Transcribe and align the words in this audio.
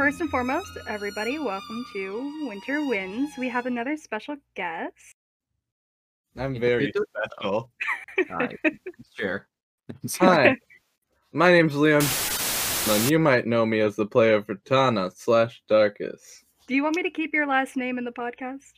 first 0.00 0.22
and 0.22 0.30
foremost, 0.30 0.78
everybody, 0.88 1.38
welcome 1.38 1.84
to 1.92 2.46
Winter 2.48 2.86
Winds. 2.86 3.36
We 3.36 3.50
have 3.50 3.66
another 3.66 3.98
special 3.98 4.34
guest. 4.54 5.14
I'm 6.38 6.58
very 6.58 6.90
special. 6.90 7.70
Hi. 8.30 8.56
sure. 9.14 9.46
Hi, 10.18 10.56
my 11.34 11.52
name's 11.52 11.74
Liam, 11.74 12.00
and 12.88 13.10
you 13.10 13.18
might 13.18 13.46
know 13.46 13.66
me 13.66 13.80
as 13.80 13.94
the 13.94 14.06
player 14.06 14.42
for 14.42 14.54
Tana 14.54 15.10
slash 15.14 15.62
Darkus. 15.70 16.44
Do 16.66 16.74
you 16.74 16.82
want 16.82 16.96
me 16.96 17.02
to 17.02 17.10
keep 17.10 17.34
your 17.34 17.46
last 17.46 17.76
name 17.76 17.98
in 17.98 18.04
the 18.04 18.10
podcast? 18.10 18.72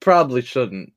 Probably 0.00 0.42
shouldn't. 0.42 0.92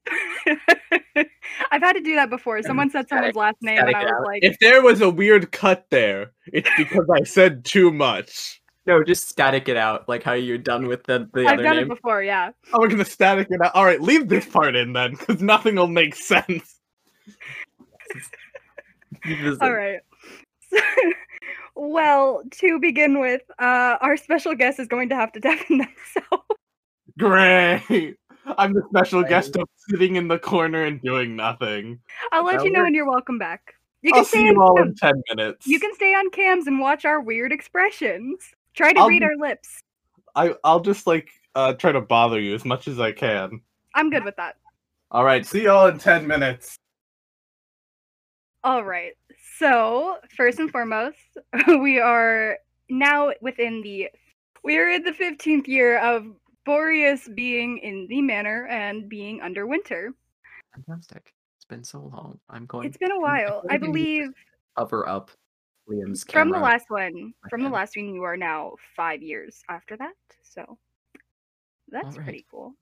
I've 0.47 1.83
had 1.83 1.93
to 1.93 2.01
do 2.01 2.15
that 2.15 2.31
before. 2.31 2.63
Someone 2.63 2.89
said 2.89 3.07
someone's 3.07 3.35
last 3.35 3.57
name, 3.61 3.77
and 3.77 3.95
I 3.95 4.03
was 4.03 4.23
like, 4.25 4.44
If 4.44 4.57
there 4.57 4.81
was 4.81 5.01
a 5.01 5.11
weird 5.11 5.51
cut 5.51 5.85
there, 5.91 6.31
it's 6.47 6.72
because 6.75 7.07
I 7.13 7.23
said 7.23 7.66
too 7.66 7.91
much. 7.91 8.59
No, 8.85 9.03
just 9.03 9.27
static 9.30 9.69
it 9.69 9.77
out, 9.77 10.08
like 10.09 10.23
how 10.23 10.33
you're 10.33 10.58
done 10.58 10.88
with 10.88 11.03
the, 11.03 11.30
the 11.33 11.41
I've 11.41 11.53
other 11.55 11.63
done 11.63 11.75
name. 11.75 11.85
it 11.85 11.89
before, 11.89 12.23
yeah. 12.23 12.52
Oh, 12.73 12.80
we're 12.80 12.88
gonna 12.88 13.05
static 13.05 13.47
it 13.52 13.61
out. 13.61 13.75
All 13.75 13.85
right, 13.85 14.02
leave 14.02 14.30
this 14.30 14.45
part 14.45 14.75
in 14.75 14.94
then, 14.94 15.11
because 15.11 15.41
nothing 15.41 15.75
will 15.75 15.88
make 15.88 16.16
sense. 16.16 16.80
This- 19.25 19.57
All 19.61 19.73
right. 19.73 20.00
well, 21.75 22.44
to 22.52 22.80
begin 22.80 23.19
with, 23.19 23.41
uh, 23.59 23.97
our 24.02 24.17
special 24.17 24.55
guest 24.55 24.80
is 24.80 24.88
going 24.88 25.09
to 25.09 25.16
have 25.16 25.31
to 25.33 25.39
deafen 25.41 25.80
themselves. 25.80 26.45
Great. 27.17 28.16
I'm 28.57 28.73
the 28.73 28.81
special 28.89 29.23
guest 29.23 29.55
of 29.57 29.67
sitting 29.89 30.16
in 30.16 30.27
the 30.27 30.39
corner 30.39 30.83
and 30.85 31.02
doing 31.02 31.35
nothing. 31.35 32.00
I'll 32.31 32.45
let 32.45 32.59
That 32.59 32.66
you 32.66 32.72
know 32.72 32.83
when 32.83 32.94
you're 32.95 33.09
welcome 33.09 33.38
back. 33.38 33.73
You 34.02 34.11
I'll 34.13 34.22
can 34.22 34.25
stay 34.25 34.38
see 34.39 34.47
on 34.47 34.55
you 34.55 34.61
all 34.61 34.81
in 34.81 34.95
ten 34.95 35.22
minutes. 35.30 35.67
You 35.67 35.80
can 35.80 35.94
stay 35.94 36.13
on 36.13 36.30
cams 36.31 36.66
and 36.66 36.80
watch 36.80 37.03
our 37.05 37.19
weird 37.22 37.52
expressions. 37.52 38.39
Try 38.75 38.94
to 38.94 39.00
I'll 39.00 39.08
read 39.08 39.23
our 39.23 39.36
lips. 39.38 39.81
I 40.36 40.56
I'll 40.64 40.80
just 40.80 41.08
like 41.08 41.30
uh 41.56 41.73
try 41.73 41.92
to 41.92 42.02
bother 42.02 42.39
you 42.39 42.53
as 42.56 42.66
much 42.66 42.88
as 42.88 43.00
I 43.00 43.12
can. 43.12 43.62
I'm 43.95 44.09
good 44.09 44.23
with 44.23 44.36
that. 44.38 44.58
All 45.12 45.23
right, 45.23 45.45
see 45.45 45.64
y'all 45.64 45.88
in 45.88 45.98
ten 45.98 46.28
minutes. 46.28 46.78
All 48.64 48.84
right. 48.84 49.14
So, 49.58 50.17
first 50.36 50.59
and 50.59 50.70
foremost, 50.70 51.17
we 51.67 52.00
are 52.00 52.58
now 52.90 53.31
within 53.42 53.81
the 53.81 54.09
we 54.64 54.78
are 54.78 54.90
in 54.90 55.03
the 55.03 55.12
15th 55.12 55.67
year 55.67 56.00
of 56.00 56.25
Boreas 56.66 57.30
being 57.34 57.78
in 57.80 58.08
the 58.09 58.22
manor 58.22 58.67
and 58.67 59.08
being 59.08 59.42
under 59.42 59.66
winter. 59.66 60.14
Fantastic. 60.75 61.34
It's 61.56 61.66
been 61.66 61.84
so 61.84 62.12
long. 62.14 62.40
I'm 62.50 62.66
going 62.66 62.88
It's 62.88 62.97
been 62.97 63.12
a 63.12 63.16
I'm 63.16 63.22
while. 63.22 63.64
I 63.70 63.78
going 63.78 63.80
to 63.80 63.88
need 63.88 63.94
believe 63.94 64.28
to 64.28 64.34
cover 64.78 65.08
up 65.08 65.31
From 66.31 66.51
the 66.51 66.59
last 66.59 66.89
one, 66.89 67.33
from 67.50 67.63
the 67.63 67.69
last 67.69 67.95
one 67.97 68.13
you 68.13 68.23
are 68.23 68.38
now 68.38 68.75
5 68.95 69.22
years 69.22 69.63
after 69.69 69.97
that. 69.97 70.13
So, 70.44 70.77
that's 71.91 72.05
Alright. 72.05 72.23
pretty 72.23 72.45
cool. 72.50 72.73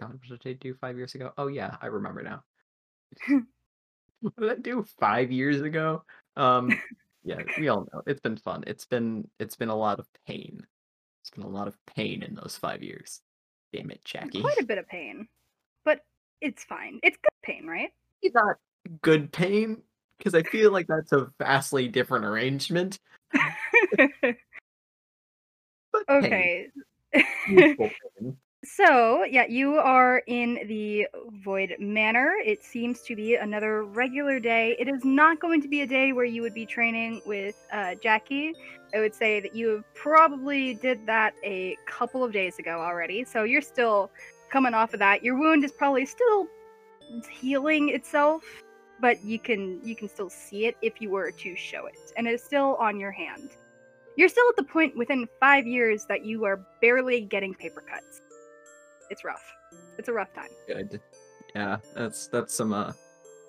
God, 0.00 0.18
what 0.28 0.40
did 0.40 0.50
I 0.50 0.52
do 0.54 0.74
five 0.74 0.96
years 0.96 1.14
ago? 1.14 1.32
Oh 1.38 1.46
yeah, 1.46 1.76
I 1.80 1.86
remember 1.86 2.22
now. 2.22 2.42
what 4.20 4.36
did 4.36 4.50
I 4.50 4.54
do 4.56 4.84
five 4.98 5.30
years 5.30 5.62
ago? 5.62 6.02
Um, 6.36 6.78
yeah, 7.24 7.42
we 7.58 7.68
all 7.68 7.88
know 7.92 8.02
it's 8.06 8.20
been 8.20 8.36
fun. 8.36 8.64
It's 8.66 8.84
been 8.84 9.28
it's 9.38 9.56
been 9.56 9.68
a 9.68 9.76
lot 9.76 9.98
of 9.98 10.06
pain. 10.26 10.66
It's 11.22 11.30
been 11.30 11.44
a 11.44 11.48
lot 11.48 11.68
of 11.68 11.76
pain 11.86 12.22
in 12.22 12.34
those 12.34 12.58
five 12.60 12.82
years. 12.82 13.22
Damn 13.72 13.90
it, 13.90 14.04
Jackie. 14.04 14.40
Quite 14.40 14.60
a 14.60 14.64
bit 14.64 14.78
of 14.78 14.86
pain. 14.86 15.28
But 15.84 16.00
it's 16.40 16.64
fine. 16.64 17.00
It's 17.02 17.16
good 17.16 17.42
pain, 17.42 17.66
right? 17.66 17.90
It's 18.22 18.34
not 18.34 18.56
good 19.02 19.32
pain 19.32 19.82
because 20.18 20.34
I 20.34 20.42
feel 20.42 20.72
like 20.72 20.86
that's 20.86 21.12
a 21.12 21.30
vastly 21.38 21.88
different 21.88 22.24
arrangement. 22.24 22.98
But 25.92 26.24
okay. 26.24 26.68
pain. 27.46 28.36
So, 28.64 29.24
yeah, 29.24 29.46
you 29.48 29.76
are 29.76 30.22
in 30.26 30.58
the 30.66 31.06
Void 31.44 31.76
Manor. 31.78 32.34
It 32.44 32.64
seems 32.64 33.00
to 33.02 33.14
be 33.14 33.36
another 33.36 33.84
regular 33.84 34.40
day. 34.40 34.74
It 34.78 34.88
is 34.88 35.04
not 35.04 35.38
going 35.38 35.62
to 35.62 35.68
be 35.68 35.82
a 35.82 35.86
day 35.86 36.12
where 36.12 36.24
you 36.24 36.42
would 36.42 36.54
be 36.54 36.66
training 36.66 37.22
with 37.24 37.54
uh, 37.72 37.94
Jackie. 38.02 38.54
I 38.92 38.98
would 38.98 39.14
say 39.14 39.38
that 39.40 39.54
you 39.54 39.84
probably 39.94 40.74
did 40.74 41.06
that 41.06 41.34
a 41.44 41.76
couple 41.86 42.24
of 42.24 42.32
days 42.32 42.58
ago 42.58 42.80
already. 42.80 43.24
So 43.24 43.44
you're 43.44 43.62
still 43.62 44.10
coming 44.50 44.74
off 44.74 44.92
of 44.94 44.98
that. 44.98 45.22
Your 45.22 45.38
wound 45.38 45.64
is 45.64 45.70
probably 45.70 46.04
still 46.04 46.48
healing 47.30 47.90
itself, 47.90 48.42
but 49.00 49.22
you 49.24 49.38
can 49.38 49.80
you 49.84 49.94
can 49.94 50.08
still 50.08 50.30
see 50.30 50.66
it 50.66 50.76
if 50.82 51.00
you 51.00 51.10
were 51.10 51.30
to 51.30 51.56
show 51.56 51.86
it, 51.86 52.12
and 52.16 52.26
it 52.26 52.34
is 52.34 52.42
still 52.42 52.76
on 52.76 52.98
your 52.98 53.10
hand. 53.10 53.50
You're 54.16 54.28
still 54.28 54.48
at 54.48 54.56
the 54.56 54.64
point 54.64 54.96
within 54.96 55.28
five 55.40 55.66
years 55.66 56.06
that 56.06 56.24
you 56.24 56.44
are 56.44 56.60
barely 56.80 57.20
getting 57.20 57.54
paper 57.54 57.82
cuts. 57.82 58.22
It's 59.10 59.24
rough. 59.24 59.44
It's 59.98 60.08
a 60.08 60.12
rough 60.12 60.32
time. 60.34 60.48
Good. 60.66 61.00
Yeah, 61.54 61.78
that's 61.94 62.26
that's 62.28 62.54
some 62.54 62.72
uh 62.72 62.92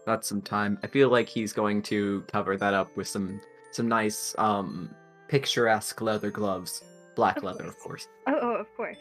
that's 0.06 0.28
some 0.28 0.42
time. 0.42 0.78
I 0.84 0.88
feel 0.88 1.10
like 1.10 1.28
he's 1.28 1.54
going 1.54 1.82
to 1.84 2.24
cover 2.32 2.58
that 2.58 2.74
up 2.74 2.96
with 2.96 3.08
some 3.08 3.40
some 3.72 3.88
nice 3.88 4.36
um 4.38 4.94
picturesque 5.28 6.02
leather 6.02 6.32
gloves. 6.32 6.84
Black 7.16 7.38
Of 7.38 7.44
leather, 7.44 7.66
of 7.66 7.80
course. 7.80 8.08
Oh, 8.28 8.40
oh 8.42 8.56
of 8.56 8.68
course. 8.76 8.98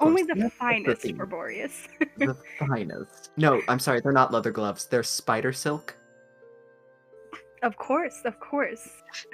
Only 0.00 0.22
the 0.22 0.34
that's 0.34 0.54
finest 0.54 1.16
for 1.16 1.26
Boreas. 1.26 1.88
the 2.18 2.36
finest. 2.58 3.30
No, 3.36 3.60
I'm 3.68 3.78
sorry, 3.78 4.00
they're 4.00 4.12
not 4.12 4.32
leather 4.32 4.50
gloves. 4.52 4.86
They're 4.86 5.02
spider 5.02 5.52
silk. 5.52 5.94
of 7.62 7.76
course, 7.76 8.22
of 8.24 8.38
course. 8.40 8.88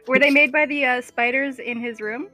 Were 0.09 0.19
they 0.19 0.31
made 0.31 0.51
by 0.53 0.67
the 0.67 0.85
uh, 0.85 1.01
spiders 1.01 1.59
in 1.59 1.79
his 1.79 2.01
room? 2.01 2.29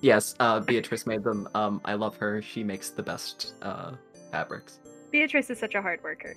Yes, 0.00 0.34
uh 0.40 0.60
Beatrice 0.60 1.06
made 1.06 1.22
them. 1.24 1.48
Um 1.54 1.80
I 1.84 1.94
love 1.94 2.16
her. 2.18 2.42
She 2.42 2.62
makes 2.62 2.90
the 2.90 3.02
best 3.02 3.54
uh 3.62 3.92
fabrics. 4.30 4.78
Beatrice 5.10 5.48
is 5.50 5.58
such 5.58 5.74
a 5.74 5.82
hard 5.82 6.02
worker. 6.02 6.34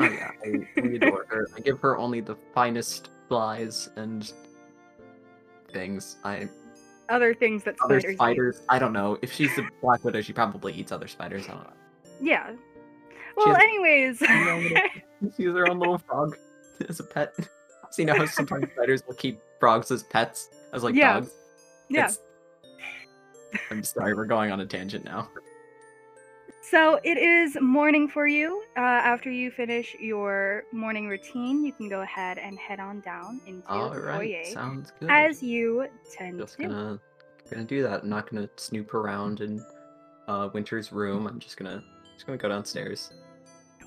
Oh 0.00 0.04
yeah, 0.04 0.30
I, 0.44 0.80
we 0.80 0.96
adore 0.96 1.26
her. 1.28 1.46
I 1.56 1.60
give 1.60 1.78
her 1.80 1.98
only 1.98 2.20
the 2.20 2.36
finest 2.54 3.10
flies 3.28 3.90
and 3.96 4.32
things. 5.72 6.16
I 6.24 6.48
Other 7.12 7.34
things 7.34 7.62
that 7.64 7.76
other 7.84 8.00
spiders. 8.00 8.56
eat. 8.58 8.64
I 8.68 8.78
don't 8.78 8.92
know. 8.92 9.18
If 9.22 9.32
she's 9.32 9.56
a 9.58 9.68
black 9.80 10.02
widow, 10.04 10.20
she 10.22 10.32
probably 10.32 10.72
eats 10.72 10.90
other 10.92 11.06
spiders. 11.08 11.44
I 11.48 11.52
don't 11.52 11.64
know. 11.64 11.72
Yeah. 12.20 12.52
Well, 13.36 13.54
anyways. 13.56 14.18
She 14.18 14.26
has 14.26 14.44
her 14.44 14.50
own 14.50 14.62
little- 14.62 15.32
she 15.36 15.44
has 15.44 15.54
her 15.54 15.70
own 15.70 15.78
little 15.78 15.98
frog 15.98 16.36
as 16.88 17.00
a 17.00 17.04
pet. 17.04 17.34
So 17.90 18.02
you 18.02 18.06
know 18.06 18.14
how 18.16 18.26
sometimes 18.26 18.66
spiders 18.74 19.02
will 19.06 19.14
keep 19.14 19.40
frogs 19.60 19.90
as 19.90 20.02
pets, 20.04 20.48
as 20.72 20.82
like 20.82 20.94
Yeah. 20.94 21.14
dogs. 21.20 21.30
yeah. 21.88 22.04
It's- 22.06 22.18
I'm 23.70 23.82
sorry, 23.82 24.14
we're 24.14 24.24
going 24.24 24.50
on 24.50 24.60
a 24.60 24.66
tangent 24.66 25.04
now. 25.04 25.28
So 26.62 27.00
it 27.02 27.18
is 27.18 27.56
morning 27.60 28.08
for 28.08 28.26
you. 28.26 28.62
Uh, 28.76 28.80
after 28.80 29.30
you 29.30 29.50
finish 29.50 29.96
your 29.98 30.62
morning 30.72 31.08
routine, 31.08 31.64
you 31.64 31.72
can 31.72 31.88
go 31.88 32.02
ahead 32.02 32.38
and 32.38 32.56
head 32.58 32.78
on 32.80 33.00
down 33.00 33.40
into 33.46 33.68
All 33.68 33.90
the 33.90 34.00
right, 34.00 34.16
foyer, 34.16 34.44
sounds 34.44 34.92
good. 35.00 35.10
as 35.10 35.42
you 35.42 35.86
tend 36.10 36.38
just 36.38 36.56
to. 36.56 36.62
gonna 36.62 37.00
gonna 37.50 37.64
do 37.64 37.82
that. 37.82 38.02
I'm 38.04 38.08
not 38.08 38.30
gonna 38.30 38.48
snoop 38.56 38.94
around 38.94 39.40
in 39.40 39.62
uh, 40.28 40.48
Winter's 40.54 40.92
room. 40.92 41.26
I'm 41.26 41.40
just 41.40 41.56
gonna 41.56 41.82
just 42.14 42.26
gonna 42.26 42.38
go 42.38 42.48
downstairs. 42.48 43.10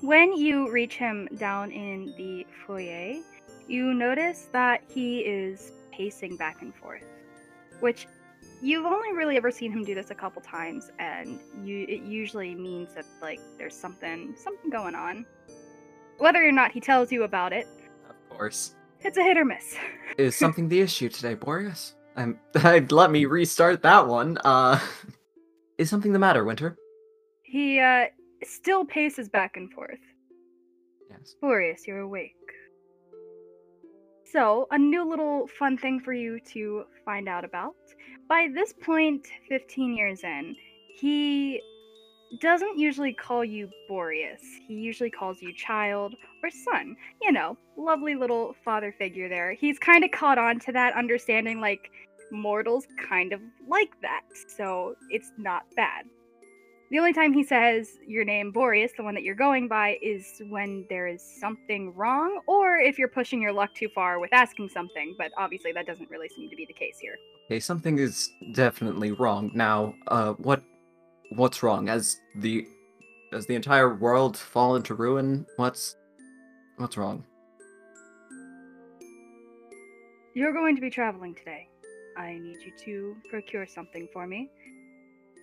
When 0.02 0.34
you 0.36 0.70
reach 0.70 0.96
him 0.96 1.28
down 1.38 1.72
in 1.72 2.14
the 2.18 2.46
foyer, 2.66 3.14
you 3.66 3.94
notice 3.94 4.48
that 4.52 4.82
he 4.86 5.20
is 5.20 5.72
pacing 5.90 6.36
back 6.36 6.60
and 6.60 6.74
forth, 6.74 7.04
which 7.80 8.06
you've 8.62 8.86
only 8.86 9.12
really 9.12 9.36
ever 9.36 9.50
seen 9.50 9.72
him 9.72 9.84
do 9.84 9.94
this 9.94 10.10
a 10.10 10.14
couple 10.14 10.42
times, 10.42 10.90
and 10.98 11.38
you 11.64 11.84
it 11.88 12.02
usually 12.02 12.54
means 12.54 12.94
that 12.94 13.04
like 13.22 13.40
there's 13.58 13.74
something 13.74 14.34
something 14.36 14.70
going 14.70 14.94
on. 14.94 15.24
Whether 16.18 16.46
or 16.46 16.52
not 16.52 16.72
he 16.72 16.80
tells 16.80 17.12
you 17.12 17.24
about 17.24 17.52
it, 17.52 17.66
Of 18.08 18.16
course. 18.36 18.74
it's 19.00 19.18
a 19.18 19.22
hit 19.22 19.36
or 19.36 19.44
miss. 19.44 19.76
Is 20.18 20.34
something 20.36 20.68
the 20.68 20.80
issue 20.80 21.08
today, 21.08 21.34
Boreas? 21.34 21.94
I'm. 22.16 22.38
let 22.90 23.10
me 23.10 23.26
restart 23.26 23.82
that 23.82 24.06
one. 24.06 24.38
Uh, 24.38 24.80
is 25.78 25.90
something 25.90 26.12
the 26.12 26.18
matter, 26.18 26.44
Winter? 26.44 26.76
he 27.42 27.78
uh 27.78 28.06
still 28.44 28.84
paces 28.84 29.28
back 29.28 29.56
and 29.56 29.70
forth. 29.72 30.00
Yes. 31.10 31.34
Boreas, 31.40 31.86
you're 31.86 32.00
awake. 32.00 32.34
So, 34.36 34.66
a 34.70 34.76
new 34.76 35.02
little 35.02 35.46
fun 35.58 35.78
thing 35.78 35.98
for 35.98 36.12
you 36.12 36.38
to 36.52 36.84
find 37.06 37.26
out 37.26 37.42
about. 37.42 37.74
By 38.28 38.48
this 38.54 38.74
point, 38.74 39.26
15 39.48 39.96
years 39.96 40.24
in, 40.24 40.54
he 40.94 41.62
doesn't 42.42 42.78
usually 42.78 43.14
call 43.14 43.46
you 43.46 43.70
Boreas. 43.88 44.42
He 44.68 44.74
usually 44.74 45.08
calls 45.08 45.40
you 45.40 45.54
child 45.54 46.14
or 46.42 46.50
son. 46.50 46.96
You 47.22 47.32
know, 47.32 47.56
lovely 47.78 48.14
little 48.14 48.54
father 48.62 48.94
figure 48.98 49.30
there. 49.30 49.54
He's 49.54 49.78
kind 49.78 50.04
of 50.04 50.10
caught 50.10 50.36
on 50.36 50.60
to 50.60 50.72
that 50.72 50.94
understanding, 50.94 51.58
like, 51.58 51.90
mortals 52.30 52.86
kind 53.08 53.32
of 53.32 53.40
like 53.66 53.98
that, 54.02 54.20
so 54.54 54.96
it's 55.08 55.32
not 55.38 55.62
bad. 55.76 56.04
The 56.88 57.00
only 57.00 57.12
time 57.12 57.32
he 57.32 57.42
says 57.42 57.98
your 58.06 58.24
name, 58.24 58.52
Boreas, 58.52 58.92
the 58.96 59.02
one 59.02 59.14
that 59.14 59.24
you're 59.24 59.34
going 59.34 59.66
by, 59.66 59.98
is 60.00 60.40
when 60.48 60.86
there 60.88 61.08
is 61.08 61.20
something 61.20 61.92
wrong, 61.94 62.40
or 62.46 62.76
if 62.76 62.96
you're 62.96 63.08
pushing 63.08 63.42
your 63.42 63.52
luck 63.52 63.74
too 63.74 63.88
far 63.92 64.20
with 64.20 64.32
asking 64.32 64.68
something, 64.68 65.16
but 65.18 65.32
obviously 65.36 65.72
that 65.72 65.84
doesn't 65.84 66.08
really 66.10 66.28
seem 66.28 66.48
to 66.48 66.54
be 66.54 66.64
the 66.64 66.72
case 66.72 66.96
here. 67.00 67.16
Okay, 67.46 67.58
something 67.58 67.98
is 67.98 68.30
definitely 68.52 69.10
wrong. 69.10 69.50
Now, 69.52 69.94
uh, 70.06 70.34
what, 70.34 70.62
what's 71.30 71.64
wrong? 71.64 71.88
Has 71.88 72.20
the, 72.36 72.64
has 73.32 73.46
the 73.46 73.56
entire 73.56 73.96
world 73.96 74.36
fallen 74.36 74.82
to 74.84 74.94
ruin? 74.94 75.44
What's, 75.56 75.96
what's 76.76 76.96
wrong? 76.96 77.24
You're 80.34 80.52
going 80.52 80.76
to 80.76 80.80
be 80.80 80.90
traveling 80.90 81.34
today. 81.34 81.68
I 82.16 82.38
need 82.38 82.58
you 82.64 82.72
to 82.84 83.16
procure 83.28 83.66
something 83.66 84.08
for 84.12 84.26
me. 84.26 84.50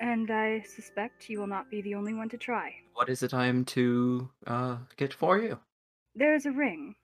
And 0.04 0.30
I 0.30 0.60
suspect 0.64 1.30
you 1.30 1.40
will 1.40 1.48
not 1.48 1.72
be 1.72 1.82
the 1.82 1.96
only 1.96 2.14
one 2.14 2.28
to 2.28 2.38
try. 2.38 2.76
What 2.94 3.08
is 3.08 3.24
it 3.24 3.34
I 3.34 3.46
am 3.46 3.64
to, 3.66 4.30
uh, 4.46 4.80
get 4.98 5.14
for 5.14 5.40
you? 5.40 5.58
There's 6.14 6.46
a 6.46 6.52
ring. 6.52 6.96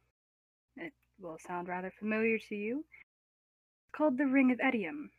It 0.75 0.91
will 1.17 1.37
sound 1.39 1.69
rather 1.69 1.93
familiar 1.97 2.37
to 2.49 2.55
you. 2.55 2.79
It's 2.79 3.95
called 3.95 4.17
the 4.17 4.27
Ring 4.27 4.51
of 4.51 4.57
Edium. 4.59 5.11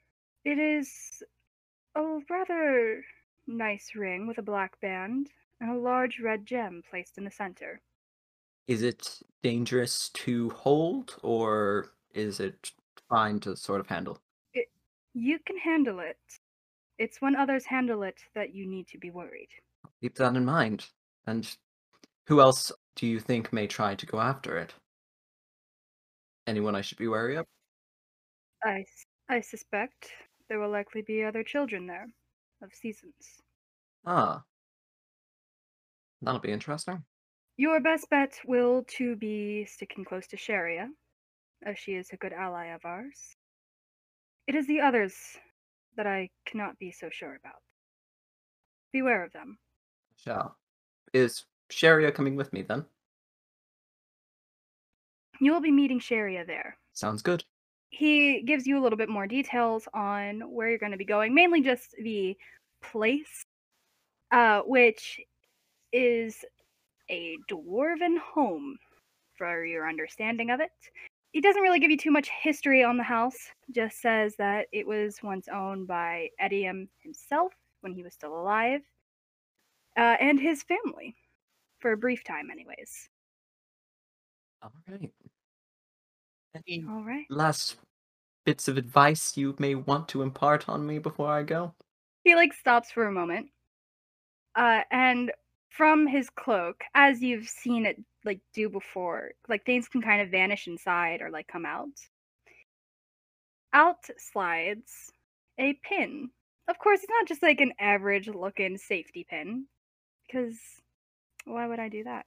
It 0.45 0.59
is 0.59 1.23
a 1.95 2.19
rather 2.29 3.03
nice 3.47 3.93
ring 3.95 4.27
with 4.27 4.37
a 4.37 4.43
black 4.43 4.79
band 4.83 5.31
and 5.59 5.71
a 5.71 5.79
large 5.79 6.21
red 6.21 6.45
gem 6.45 6.83
placed 6.91 7.17
in 7.17 7.25
the 7.25 7.31
center. 7.31 7.81
Is 8.69 8.83
it 8.83 9.23
dangerous 9.43 10.11
to 10.11 10.51
hold, 10.51 11.17
or 11.23 11.93
is 12.13 12.41
it 12.41 12.73
fine 13.09 13.41
to 13.41 13.57
sort 13.57 13.81
of 13.81 13.87
handle? 13.87 14.21
You 15.15 15.39
can 15.47 15.57
handle 15.57 16.01
it. 16.01 16.19
It's 17.01 17.23
when 17.23 17.35
others 17.35 17.65
handle 17.65 18.03
it 18.03 18.21
that 18.35 18.55
you 18.55 18.67
need 18.67 18.87
to 18.89 18.99
be 18.99 19.11
worried. 19.11 19.49
Keep 20.03 20.17
that 20.17 20.37
in 20.37 20.45
mind. 20.45 20.85
And 21.27 21.49
who 22.27 22.43
else 22.43 22.71
do 22.95 23.07
you 23.07 23.19
think 23.19 23.55
may 23.55 23.67
try 23.67 23.95
to 23.95 24.05
go 24.05 24.21
after 24.21 24.59
it? 24.59 24.75
Anyone 26.47 26.77
I 26.77 26.83
should 26.83 26.99
be 26.99 27.09
wary 27.09 27.37
of? 27.37 27.47
I, 28.63 28.85
I 29.31 29.41
suspect 29.41 30.11
there 30.51 30.61
will 30.61 30.69
likely 30.69 31.01
be 31.01 31.25
other 31.25 31.43
children 31.43 31.87
there 31.87 32.07
of 32.63 32.75
seasons. 32.75 33.15
Ah. 34.05 34.43
That'll 36.21 36.39
be 36.39 36.53
interesting. 36.53 37.03
Your 37.57 37.81
best 37.81 38.11
bet 38.11 38.39
will 38.45 38.85
to 38.99 39.17
be 39.17 39.65
sticking 39.65 40.05
close 40.05 40.27
to 40.27 40.37
Sharia, 40.37 40.91
as 41.65 41.79
she 41.79 41.93
is 41.93 42.11
a 42.13 42.19
good 42.19 42.35
ally 42.35 42.75
of 42.75 42.85
ours. 42.85 43.37
It 44.47 44.55
is 44.55 44.67
the 44.67 44.83
others 44.83 45.15
that 45.97 46.07
I 46.07 46.31
cannot 46.47 46.79
be 46.79 46.93
so 46.93 47.09
sure 47.11 47.39
about. 47.43 47.61
Beware 48.93 49.25
of 49.25 49.33
them. 49.33 49.59
Shall. 50.17 50.57
Is 51.13 51.45
Sharia 51.71 52.13
coming 52.13 52.37
with 52.37 52.53
me 52.53 52.63
then? 52.63 52.85
You 55.41 55.53
will 55.53 55.61
be 55.61 55.73
meeting 55.73 56.01
Sharia 56.01 56.45
there. 56.45 56.77
Sounds 56.93 57.23
good. 57.23 57.45
He 57.91 58.43
gives 58.43 58.67
you 58.67 58.79
a 58.79 58.83
little 58.83 58.99
bit 58.99 59.09
more 59.09 59.27
details 59.27 59.89
on 59.95 60.41
where 60.41 60.69
you're 60.69 60.79
going 60.79 60.93
to 60.93 60.99
be 60.99 61.05
going, 61.05 61.35
mainly 61.35 61.61
just 61.63 61.95
the 62.03 62.37
place, 62.83 63.45
uh, 64.31 64.61
which 64.61 65.21
is 65.93 66.45
a 67.11 67.37
dwarven 67.51 68.19
home, 68.19 68.79
for 69.37 69.65
your 69.65 69.89
understanding 69.89 70.51
of 70.51 70.61
it. 70.61 70.71
He 71.33 71.41
doesn't 71.41 71.63
really 71.63 71.79
give 71.79 71.91
you 71.91 71.97
too 71.97 72.11
much 72.11 72.29
history 72.29 72.83
on 72.83 72.97
the 72.97 73.05
house, 73.05 73.51
just 73.71 74.01
says 74.01 74.35
that 74.37 74.67
it 74.73 74.87
was 74.87 75.23
once 75.23 75.47
owned 75.49 75.87
by 75.87 76.31
Edium 76.41 76.89
himself 77.03 77.53
when 77.83 77.93
he 77.93 78.03
was 78.03 78.15
still 78.15 78.35
alive, 78.35 78.83
uh, 79.97 80.17
and 80.21 80.41
his 80.41 80.65
family, 80.65 81.15
for 81.79 81.93
a 81.93 81.97
brief 81.97 82.25
time, 82.25 82.51
anyways. 82.51 83.09
All 84.63 84.73
right. 84.89 85.13
Any 86.55 86.85
All 86.89 87.03
right. 87.05 87.27
last 87.31 87.77
bits 88.45 88.67
of 88.67 88.77
advice 88.77 89.37
you 89.37 89.55
may 89.59 89.75
want 89.77 90.09
to 90.09 90.23
impart 90.23 90.69
on 90.69 90.87
me 90.87 90.99
before 90.99 91.31
I 91.31 91.43
go? 91.43 91.75
he 92.25 92.35
like 92.35 92.53
stops 92.53 92.91
for 92.91 93.07
a 93.07 93.13
moment 93.13 93.49
uh 94.57 94.83
and 94.91 95.33
from 95.71 96.07
his 96.07 96.29
cloak 96.31 96.83
as 96.95 97.23
you've 97.23 97.49
seen 97.49 97.87
it 97.87 97.97
like 98.25 98.41
do 98.53 98.69
before 98.69 99.31
like 99.49 99.65
things 99.65 99.89
can 99.89 100.03
kind 100.03 100.21
of 100.21 100.29
vanish 100.31 100.67
inside 100.67 101.23
or 101.23 101.31
like 101.31 101.49
come 101.49 101.65
out. 101.65 101.89
Out 103.73 104.05
slides 104.19 105.11
a 105.59 105.75
pin. 105.83 106.31
Of 106.69 106.79
course 106.79 107.01
it's 107.03 107.11
not 107.11 107.27
just 107.27 107.43
like 107.43 107.61
an 107.61 107.73
average 107.81 108.29
looking 108.29 108.77
safety 108.77 109.27
pin 109.29 109.67
because 110.27 110.59
why 111.45 111.67
would 111.67 111.81
i 111.81 111.89
do 111.89 112.05
that? 112.05 112.27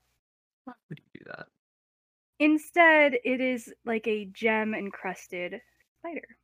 Why 0.64 0.74
would 0.88 0.98
you 0.98 1.20
do 1.20 1.30
that? 1.36 1.46
instead 2.38 3.14
it 3.24 3.40
is 3.40 3.72
like 3.84 4.06
a 4.06 4.26
gem 4.26 4.74
encrusted 4.74 5.60
spider. 6.00 6.36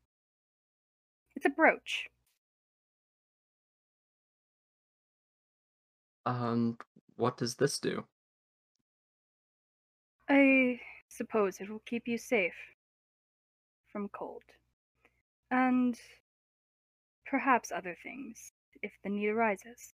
It's 1.37 1.47
a 1.47 1.51
brooch. 1.51 2.07
Um, 6.27 6.77
what 7.21 7.37
does 7.37 7.55
this 7.55 7.79
do? 7.79 8.05
I 10.29 10.81
suppose 11.09 11.61
it 11.61 11.69
will 11.69 11.83
keep 11.87 12.09
you 12.09 12.19
safe 12.19 12.55
from 13.93 14.09
cold. 14.09 14.43
And 15.51 15.99
perhaps 17.27 17.71
other 17.71 17.97
things, 18.03 18.53
if 18.83 18.93
the 19.05 19.11
need 19.11 19.29
arises. 19.29 19.93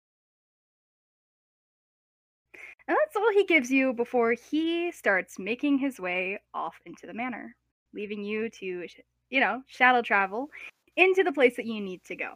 And 2.88 2.98
that's 3.00 3.16
all 3.16 3.32
he 3.32 3.46
gives 3.46 3.72
you 3.72 3.94
before 3.94 4.34
he 4.34 4.92
starts 4.92 5.40
making 5.40 5.78
his 5.78 6.00
way 6.00 6.40
off 6.54 6.76
into 6.86 7.08
the 7.08 7.14
manor, 7.14 7.56
leaving 7.94 8.24
you 8.24 8.50
to, 8.50 8.88
you 9.30 9.40
know, 9.40 9.62
shadow 9.68 10.02
travel 10.02 10.50
into 10.98 11.24
the 11.24 11.32
place 11.32 11.56
that 11.56 11.66
you 11.66 11.80
need 11.80 12.04
to 12.06 12.16
go. 12.16 12.34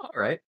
All 0.00 0.10
right. 0.14 0.40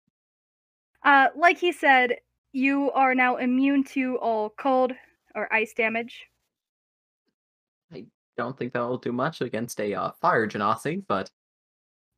Uh, 1.05 1.29
like 1.37 1.59
he 1.59 1.73
said, 1.73 2.17
you 2.53 2.91
are 2.93 3.15
now 3.15 3.37
immune 3.37 3.83
to 3.83 4.19
all 4.19 4.51
cold 4.51 4.93
or 5.35 5.53
ice 5.53 5.73
damage. 5.73 6.27
I 7.93 8.07
don't 8.37 8.57
think 8.57 8.73
that'll 8.73 8.99
do 8.99 9.13
much 9.13 9.41
against 9.41 9.81
a 9.81 9.95
uh, 9.95 10.11
fire 10.21 10.47
genasi, 10.47 11.03
but 11.07 11.31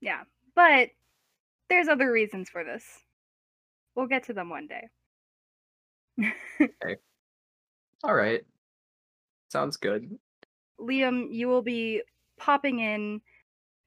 Yeah, 0.01 0.23
but 0.55 0.91
there's 1.69 1.89
other 1.89 2.11
reasons 2.13 2.51
for 2.51 2.65
this. 2.65 2.85
We'll 3.95 4.07
get 4.07 4.25
to 4.25 4.33
them 4.33 4.51
one 4.51 4.67
day. 4.67 4.89
okay. 6.61 6.97
all 8.03 8.15
right. 8.15 8.43
Sounds 9.51 9.77
good. 9.77 10.19
Liam, 10.81 11.29
you 11.31 11.49
will 11.49 11.63
be 11.63 12.03
popping 12.39 12.81
in 12.81 13.21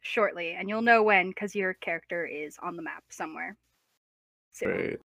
shortly, 0.01 0.51
and 0.51 0.69
you'll 0.69 0.81
know 0.81 1.03
when 1.03 1.29
because 1.29 1.53
your 1.55 1.73
character 1.75 2.25
is 2.25 2.57
on 2.63 2.77
the 2.77 2.81
map 2.81 3.03
somewhere. 3.09 3.57
Soon. 4.57 4.75
Great. 4.75 4.99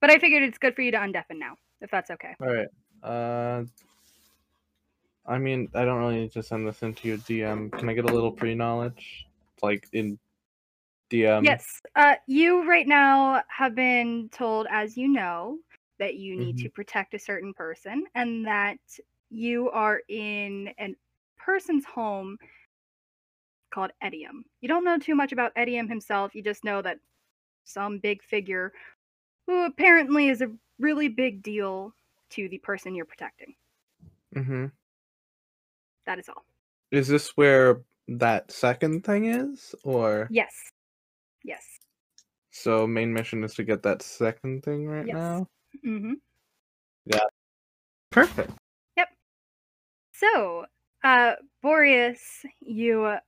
But 0.00 0.10
I 0.10 0.18
figured 0.18 0.42
it's 0.42 0.58
good 0.58 0.74
for 0.74 0.82
you 0.82 0.90
to 0.92 0.98
undeafen 0.98 1.38
now, 1.38 1.56
if 1.80 1.90
that's 1.90 2.10
okay. 2.10 2.36
All 2.40 2.46
right. 2.46 2.68
Uh, 3.02 3.64
I 5.26 5.38
mean, 5.38 5.68
I 5.74 5.84
don't 5.84 5.98
really 5.98 6.20
need 6.20 6.32
to 6.32 6.42
send 6.42 6.66
this 6.66 6.82
into 6.82 7.08
your 7.08 7.18
DM. 7.18 7.70
Can 7.76 7.88
I 7.88 7.94
get 7.94 8.04
a 8.04 8.14
little 8.14 8.30
pre-knowledge, 8.32 9.26
like 9.62 9.86
in 9.92 10.18
DM? 11.10 11.44
yes, 11.44 11.80
uh, 11.96 12.14
you 12.26 12.68
right 12.68 12.86
now 12.86 13.42
have 13.48 13.74
been 13.74 14.28
told, 14.32 14.66
as 14.70 14.96
you 14.96 15.08
know, 15.08 15.58
that 15.98 16.14
you 16.14 16.36
need 16.36 16.56
Mm-hmm. 16.56 16.62
to 16.64 16.70
protect 16.70 17.14
a 17.14 17.18
certain 17.18 17.52
person, 17.54 18.04
and 18.14 18.46
that 18.46 18.78
you 19.30 19.68
are 19.70 20.00
in 20.08 20.70
a 20.78 20.94
person's 21.36 21.84
home 21.84 22.38
called 23.70 23.90
Edium. 24.02 24.44
You 24.60 24.68
don't 24.68 24.84
know 24.84 24.98
too 24.98 25.14
much 25.14 25.32
about 25.32 25.54
Edium 25.56 25.88
himself. 25.88 26.34
You 26.34 26.42
just 26.42 26.64
know 26.64 26.80
that 26.82 26.98
some 27.68 27.98
big 27.98 28.22
figure 28.22 28.72
who 29.46 29.66
apparently 29.66 30.28
is 30.28 30.40
a 30.40 30.50
really 30.78 31.08
big 31.08 31.42
deal 31.42 31.94
to 32.30 32.48
the 32.48 32.58
person 32.58 32.94
you're 32.94 33.04
protecting. 33.04 33.54
Mm-hmm. 34.34 34.66
That 36.06 36.18
is 36.18 36.28
all. 36.28 36.44
Is 36.90 37.08
this 37.08 37.30
where 37.36 37.82
that 38.08 38.50
second 38.50 39.04
thing 39.04 39.26
is, 39.26 39.74
or 39.84 40.28
Yes. 40.30 40.54
Yes. 41.44 41.64
so 42.50 42.86
main 42.86 43.12
mission 43.12 43.44
is 43.44 43.54
to 43.54 43.64
get 43.64 43.82
that 43.82 44.02
second 44.02 44.62
thing 44.64 44.86
right 44.86 45.06
Yes. 45.06 45.14
now? 45.14 45.46
Mm-hmm. 45.86 46.14
Yeah. 47.06 47.20
Perfect. 48.10 48.52
Yep. 48.96 49.08
So, 50.14 50.64
uh, 51.04 51.34
Boreas, 51.62 52.44
you 52.60 53.04
uh, 53.04 53.20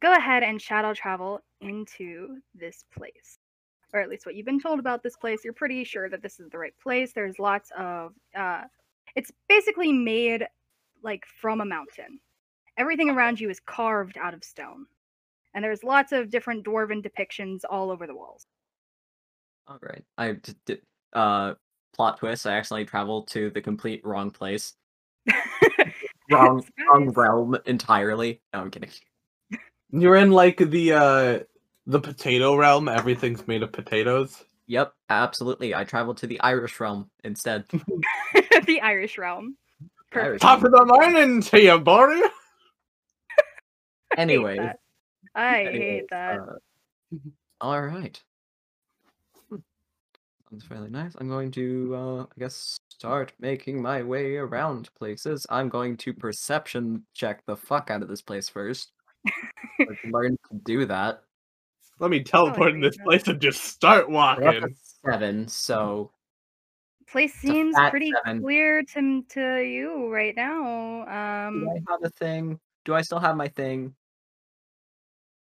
go 0.00 0.12
ahead 0.14 0.42
and 0.42 0.62
shadow 0.62 0.94
travel 0.94 1.40
into 1.60 2.38
this 2.54 2.84
place. 2.96 3.38
Or 3.92 4.00
at 4.00 4.08
least 4.08 4.26
what 4.26 4.34
you've 4.34 4.46
been 4.46 4.60
told 4.60 4.78
about 4.78 5.02
this 5.02 5.16
place. 5.16 5.42
You're 5.42 5.52
pretty 5.52 5.82
sure 5.84 6.08
that 6.08 6.22
this 6.22 6.38
is 6.38 6.48
the 6.50 6.58
right 6.58 6.74
place. 6.82 7.12
There's 7.12 7.38
lots 7.38 7.70
of, 7.76 8.12
uh, 8.36 8.62
it's 9.16 9.32
basically 9.48 9.92
made 9.92 10.46
like 11.02 11.24
from 11.26 11.60
a 11.60 11.64
mountain. 11.64 12.20
Everything 12.76 13.10
around 13.10 13.40
you 13.40 13.50
is 13.50 13.60
carved 13.60 14.16
out 14.16 14.34
of 14.34 14.44
stone. 14.44 14.86
And 15.54 15.64
there's 15.64 15.82
lots 15.82 16.12
of 16.12 16.30
different 16.30 16.64
dwarven 16.64 17.04
depictions 17.04 17.62
all 17.68 17.90
over 17.90 18.06
the 18.06 18.14
walls. 18.14 18.46
All 19.66 19.78
right. 19.82 20.04
I 20.16 20.32
d- 20.32 20.54
d- 20.66 20.76
uh 21.12 21.54
plot 21.94 22.18
twist. 22.18 22.46
I 22.46 22.52
accidentally 22.52 22.86
traveled 22.86 23.28
to 23.28 23.50
the 23.50 23.60
complete 23.60 24.00
wrong 24.04 24.30
place, 24.30 24.74
wrong 26.30 26.64
wrong 26.88 27.10
realm 27.10 27.56
entirely. 27.66 28.40
No, 28.52 28.60
I'm 28.60 28.70
kidding. 28.70 28.90
You're 29.90 30.16
in 30.16 30.30
like 30.30 30.58
the 30.58 30.92
uh 30.92 31.38
the 31.86 32.00
potato 32.00 32.56
realm. 32.56 32.88
Everything's 32.88 33.46
made 33.46 33.62
of 33.62 33.72
potatoes. 33.72 34.44
Yep, 34.66 34.94
absolutely. 35.08 35.74
I 35.74 35.84
traveled 35.84 36.18
to 36.18 36.26
the 36.26 36.40
Irish 36.40 36.78
realm 36.78 37.10
instead. 37.24 37.64
the 38.66 38.80
Irish 38.80 39.18
realm. 39.18 39.56
Perfect. 40.12 40.42
Top 40.42 40.62
of 40.62 40.70
the 40.70 40.84
morning 40.84 41.42
to 41.42 41.60
you, 41.60 41.78
buddy. 41.78 42.22
Anyway, 44.16 44.56
that. 44.56 44.80
I 45.36 45.60
anyways, 45.60 45.80
hate 45.80 46.10
that. 46.10 46.40
uh, 46.40 47.16
all 47.60 47.80
right. 47.80 48.20
Sounds 49.48 50.64
fairly 50.64 50.90
nice. 50.90 51.12
I'm 51.16 51.28
going 51.28 51.52
to, 51.52 51.94
uh, 51.94 52.22
I 52.22 52.40
guess, 52.40 52.76
start 52.88 53.32
making 53.38 53.80
my 53.80 54.02
way 54.02 54.34
around 54.34 54.90
places. 54.96 55.46
I'm 55.48 55.68
going 55.68 55.96
to 55.98 56.12
perception 56.12 57.04
check 57.14 57.46
the 57.46 57.56
fuck 57.56 57.88
out 57.88 58.02
of 58.02 58.08
this 58.08 58.20
place 58.20 58.48
first. 58.48 58.90
I've 59.80 60.10
learned 60.10 60.38
to 60.50 60.58
do 60.64 60.86
that. 60.86 61.22
Let 62.00 62.10
me 62.10 62.22
teleport 62.22 62.72
in 62.72 62.80
this 62.80 62.96
place 62.96 63.28
and 63.28 63.40
just 63.40 63.62
start 63.62 64.08
We're 64.10 64.18
up 64.18 64.38
walking. 64.40 64.64
at 64.64 64.70
seven, 65.04 65.46
so 65.48 66.10
Place 67.06 67.34
seems 67.34 67.76
pretty 67.90 68.12
seven. 68.24 68.40
clear 68.40 68.82
to 68.82 69.22
to 69.30 69.60
you 69.62 70.08
right 70.12 70.34
now. 70.34 71.46
Um. 71.48 71.60
do 71.60 71.70
I 71.70 71.92
have 71.92 72.02
a 72.04 72.08
thing? 72.10 72.58
Do 72.84 72.94
I 72.94 73.02
still 73.02 73.18
have 73.18 73.36
my 73.36 73.48
thing? 73.48 73.94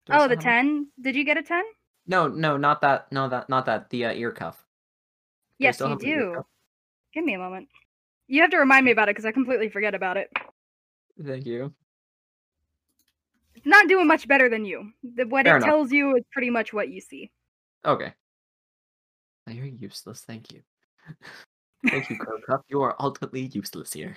Do 0.06 0.14
Oh, 0.14 0.28
the 0.28 0.36
have 0.36 0.38
my- 0.38 0.44
ten. 0.44 0.88
Did 1.02 1.16
you 1.16 1.24
get 1.24 1.38
a 1.38 1.42
ten? 1.44 1.64
No, 2.08 2.28
no, 2.28 2.58
not 2.58 2.82
that. 2.82 3.12
No, 3.12 3.28
that, 3.30 3.50
not 3.50 3.66
that. 3.66 3.90
The 3.90 4.06
uh, 4.06 4.14
ear 4.14 4.32
cuff. 4.32 4.58
Do 5.60 5.66
I 5.66 5.68
Yes, 5.70 5.80
you 5.80 5.88
have 5.88 6.02
my 6.02 6.08
ear 6.08 6.34
do. 6.36 6.46
Give 7.14 7.26
me 7.26 7.34
a 7.34 7.40
moment. 7.40 7.70
You 8.28 8.42
have 8.42 8.52
to 8.52 8.58
remind 8.58 8.86
me 8.86 8.92
about 8.92 9.08
it 9.10 9.16
because 9.16 9.26
I 9.26 9.32
completely 9.32 9.70
forget 9.70 9.96
about 9.96 10.18
it. 10.18 10.30
Thank 11.26 11.46
you. 11.48 11.74
Not 13.66 13.88
doing 13.88 14.08
much 14.08 14.28
better 14.28 14.48
than 14.48 14.64
you. 14.64 14.92
What 15.02 15.46
Fair 15.46 15.56
it 15.56 15.58
enough. 15.58 15.68
tells 15.68 15.92
you 15.92 16.16
is 16.16 16.24
pretty 16.32 16.52
much 16.52 16.72
what 16.72 16.90
you 16.90 17.02
see. 17.02 17.32
Okay. 17.84 18.14
You're 19.48 19.66
useless. 19.66 20.22
Thank 20.22 20.52
you. 20.54 20.62
Thank 21.90 22.10
you, 22.10 22.18
Crow 22.18 22.40
Cup. 22.48 22.64
You 22.68 22.82
are 22.82 22.96
ultimately 23.00 23.50
useless 23.54 23.94
here. 23.94 24.16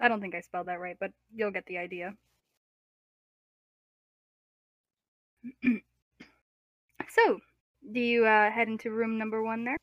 I 0.00 0.08
don't 0.08 0.20
think 0.20 0.34
I 0.34 0.40
spelled 0.40 0.66
that 0.66 0.80
right, 0.80 0.96
but 0.98 1.12
you'll 1.34 1.52
get 1.52 1.64
the 1.66 1.78
idea. 1.78 2.14
so, 7.08 7.38
do 7.92 8.00
you 8.00 8.26
uh, 8.26 8.50
head 8.50 8.68
into 8.68 8.90
room 8.90 9.16
number 9.16 9.42
one 9.42 9.64
there? 9.64 9.76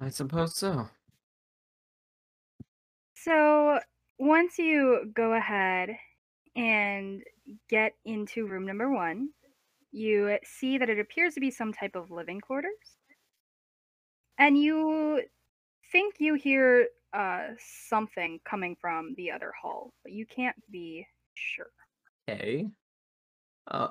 I 0.00 0.08
suppose 0.08 0.56
so. 0.56 0.88
So, 3.14 3.78
once 4.18 4.58
you 4.58 5.10
go 5.14 5.34
ahead 5.34 5.96
and 6.56 7.22
get 7.68 7.92
into 8.04 8.46
room 8.46 8.66
number 8.66 8.90
one, 8.90 9.30
you 9.92 10.38
see 10.44 10.78
that 10.78 10.90
it 10.90 10.98
appears 10.98 11.34
to 11.34 11.40
be 11.40 11.50
some 11.50 11.72
type 11.72 11.94
of 11.94 12.10
living 12.10 12.40
quarters. 12.40 12.98
And 14.38 14.58
you 14.58 15.22
think 15.92 16.16
you 16.18 16.34
hear 16.34 16.88
uh, 17.12 17.48
something 17.88 18.40
coming 18.44 18.76
from 18.80 19.14
the 19.16 19.30
other 19.30 19.52
hall, 19.60 19.92
but 20.02 20.12
you 20.12 20.26
can't 20.26 20.56
be 20.70 21.06
sure. 21.34 21.70
Okay. 22.28 22.66
Uh, 23.68 23.88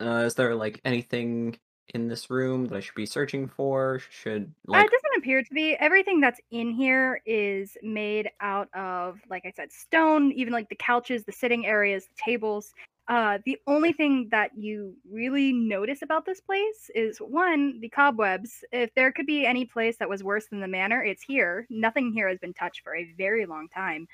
uh, 0.00 0.24
is 0.26 0.34
there 0.34 0.54
like 0.54 0.80
anything 0.84 1.58
in 1.88 2.08
this 2.08 2.30
room 2.30 2.66
that 2.66 2.76
I 2.76 2.80
should 2.80 2.94
be 2.94 3.06
searching 3.06 3.48
for? 3.48 4.00
Should 4.10 4.52
Uh, 4.72 4.78
it 4.78 4.90
doesn't 4.90 5.18
appear 5.18 5.42
to 5.42 5.54
be. 5.54 5.74
Everything 5.74 6.20
that's 6.20 6.40
in 6.50 6.70
here 6.70 7.20
is 7.26 7.76
made 7.82 8.30
out 8.40 8.72
of, 8.74 9.20
like 9.28 9.44
I 9.44 9.50
said, 9.50 9.70
stone, 9.72 10.32
even 10.32 10.52
like 10.52 10.68
the 10.68 10.76
couches, 10.76 11.24
the 11.24 11.32
sitting 11.32 11.66
areas, 11.66 12.06
the 12.06 12.14
tables. 12.24 12.72
Uh, 13.08 13.38
the 13.44 13.58
only 13.66 13.92
thing 13.92 14.28
that 14.30 14.56
you 14.56 14.96
really 15.10 15.52
notice 15.52 16.02
about 16.02 16.24
this 16.24 16.40
place 16.40 16.88
is 16.94 17.18
one, 17.18 17.80
the 17.80 17.88
cobwebs. 17.88 18.64
If 18.70 18.94
there 18.94 19.10
could 19.12 19.26
be 19.26 19.44
any 19.44 19.64
place 19.64 19.96
that 19.98 20.08
was 20.08 20.22
worse 20.22 20.46
than 20.48 20.60
the 20.60 20.68
manor, 20.68 21.02
it's 21.04 21.22
here. 21.22 21.66
Nothing 21.68 22.12
here 22.12 22.28
has 22.28 22.38
been 22.38 22.54
touched 22.54 22.82
for 22.82 22.94
a 22.96 23.12
very 23.18 23.44
long 23.44 23.68
time. 23.68 24.06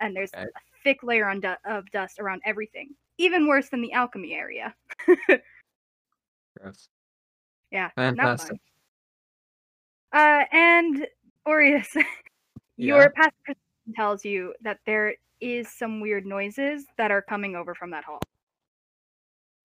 And 0.00 0.16
there's 0.16 0.32
Okay. 0.34 0.44
a 0.44 0.60
thick 0.82 1.02
layer 1.02 1.28
on 1.28 1.40
du- 1.40 1.58
of 1.66 1.90
dust 1.90 2.18
around 2.18 2.40
everything. 2.44 2.96
Even 3.18 3.46
worse 3.46 3.68
than 3.68 3.82
the 3.82 3.92
alchemy 3.92 4.32
area. 4.32 4.74
gross. 6.56 6.88
Yeah. 7.70 7.90
Fantastic. 7.96 8.60
Uh, 10.12 10.44
and 10.52 11.06
Aureus, 11.46 11.88
Yeah. 12.76 12.96
your 12.96 13.10
past 13.10 13.34
tells 13.94 14.24
you 14.24 14.54
that 14.62 14.78
there 14.86 15.14
is 15.40 15.68
some 15.68 16.00
weird 16.00 16.26
noises 16.26 16.84
that 16.98 17.10
are 17.10 17.22
coming 17.22 17.54
over 17.56 17.74
from 17.74 17.90
that 17.90 18.04
hall. 18.04 18.20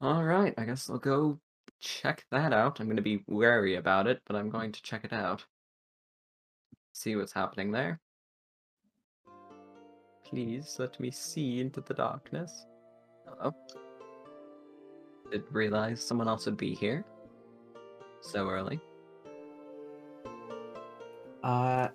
All 0.02 0.24
right. 0.24 0.54
I 0.58 0.66
guess 0.66 0.90
I'll 0.90 0.98
go 0.98 1.40
check 1.80 2.26
that 2.32 2.54
out. 2.54 2.80
I'm 2.80 2.88
going 2.88 2.98
to 2.98 3.02
be 3.02 3.24
wary 3.28 3.76
about 3.76 4.08
it, 4.08 4.22
but 4.26 4.36
I'm 4.36 4.50
going 4.50 4.72
to 4.72 4.82
check 4.84 5.04
it 5.04 5.14
out. 5.14 5.46
See 6.94 7.16
what's 7.16 7.34
happening 7.34 7.72
there. 7.72 8.00
Please 10.26 10.76
let 10.80 11.00
me 11.00 11.12
see 11.12 11.60
into 11.60 11.82
the 11.82 11.94
darkness. 11.94 12.66
Hello. 13.26 13.54
Didn't 15.32 15.52
realize 15.52 16.04
someone 16.04 16.28
else 16.28 16.46
would 16.46 16.58
be 16.58 16.76
here 16.76 17.06
so 18.26 18.50
early. 18.50 18.80
Uh, 21.44 21.90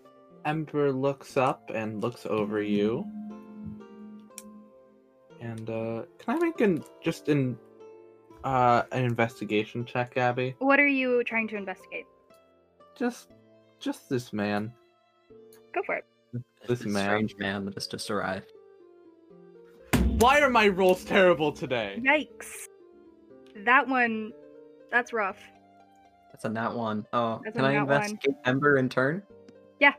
Ember 0.45 0.93
looks 0.93 1.37
up 1.37 1.71
and 1.75 2.01
looks 2.01 2.25
over 2.27 2.63
you. 2.63 3.05
And 5.41 5.69
uh, 5.69 6.03
can 6.19 6.37
I 6.37 6.39
make 6.39 6.61
an 6.61 6.85
just 7.03 7.29
an 7.29 7.59
uh 8.45 8.83
an 8.93 9.05
investigation 9.05 9.85
check, 9.85 10.17
Abby? 10.17 10.55
What 10.59 10.79
are 10.79 10.87
you 10.87 11.25
trying 11.25 11.49
to 11.49 11.57
investigate? 11.57 12.07
Just 12.97 13.31
just 13.81 14.09
this 14.09 14.33
man. 14.33 14.73
Go 15.75 15.83
for 15.83 15.95
it. 15.97 16.05
This 16.67 16.85
man. 16.85 17.05
strange 17.05 17.37
man 17.39 17.65
that 17.65 17.75
has 17.75 17.87
just 17.87 18.11
arrived. 18.11 18.53
Why 20.19 20.41
are 20.41 20.51
my 20.51 20.69
rolls 20.69 21.05
terrible 21.05 21.51
today? 21.51 21.99
Yikes. 22.03 22.67
That 23.65 23.89
one, 23.89 24.33
that's 24.91 25.13
rough. 25.13 25.39
That's 26.41 26.49
a 26.51 26.55
nat 26.55 26.71
one. 26.75 27.07
Oh, 27.13 27.39
That's 27.45 27.55
a 27.55 27.59
can 27.59 27.67
I 27.67 27.75
nat 27.75 27.83
one. 27.85 27.93
investigate 27.93 28.35
Ember 28.47 28.79
in 28.79 28.89
turn? 28.89 29.23
Yeah. 29.79 29.93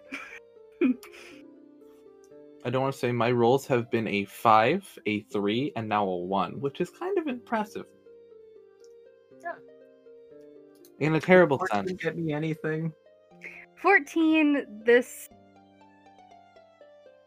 I 2.66 2.70
don't 2.72 2.82
want 2.82 2.94
to 2.96 3.00
say 3.00 3.12
my 3.12 3.32
rolls 3.32 3.68
have 3.68 3.92
been 3.92 4.08
a 4.08 4.26
five, 4.26 4.84
a 5.06 5.20
three, 5.22 5.72
and 5.76 5.88
now 5.88 6.04
a 6.08 6.18
one, 6.18 6.60
which 6.60 6.82
is 6.82 6.90
kind 6.90 7.16
of 7.20 7.28
impressive. 7.28 7.86
Yeah. 9.44 9.54
In 11.00 11.14
a 11.14 11.20
terrible 11.20 11.58
Or 11.60 11.68
sense. 11.68 11.90
can 11.90 11.98
get 11.98 12.18
me 12.18 12.34
anything? 12.34 12.92
14, 13.76 14.82
this. 14.84 15.30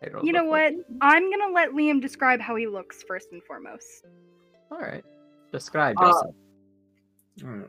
I 0.04 0.08
don't 0.08 0.24
You 0.24 0.32
know 0.32 0.44
what? 0.44 0.72
I'm 1.00 1.30
gonna 1.30 1.52
let 1.52 1.70
Liam 1.70 2.00
describe 2.00 2.40
how 2.40 2.56
he 2.56 2.66
looks 2.66 3.04
first 3.04 3.28
and 3.30 3.40
foremost. 3.44 4.06
All 4.72 4.80
right. 4.80 5.04
Describe 5.52 5.94
Uh. 6.00 6.12
Alright, 7.44 7.68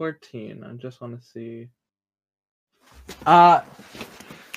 14. 0.00 0.64
I 0.64 0.72
just 0.76 1.02
want 1.02 1.20
to 1.20 1.28
see. 1.28 1.68
Uh, 3.26 3.60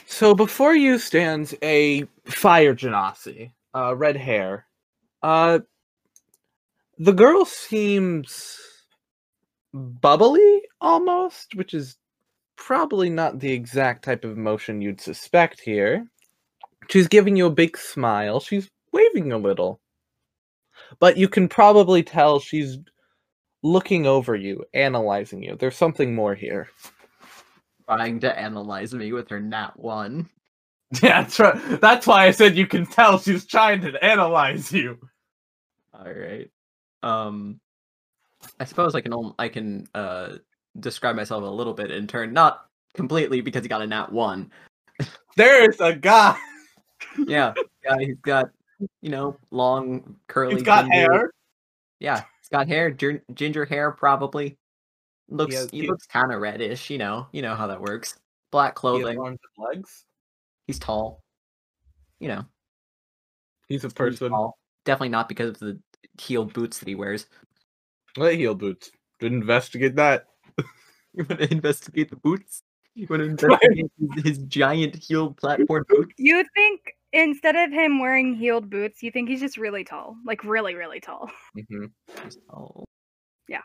so 0.05 0.33
before 0.33 0.73
you 0.73 0.97
stands 0.97 1.53
a 1.61 2.05
fire 2.23 2.73
genasi, 2.73 3.51
uh, 3.75 3.93
red 3.93 4.15
hair. 4.15 4.67
Uh, 5.21 5.59
the 6.97 7.11
girl 7.11 7.43
seems 7.43 8.57
bubbly 9.73 10.61
almost, 10.79 11.55
which 11.55 11.73
is 11.73 11.97
probably 12.55 13.09
not 13.09 13.39
the 13.39 13.51
exact 13.51 14.05
type 14.05 14.23
of 14.23 14.37
emotion 14.37 14.81
you'd 14.81 15.01
suspect 15.01 15.59
here. 15.59 16.07
She's 16.89 17.09
giving 17.09 17.35
you 17.35 17.47
a 17.47 17.59
big 17.63 17.77
smile. 17.77 18.39
She's 18.39 18.69
waving 18.93 19.33
a 19.33 19.37
little. 19.37 19.81
But 20.99 21.17
you 21.17 21.27
can 21.27 21.49
probably 21.49 22.01
tell 22.01 22.39
she's 22.39 22.77
looking 23.63 24.05
over 24.05 24.35
you, 24.35 24.63
analyzing 24.73 25.41
you. 25.41 25.55
There's 25.55 25.77
something 25.77 26.13
more 26.13 26.35
here. 26.35 26.69
Trying 27.87 28.19
to 28.21 28.37
analyze 28.37 28.93
me 28.93 29.11
with 29.11 29.29
her 29.29 29.39
nat 29.39 29.71
one. 29.77 30.29
Yeah, 31.01 31.23
that's 31.23 31.39
right. 31.39 31.81
That's 31.81 32.05
why 32.05 32.27
I 32.27 32.29
said 32.31 32.55
you 32.55 32.67
can 32.67 32.85
tell 32.85 33.17
she's 33.17 33.47
trying 33.47 33.81
to 33.81 34.05
analyze 34.05 34.71
you. 34.71 34.99
All 35.91 36.05
right. 36.05 36.51
Um, 37.01 37.59
I 38.59 38.65
suppose 38.65 38.93
I 38.93 39.01
can 39.01 39.11
only, 39.11 39.33
I 39.39 39.49
can 39.49 39.87
uh 39.95 40.37
describe 40.79 41.15
myself 41.15 41.43
a 41.43 41.47
little 41.47 41.73
bit 41.73 41.89
in 41.89 42.05
turn, 42.05 42.31
not 42.31 42.67
completely 42.93 43.41
because 43.41 43.63
he 43.63 43.69
got 43.69 43.81
a 43.81 43.87
nat 43.87 44.11
one. 44.11 44.51
There's 45.35 45.79
a 45.79 45.95
guy. 45.95 46.37
Yeah, 47.27 47.53
yeah, 47.83 47.97
he's 47.99 48.19
got 48.21 48.51
you 49.01 49.09
know 49.09 49.37
long 49.51 50.15
curly. 50.27 50.53
He's 50.53 50.63
got 50.63 50.83
thin 50.83 50.91
beard. 50.91 51.11
hair. 51.11 51.31
Yeah, 51.99 52.17
he's 52.17 52.25
got 52.53 52.67
hair, 52.67 52.91
gin- 52.91 53.21
ginger 53.33 53.65
hair, 53.65 53.91
probably. 53.91 54.57
Looks 55.27 55.55
has- 55.55 55.71
he 55.71 55.81
he- 55.81 55.87
looks 55.87 56.05
kind 56.05 56.31
of 56.31 56.39
reddish, 56.39 56.89
you 56.89 56.97
know. 56.99 57.27
You 57.33 57.41
know 57.41 57.55
how 57.55 57.67
that 57.67 57.81
works. 57.81 58.17
Black 58.51 58.69
He 58.73 58.75
has 58.75 58.79
clothing. 58.79 59.19
arms 59.19 59.39
and 59.57 59.65
legs. 59.67 60.05
He's 60.67 60.77
tall. 60.79 61.23
You 62.19 62.27
know, 62.29 62.45
He's 63.67 63.83
a 63.83 63.87
he's 63.87 63.93
person. 63.93 64.29
tall. 64.29 64.57
Definitely 64.85 65.09
not 65.09 65.27
because 65.27 65.49
of 65.49 65.59
the 65.59 65.79
heeled 66.21 66.53
boots 66.53 66.77
that 66.79 66.87
he 66.87 66.95
wears. 66.95 67.25
What 68.15 68.35
heel 68.35 68.53
boots? 68.55 68.91
Didn't 69.19 69.41
investigate 69.41 69.95
that. 69.97 70.27
You 71.15 71.25
want 71.29 71.41
to 71.41 71.51
investigate 71.51 72.09
the 72.09 72.15
boots? 72.15 72.63
You 72.95 73.05
want 73.07 73.19
to 73.23 73.25
investigate 73.29 73.91
his, 74.15 74.23
his 74.23 74.37
giant 74.39 74.95
heeled 74.95 75.37
platform 75.37 75.85
boots? 75.89 76.13
You 76.17 76.43
think 76.55 76.95
instead 77.13 77.55
of 77.55 77.71
him 77.71 77.99
wearing 77.99 78.33
heeled 78.33 78.69
boots, 78.69 79.03
you 79.03 79.11
think 79.11 79.29
he's 79.29 79.39
just 79.39 79.57
really 79.57 79.83
tall, 79.83 80.17
like 80.25 80.43
really, 80.43 80.75
really 80.75 80.99
tall. 80.99 81.31
hmm 81.69 81.85
He's 82.23 82.37
tall. 82.49 82.85
Yeah. 83.47 83.61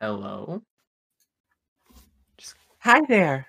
Hello. 0.00 0.62
Hi 2.80 3.00
there. 3.08 3.48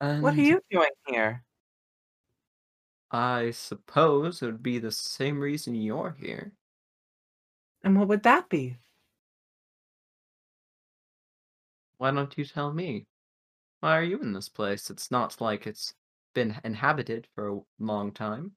And 0.00 0.22
What 0.22 0.34
are 0.34 0.42
you 0.42 0.60
doing 0.70 0.90
here? 1.06 1.44
I 3.10 3.50
suppose 3.50 4.42
it 4.42 4.46
would 4.46 4.62
be 4.62 4.78
the 4.78 4.92
same 4.92 5.40
reason 5.40 5.74
you're 5.74 6.16
here. 6.18 6.52
And 7.82 7.98
what 7.98 8.08
would 8.08 8.22
that 8.24 8.48
be? 8.48 8.76
Why 12.00 12.10
don't 12.12 12.32
you 12.38 12.46
tell 12.46 12.72
me? 12.72 13.04
Why 13.80 13.98
are 13.98 14.02
you 14.02 14.20
in 14.20 14.32
this 14.32 14.48
place? 14.48 14.88
It's 14.88 15.10
not 15.10 15.38
like 15.38 15.66
it's 15.66 15.92
been 16.34 16.56
inhabited 16.64 17.28
for 17.34 17.48
a 17.48 17.60
long 17.78 18.10
time. 18.10 18.52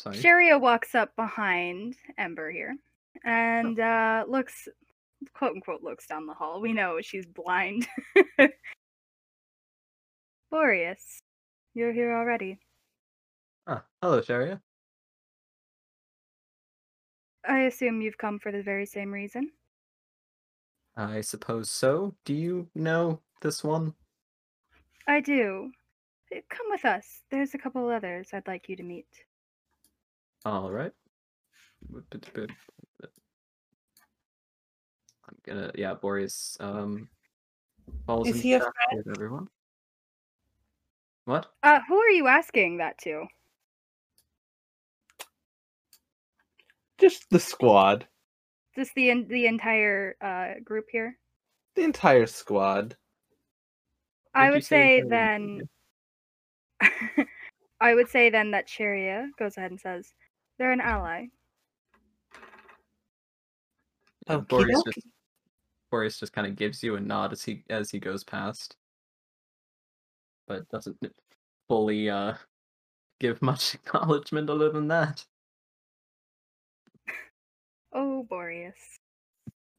Sorry. 0.00 0.16
Sharia 0.16 0.58
walks 0.58 0.96
up 0.96 1.14
behind 1.14 1.94
Ember 2.18 2.50
here 2.50 2.74
and 3.24 3.78
uh, 3.80 4.24
looks, 4.26 4.66
quote 5.32 5.52
unquote, 5.52 5.84
looks 5.84 6.08
down 6.08 6.26
the 6.26 6.34
hall. 6.34 6.60
We 6.60 6.72
know 6.72 6.98
she's 7.00 7.24
blind. 7.24 7.86
Boreas, 10.50 11.22
you're 11.74 11.92
here 11.92 12.16
already. 12.16 12.58
Ah, 13.68 13.84
hello, 14.02 14.22
Sharia. 14.22 14.60
I 17.48 17.60
assume 17.60 18.00
you've 18.00 18.18
come 18.18 18.40
for 18.40 18.50
the 18.50 18.64
very 18.64 18.86
same 18.86 19.12
reason. 19.12 19.52
I 21.00 21.22
suppose 21.22 21.70
so. 21.70 22.14
Do 22.26 22.34
you 22.34 22.68
know 22.74 23.20
this 23.40 23.64
one? 23.64 23.94
I 25.08 25.20
do. 25.20 25.72
Come 26.50 26.66
with 26.68 26.84
us. 26.84 27.22
There's 27.30 27.54
a 27.54 27.58
couple 27.58 27.88
others 27.88 28.28
I'd 28.34 28.46
like 28.46 28.68
you 28.68 28.76
to 28.76 28.82
meet. 28.82 29.06
All 30.44 30.70
right. 30.70 30.92
I'm 31.90 32.04
gonna, 35.46 35.72
yeah, 35.74 35.94
Boreas 35.94 36.58
um 36.60 37.08
falls 38.06 38.28
Is 38.28 38.42
he 38.42 38.52
a 38.52 38.58
friend? 38.60 38.74
with 38.92 39.08
everyone. 39.08 39.48
What? 41.24 41.46
Uh, 41.62 41.80
who 41.88 41.96
are 41.96 42.10
you 42.10 42.26
asking 42.26 42.76
that 42.78 42.98
to? 42.98 43.24
Just 46.98 47.24
the 47.30 47.40
squad. 47.40 48.06
Just 48.74 48.94
the 48.94 49.10
en- 49.10 49.28
the 49.28 49.46
entire 49.46 50.16
uh, 50.20 50.60
group 50.64 50.86
here. 50.90 51.18
The 51.74 51.82
entire 51.82 52.26
squad. 52.26 52.96
I 54.34 54.44
Did 54.44 54.46
you 54.46 54.52
would 54.54 54.64
say 54.64 55.00
say 55.00 55.08
then. 55.08 55.68
I 57.80 57.94
would 57.94 58.08
say 58.08 58.30
then 58.30 58.50
that 58.52 58.68
Sharia 58.68 59.30
goes 59.38 59.56
ahead 59.56 59.70
and 59.70 59.80
says 59.80 60.12
they're 60.58 60.72
an 60.72 60.80
ally. 60.80 61.26
Yeah, 64.28 64.36
Okey 64.36 64.46
Boreas 64.48 64.82
just 64.84 65.06
Boreas 65.90 66.20
just 66.20 66.32
kind 66.32 66.46
of 66.46 66.56
gives 66.56 66.82
you 66.82 66.96
a 66.96 67.00
nod 67.00 67.32
as 67.32 67.42
he 67.42 67.64
as 67.70 67.90
he 67.90 67.98
goes 67.98 68.22
past, 68.22 68.76
but 70.46 70.68
doesn't 70.68 70.98
fully 71.68 72.08
uh 72.10 72.34
give 73.18 73.40
much 73.42 73.74
acknowledgement 73.86 74.50
other 74.50 74.70
than 74.70 74.88
that. 74.88 75.24
Oh, 77.92 78.24
Boreas. 78.24 78.76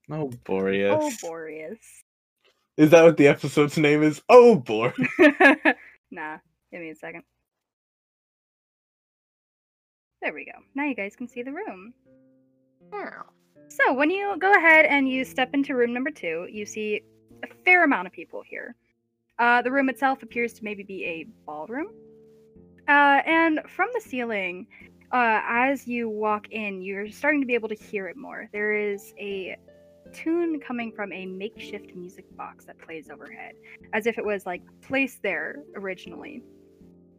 Oh, 0.09 0.31
Boreas. 0.43 0.97
Oh, 0.99 1.11
Boreas. 1.21 1.79
Is 2.77 2.89
that 2.91 3.03
what 3.03 3.17
the 3.17 3.27
episode's 3.27 3.77
name 3.77 4.03
is? 4.03 4.21
Oh, 4.29 4.55
Boreas. 4.55 4.97
nah, 6.11 6.37
give 6.71 6.81
me 6.81 6.89
a 6.89 6.95
second. 6.95 7.23
There 10.21 10.33
we 10.33 10.45
go. 10.45 10.51
Now 10.75 10.85
you 10.85 10.95
guys 10.95 11.15
can 11.15 11.27
see 11.27 11.41
the 11.41 11.51
room. 11.51 11.93
Wow. 12.91 13.25
So 13.69 13.93
when 13.93 14.09
you 14.09 14.35
go 14.37 14.53
ahead 14.53 14.85
and 14.85 15.09
you 15.09 15.23
step 15.23 15.49
into 15.53 15.75
room 15.75 15.93
number 15.93 16.11
two, 16.11 16.47
you 16.51 16.65
see 16.65 17.01
a 17.43 17.47
fair 17.65 17.83
amount 17.83 18.07
of 18.07 18.13
people 18.13 18.43
here. 18.45 18.75
Uh, 19.39 19.61
the 19.61 19.71
room 19.71 19.89
itself 19.89 20.21
appears 20.21 20.53
to 20.53 20.63
maybe 20.63 20.83
be 20.83 21.05
a 21.05 21.25
ballroom. 21.45 21.87
Uh, 22.87 23.21
and 23.25 23.61
from 23.67 23.89
the 23.93 24.01
ceiling, 24.01 24.67
uh, 25.13 25.41
as 25.45 25.87
you 25.87 26.09
walk 26.09 26.47
in, 26.51 26.81
you're 26.81 27.09
starting 27.09 27.41
to 27.41 27.47
be 27.47 27.53
able 27.53 27.69
to 27.69 27.75
hear 27.75 28.07
it 28.07 28.15
more. 28.15 28.47
There 28.53 28.73
is 28.73 29.13
a 29.19 29.57
tune 30.13 30.59
coming 30.59 30.91
from 30.91 31.11
a 31.11 31.25
makeshift 31.25 31.95
music 31.95 32.25
box 32.37 32.65
that 32.65 32.77
plays 32.79 33.09
overhead, 33.09 33.55
as 33.93 34.05
if 34.07 34.17
it 34.17 34.25
was 34.25 34.45
like 34.45 34.61
placed 34.81 35.21
there 35.21 35.63
originally. 35.75 36.43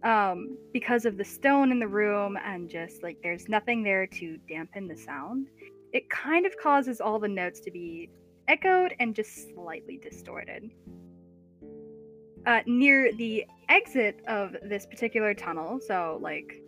Um, 0.02 0.57
because 0.72 1.05
of 1.05 1.16
the 1.16 1.24
stone 1.24 1.70
in 1.70 1.78
the 1.78 1.87
room 1.87 2.37
and 2.44 2.68
just 2.68 3.02
like 3.02 3.18
there's 3.22 3.48
nothing 3.48 3.85
there 3.85 4.07
to 4.07 4.37
dampen 4.48 4.88
the 4.88 4.96
sound, 4.96 5.48
it 5.92 6.09
kind 6.11 6.46
of 6.46 6.57
causes 6.57 7.00
all 7.00 7.18
the 7.18 7.28
notes 7.28 7.61
to 7.61 7.70
be 7.70 8.11
echoed 8.48 8.94
and 8.98 9.14
just 9.14 9.55
slightly 9.55 9.98
distorted. 9.98 10.70
Uh, 12.44 12.61
near 12.66 13.12
the 13.12 13.44
exit 13.68 14.20
of 14.26 14.57
this 14.64 14.87
particular 14.87 15.33
tunnel, 15.33 15.78
so 15.78 16.18
like 16.20 16.62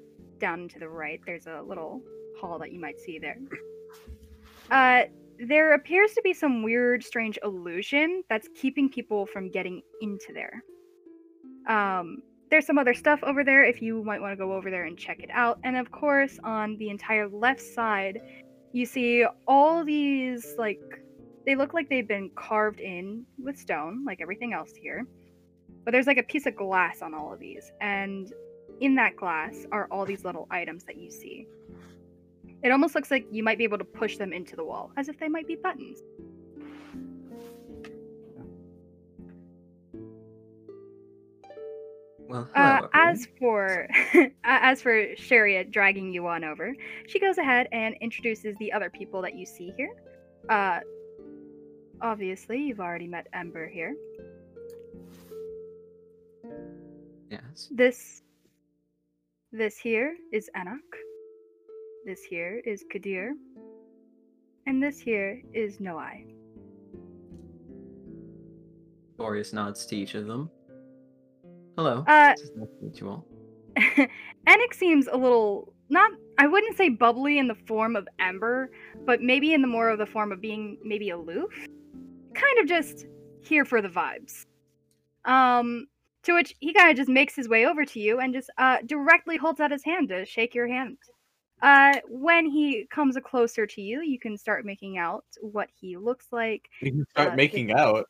down 0.45 0.69
to 0.69 0.79
the 0.79 0.89
right, 0.89 1.21
there's 1.25 1.47
a 1.47 1.63
little 1.67 2.03
hall 2.39 2.59
that 2.59 2.71
you 2.71 2.79
might 2.79 3.01
see 3.01 3.19
there. 3.19 3.39
Uh, 4.71 5.03
there 5.39 5.73
appears 5.73 6.13
to 6.13 6.21
be 6.23 6.35
some 6.35 6.63
weird, 6.63 7.03
strange 7.03 7.39
illusion 7.43 8.23
that's 8.29 8.47
keeping 8.55 8.91
people 8.91 9.25
from 9.25 9.51
getting 9.51 9.81
into 10.03 10.35
there. 10.35 10.63
Um, 11.67 12.19
there's 12.51 12.67
some 12.67 12.77
other 12.77 12.93
stuff 12.93 13.21
over 13.23 13.43
there 13.43 13.65
if 13.65 13.81
you 13.81 14.05
might 14.05 14.21
want 14.21 14.33
to 14.33 14.37
go 14.37 14.53
over 14.53 14.71
there 14.71 14.85
and 14.85 14.99
check 14.99 15.21
it 15.21 15.31
out. 15.33 15.59
And 15.65 15.79
of 15.79 15.91
course, 15.91 16.39
on 16.45 16.77
the 16.77 16.91
entire 16.91 17.27
left 17.27 17.63
side, 17.63 18.21
you 18.73 18.85
see 18.85 19.25
all 19.49 19.83
these 19.83 20.55
like 20.59 20.81
they 21.47 21.55
look 21.57 21.73
like 21.73 21.89
they've 21.89 22.09
been 22.17 22.31
carved 22.37 22.81
in 22.81 23.25
with 23.39 23.57
stone, 23.57 24.05
like 24.05 24.21
everything 24.21 24.53
else 24.53 24.73
here. 24.75 25.05
But 25.85 25.93
there's 25.93 26.07
like 26.07 26.19
a 26.19 26.23
piece 26.23 26.47
of 26.47 26.55
glass 26.55 27.03
on 27.03 27.15
all 27.15 27.33
of 27.33 27.41
these, 27.41 27.73
and 27.81 28.33
in 28.81 28.95
that 28.97 29.17
glass 29.17 29.67
are 29.73 29.87
all 29.91 30.05
these 30.05 30.25
little 30.25 30.47
items 30.51 30.85
that 30.85 30.97
you 30.97 31.11
see. 31.11 31.47
It 32.63 32.71
almost 32.71 32.95
looks 32.95 33.11
like 33.11 33.27
you 33.31 33.43
might 33.43 33.59
be 33.59 33.65
able 33.65 33.79
to 33.79 33.85
push 33.85 34.17
them 34.17 34.33
into 34.33 34.57
the 34.57 34.65
wall, 34.65 34.91
as 34.97 35.09
if 35.09 35.19
they 35.19 35.29
might 35.29 35.47
be 35.47 35.57
buttons. 35.57 36.01
Well, 42.27 42.49
Uh, 42.55 42.89
as 42.95 43.29
for 43.39 43.87
as 44.45 44.81
for 44.81 45.15
Sharia 45.17 45.65
dragging 45.65 46.13
you 46.13 46.27
on 46.27 46.43
over, 46.43 46.75
she 47.07 47.21
goes 47.21 47.39
ahead 47.39 47.69
and 47.71 47.95
introduces 48.01 48.57
the 48.59 48.73
other 48.73 48.89
people 48.91 49.21
that 49.23 49.35
you 49.37 49.45
see 49.45 49.73
here. 49.77 49.95
Uh, 50.49 50.81
obviously, 52.01 52.61
you've 52.63 52.81
already 52.81 53.07
met 53.07 53.27
Ember 53.33 53.69
here. 53.69 53.95
yes. 57.31 57.69
This 57.71 58.23
this 59.55 59.79
here 59.79 60.17
is 60.33 60.51
Enoch. 60.61 60.97
This 62.05 62.25
here 62.25 62.61
is 62.67 62.85
Kadir. 62.91 63.35
And 64.67 64.83
this 64.83 64.99
here 64.99 65.41
is 65.53 65.79
Noai. 65.79 66.27
Boreas 69.17 69.53
nods 69.53 69.87
to 69.87 69.97
each 69.97 70.17
of 70.17 70.27
them. 70.27 70.51
Hello. 71.77 72.05
Uh, 72.09 72.35
It's 72.37 72.51
nice 72.57 72.69
to 72.69 72.85
meet 72.85 73.01
you 73.01 73.09
all. 73.09 73.27
Enoch 74.49 74.75
seems 74.75 75.07
a 75.07 75.17
little 75.17 75.73
not 75.89 76.11
I 76.39 76.49
wouldn't 76.49 76.77
say 76.77 76.89
bubbly 76.89 77.39
in 77.39 77.47
the 77.47 77.55
form 77.55 77.95
of 77.95 78.09
Ember, 78.19 78.71
but 79.07 79.21
maybe 79.21 79.55
in 79.55 79.63
the 79.63 79.69
more 79.69 79.89
of 79.89 79.99
the 79.99 80.07
form 80.07 80.33
of 80.33 80.41
being 80.41 80.79
maybe 80.83 81.11
aloof. 81.11 81.53
Kind 82.35 82.59
of 82.59 82.67
just 82.67 83.07
here 83.41 83.65
for 83.65 83.81
the 83.81 83.89
vibes. 83.89 84.47
Um 85.25 85.87
to 86.25 86.35
which 86.35 86.55
he 86.61 86.73
kind 86.73 86.91
of 86.91 86.97
just 86.97 87.09
makes 87.09 87.35
his 87.35 87.49
way 87.49 87.67
over 87.67 87.85
to 87.85 88.01
you 88.01 88.21
and 88.21 88.33
just 88.35 88.51
uh 88.59 88.79
directly 88.87 89.37
holds 89.37 89.61
out 89.61 89.71
his 89.71 89.85
hand 89.85 90.09
to 90.09 90.25
shake 90.25 90.55
your 90.55 90.67
hand. 90.67 90.99
Uh 91.63 91.95
when 92.09 92.47
he 92.47 92.87
comes 92.91 93.17
closer 93.25 93.67
to 93.67 93.81
you, 93.81 94.03
you 94.03 94.19
can 94.19 94.37
start 94.37 94.65
making 94.65 94.99
out 94.99 95.25
what 95.41 95.69
he 95.81 95.97
looks 95.97 96.27
like. 96.33 96.69
You 96.81 96.91
can 96.93 97.07
start 97.11 97.33
Uh, 97.33 97.37
making 97.37 97.73
out. 97.73 98.09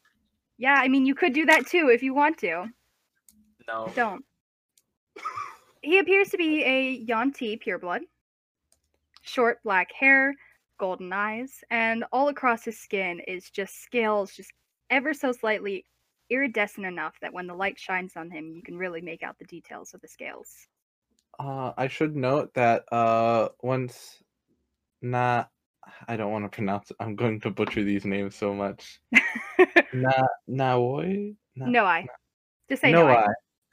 Yeah, 0.59 0.77
I 0.79 0.89
mean 0.89 1.05
you 1.07 1.15
could 1.15 1.33
do 1.35 1.47
that 1.47 1.67
too 1.67 1.89
if 1.93 2.03
you 2.03 2.15
want 2.15 2.39
to. 2.39 2.67
No. 3.67 3.91
Don't. 3.95 4.25
he 5.83 5.99
appears 5.99 6.29
to 6.31 6.37
be 6.37 6.63
a 6.65 6.91
Yuan-ti 7.07 7.59
pureblood. 7.59 8.01
Short 9.23 9.59
black 9.65 9.91
hair, 9.93 10.35
golden 10.79 11.13
eyes, 11.13 11.65
and 11.71 12.05
all 12.13 12.29
across 12.29 12.65
his 12.65 12.79
skin 12.79 13.21
is 13.21 13.49
just 13.51 13.83
scales, 13.83 14.33
just 14.35 14.53
ever 14.91 15.15
so 15.15 15.33
slightly 15.33 15.87
iridescent 16.31 16.87
enough 16.87 17.15
that 17.21 17.33
when 17.33 17.47
the 17.47 17.55
light 17.55 17.79
shines 17.79 18.13
on 18.17 18.31
him, 18.31 18.53
you 18.55 18.63
can 18.63 18.77
really 18.77 19.01
make 19.01 19.23
out 19.23 19.39
the 19.39 19.45
details 19.45 19.95
of 19.95 20.01
the 20.01 20.09
scales. 20.09 20.49
Uh, 21.39 21.73
I 21.77 21.89
should 21.89 22.15
note 22.17 22.55
that 22.55 22.85
uh, 22.93 23.49
once 23.63 24.23
Na, 25.03 25.45
I 26.09 26.17
don't 26.17 26.33
want 26.33 26.45
to 26.45 26.49
pronounce. 26.49 26.91
it. 26.91 26.97
I'm 26.99 27.15
going 27.15 27.41
to 27.41 27.51
butcher 27.51 27.85
these 27.85 28.05
names 28.05 28.35
so 28.35 28.55
much. 28.55 29.01
Na 29.93 30.13
Naoi. 30.49 31.35
Na, 31.57 31.67
no, 31.67 31.85
I. 31.85 32.07
Just 32.69 32.83
say 32.83 32.91
no. 32.91 33.07
I. 33.09 33.27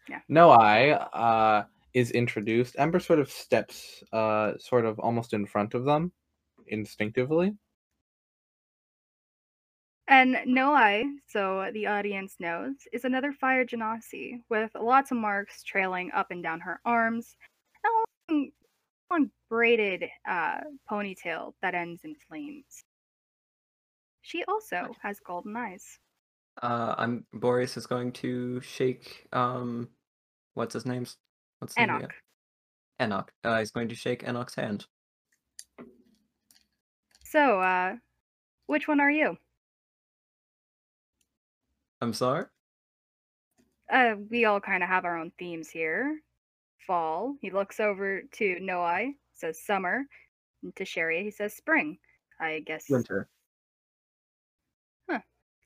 Yeah. 0.10 0.20
No 0.28 0.52
I 0.52 0.92
uh, 0.92 1.64
is 1.94 2.12
introduced. 2.12 2.76
Ember 2.78 3.00
sort 3.00 3.20
of 3.20 3.32
steps, 3.32 4.04
uh, 4.12 4.54
sort 4.58 4.86
of 4.86 5.00
almost 5.00 5.34
in 5.34 5.46
front 5.46 5.74
of 5.74 5.86
them, 5.86 6.12
instinctively. 6.68 7.54
And 10.12 10.36
Noai, 10.46 11.06
so 11.30 11.70
the 11.74 11.88
audience 11.88 12.36
knows, 12.38 12.76
is 12.92 13.06
another 13.06 13.32
fire 13.32 13.66
genasi 13.66 14.42
with 14.50 14.70
lots 14.76 15.12
of 15.12 15.18
marks 15.18 15.64
trailing 15.64 16.12
up 16.14 16.32
and 16.32 16.44
down 16.44 16.60
her 16.60 16.82
arms, 16.84 17.38
and 17.82 17.92
a 17.94 18.34
long, 18.34 18.52
long 19.10 19.32
braided 19.50 20.10
uh, 20.30 20.60
ponytail 20.92 21.54
that 21.62 21.76
ends 21.76 22.02
in 22.04 22.16
flames. 22.28 22.84
She 24.22 24.44
also 24.50 24.94
has 25.02 25.22
golden 25.26 25.56
eyes. 25.56 25.98
Uh, 26.62 26.94
I'm 26.98 27.26
Boris 27.32 27.78
is 27.78 27.88
going 27.88 28.12
to 28.14 28.60
shake. 28.60 29.30
Um, 29.32 29.88
what's 30.56 30.74
his 30.74 30.86
name's? 30.86 31.16
What's 31.60 31.74
his 31.74 31.84
Enoch. 31.84 32.00
again? 32.00 32.10
Enoch. 33.02 33.32
Uh, 33.46 33.60
he's 33.60 33.72
going 33.72 33.88
to 33.88 33.96
shake 33.96 34.28
Enoch's 34.28 34.56
hand. 34.56 34.86
So, 37.24 37.62
uh, 37.62 37.96
which 38.68 38.90
one 38.90 39.00
are 39.00 39.10
you? 39.10 39.38
I'm 42.02 42.14
sorry. 42.14 42.46
Uh, 43.92 44.16
we 44.30 44.46
all 44.46 44.60
kind 44.60 44.84
of 44.84 44.90
have 44.90 45.06
our 45.06 45.18
own 45.18 45.32
themes 45.38 45.70
here. 45.70 46.20
Fall. 46.88 47.36
He 47.42 47.52
looks 47.52 47.80
over 47.80 48.24
to 48.34 48.58
Noai, 48.62 49.14
says 49.34 49.64
summer. 49.64 50.04
And 50.64 50.76
to 50.76 50.86
Sharia, 50.86 51.22
he 51.22 51.32
says 51.32 51.54
spring. 51.54 51.98
I 52.40 52.64
guess 52.66 52.86
Winter. 52.90 53.30
Huh. 55.10 55.20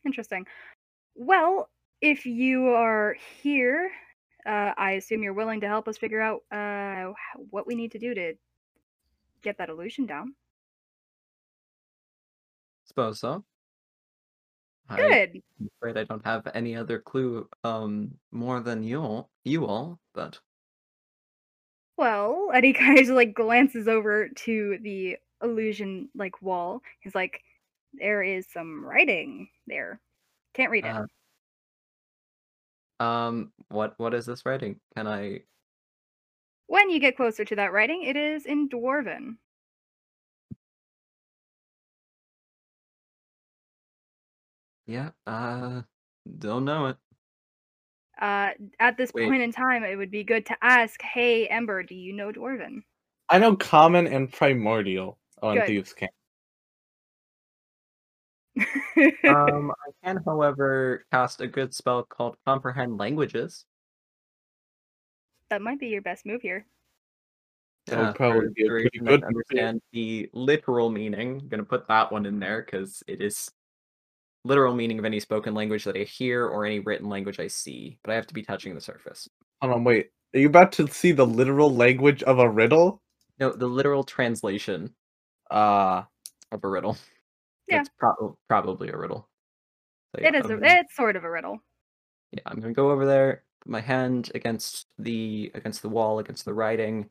Interesting. 0.05 0.45
Well, 1.15 1.69
if 2.01 2.25
you 2.25 2.67
are 2.67 3.15
here, 3.41 3.89
uh, 4.45 4.73
I 4.77 4.91
assume 4.91 5.23
you're 5.23 5.33
willing 5.33 5.61
to 5.61 5.67
help 5.67 5.87
us 5.87 5.97
figure 5.97 6.21
out 6.21 6.41
uh, 6.51 7.13
what 7.49 7.65
we 7.65 7.75
need 7.75 7.93
to 7.93 7.99
do 7.99 8.13
to 8.13 8.33
get 9.41 9.57
that 9.59 9.69
illusion 9.69 10.05
down. 10.05 10.35
Suppose 12.85 13.19
so. 13.19 13.45
Good. 14.89 15.41
I'm 15.59 15.69
afraid 15.77 15.97
I 15.97 16.03
don't 16.03 16.25
have 16.25 16.47
any 16.53 16.75
other 16.75 16.99
clue 16.99 17.49
um 17.63 18.19
more 18.31 18.59
than 18.59 18.83
you 18.83 19.01
all, 19.01 19.29
you 19.43 19.65
all, 19.65 19.99
but 20.13 20.39
Well, 21.97 22.51
Eddie 22.53 22.73
kind 22.73 22.99
of 22.99 23.07
like 23.09 23.33
glances 23.33 23.87
over 23.87 24.29
to 24.29 24.77
the 24.81 25.17
illusion 25.41 26.09
like 26.15 26.41
wall. 26.41 26.81
He's 26.99 27.15
like, 27.15 27.41
"There 27.93 28.21
is 28.23 28.47
some 28.51 28.83
writing 28.85 29.49
there. 29.67 30.01
Can't 30.53 30.71
read 30.71 30.85
it." 30.85 30.95
Uh, 32.99 33.03
um 33.03 33.51
what 33.69 33.93
what 33.97 34.13
is 34.13 34.25
this 34.25 34.45
writing? 34.45 34.79
Can 34.95 35.07
I 35.07 35.41
when 36.67 36.89
you 36.89 36.99
get 36.99 37.15
closer 37.17 37.45
to 37.45 37.55
that 37.55 37.73
writing, 37.73 38.03
it 38.03 38.15
is 38.15 38.45
in 38.45 38.69
Dwarven. 38.69 39.37
Yeah, 44.87 45.11
uh 45.25 45.81
don't 46.39 46.65
know 46.65 46.87
it. 46.87 46.97
Uh, 48.19 48.51
at 48.79 48.97
this 48.97 49.11
Wait. 49.11 49.27
point 49.27 49.41
in 49.41 49.51
time, 49.51 49.83
it 49.83 49.95
would 49.97 50.11
be 50.11 50.23
good 50.23 50.45
to 50.45 50.55
ask, 50.61 51.01
"Hey, 51.01 51.47
Ember, 51.47 51.83
do 51.83 51.95
you 51.95 52.13
know 52.13 52.31
Dwarven?" 52.31 52.83
I 53.29 53.39
know 53.39 53.55
common 53.55 54.07
and 54.07 54.31
primordial 54.31 55.17
on 55.41 55.57
Good. 55.57 55.67
Thieves' 55.67 55.93
Cant. 55.93 56.11
Um 59.27 59.71
I 59.71 59.91
can 60.03 60.21
however 60.25 61.05
cast 61.11 61.41
a 61.41 61.47
good 61.47 61.73
spell 61.73 62.03
called 62.03 62.37
comprehend 62.45 62.97
languages. 62.97 63.65
that 65.49 65.61
might 65.61 65.79
be 65.79 65.87
your 65.87 66.01
best 66.01 66.25
move 66.25 66.41
here. 66.41 66.65
That 67.87 67.97
would 67.99 68.07
Yeah, 68.07 68.13
probably 68.13 68.49
be 68.55 68.63
a 68.63 68.67
duration 68.67 68.89
pretty 68.91 68.99
I 69.07 69.11
good 69.11 69.19
can 69.21 69.27
move, 69.35 69.37
understand 69.37 69.81
the 69.91 70.29
literal 70.33 70.89
meaning. 70.89 71.39
I'm 71.41 71.47
gonna 71.47 71.63
put 71.63 71.87
that 71.87 72.11
one 72.11 72.25
in 72.25 72.39
there 72.39 72.61
because 72.63 73.03
it 73.07 73.21
is 73.21 73.51
literal 74.45 74.73
meaning 74.75 74.99
of 74.99 75.05
any 75.05 75.19
spoken 75.19 75.53
language 75.53 75.84
that 75.84 75.97
I 75.97 76.03
hear 76.03 76.45
or 76.47 76.65
any 76.65 76.79
written 76.79 77.10
language 77.10 77.39
I 77.39 77.47
see, 77.47 77.97
but 78.03 78.12
I 78.12 78.15
have 78.15 78.27
to 78.27 78.34
be 78.34 78.43
touching 78.43 78.73
the 78.75 78.79
surface. 78.81 79.27
Hold 79.62 79.73
on, 79.73 79.84
wait. 79.84 80.12
Are 80.34 80.39
you 80.39 80.47
about 80.47 80.71
to 80.73 80.88
see 80.88 81.12
the 81.12 81.25
literal 81.25 81.73
language 81.73 82.21
of 82.23 82.39
a 82.39 82.49
riddle? 82.49 83.01
No, 83.39 83.51
the 83.51 83.67
literal 83.67 84.03
translation 84.03 84.93
Uh 85.51 86.03
of 86.51 86.63
a 86.63 86.67
riddle. 86.67 86.97
Yeah. 87.67 87.81
It's 87.81 87.89
prob- 87.97 88.36
probably 88.47 88.89
a 88.89 88.97
riddle. 88.97 89.27
So, 90.15 90.21
It 90.21 90.34
yeah, 90.34 90.39
is. 90.39 90.45
A, 90.45 90.53
I'm- 90.53 90.63
it's 90.63 90.95
sort 90.95 91.15
of 91.15 91.23
a 91.23 91.29
riddle. 91.31 91.60
yeah, 92.31 92.41
I'm 92.45 92.60
gonna 92.62 92.73
go 92.73 92.91
over 92.91 93.05
there, 93.05 93.43
put 93.62 93.71
my 93.71 93.81
hand 93.81 94.31
against 94.36 94.88
the 94.99 95.51
against 95.55 95.81
the 95.81 95.89
wall, 95.89 96.19
against 96.19 96.45
the 96.45 96.53
writing, 96.53 97.10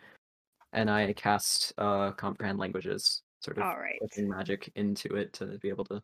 and 0.73 0.89
I 0.91 1.13
cast 1.15 1.73
uh 1.79 2.13
comprehend 2.13 2.59
languages, 2.59 3.23
sort 3.41 3.59
of 3.59 3.65
All 3.65 3.77
right. 3.79 3.99
magic 4.19 4.71
into 4.77 5.17
it 5.17 5.33
to 5.35 5.59
be 5.59 5.69
able 5.69 5.85
to 5.87 6.01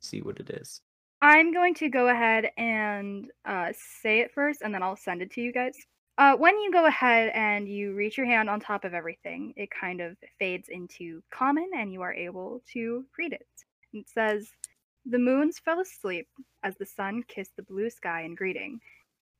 see 0.00 0.20
what 0.20 0.40
it 0.40 0.50
is. 0.50 0.80
I'm 1.22 1.52
going 1.52 1.74
to 1.74 1.88
go 1.90 2.08
ahead 2.08 2.50
and 2.56 3.30
uh, 3.44 3.72
say 4.02 4.20
it 4.20 4.32
first, 4.32 4.62
and 4.62 4.74
then 4.74 4.82
I'll 4.82 4.96
send 4.96 5.20
it 5.22 5.30
to 5.32 5.40
you 5.40 5.52
guys. 5.52 5.76
Uh, 6.16 6.36
when 6.36 6.58
you 6.60 6.72
go 6.72 6.86
ahead 6.86 7.30
and 7.34 7.68
you 7.68 7.94
reach 7.94 8.16
your 8.16 8.26
hand 8.26 8.50
on 8.50 8.60
top 8.60 8.84
of 8.84 8.94
everything, 8.94 9.52
it 9.56 9.68
kind 9.70 10.00
of 10.00 10.16
fades 10.38 10.68
into 10.68 11.22
common, 11.30 11.70
and 11.76 11.92
you 11.92 12.02
are 12.02 12.12
able 12.12 12.62
to 12.72 13.04
read 13.18 13.32
it. 13.32 13.46
It 13.92 14.08
says, 14.08 14.50
"The 15.06 15.18
moons 15.18 15.58
fell 15.58 15.80
asleep 15.80 16.28
as 16.62 16.76
the 16.76 16.86
sun 16.86 17.22
kissed 17.22 17.56
the 17.56 17.62
blue 17.62 17.90
sky 17.90 18.22
in 18.22 18.34
greeting, 18.34 18.80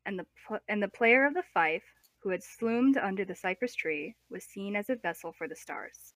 and 0.06 0.18
the 0.18 0.26
pl- 0.46 0.60
and 0.68 0.82
the 0.82 0.88
player 0.88 1.24
of 1.24 1.34
the 1.34 1.42
fife, 1.54 1.84
who 2.22 2.30
had 2.30 2.42
sloomed 2.42 2.96
under 2.98 3.24
the 3.24 3.34
cypress 3.34 3.74
tree, 3.74 4.14
was 4.28 4.44
seen 4.44 4.76
as 4.76 4.90
a 4.90 4.96
vessel 4.96 5.32
for 5.32 5.48
the 5.48 5.56
stars." 5.56 6.14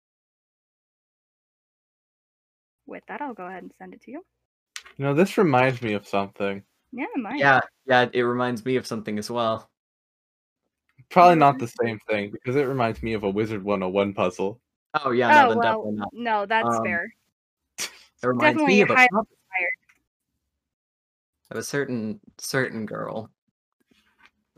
With 2.86 3.04
that, 3.08 3.22
I'll 3.22 3.34
go 3.34 3.46
ahead 3.46 3.62
and 3.62 3.72
send 3.78 3.94
it 3.94 4.02
to 4.02 4.10
you. 4.10 4.24
You 4.96 5.04
know, 5.04 5.14
this 5.14 5.38
reminds 5.38 5.82
me 5.82 5.94
of 5.94 6.06
something. 6.06 6.62
Yeah, 6.92 7.06
mine. 7.16 7.38
Yeah, 7.38 7.60
yeah, 7.86 8.08
it 8.12 8.22
reminds 8.22 8.64
me 8.64 8.76
of 8.76 8.86
something 8.86 9.18
as 9.18 9.30
well. 9.30 9.68
Probably 11.10 11.36
not 11.36 11.58
the 11.58 11.68
same 11.68 11.98
thing 12.08 12.30
because 12.30 12.56
it 12.56 12.64
reminds 12.64 13.02
me 13.02 13.12
of 13.14 13.24
a 13.24 13.30
Wizard 13.30 13.62
101 13.62 14.14
puzzle. 14.14 14.60
Oh 14.94 15.10
yeah, 15.10 15.30
no, 15.30 15.46
oh 15.46 15.48
then 15.48 15.58
well, 15.58 15.62
definitely 15.82 15.98
not. 15.98 16.08
no, 16.12 16.46
that's 16.46 16.76
Um, 16.76 16.84
fair. 16.84 17.12
It 18.22 18.26
reminds 18.26 18.56
definitely 18.56 18.74
me 18.76 18.80
of 18.82 18.90
a 18.90 18.94
high- 18.94 19.08
pop- 19.08 19.28
of 21.50 21.56
a 21.58 21.62
certain 21.62 22.20
certain 22.38 22.86
girl, 22.86 23.30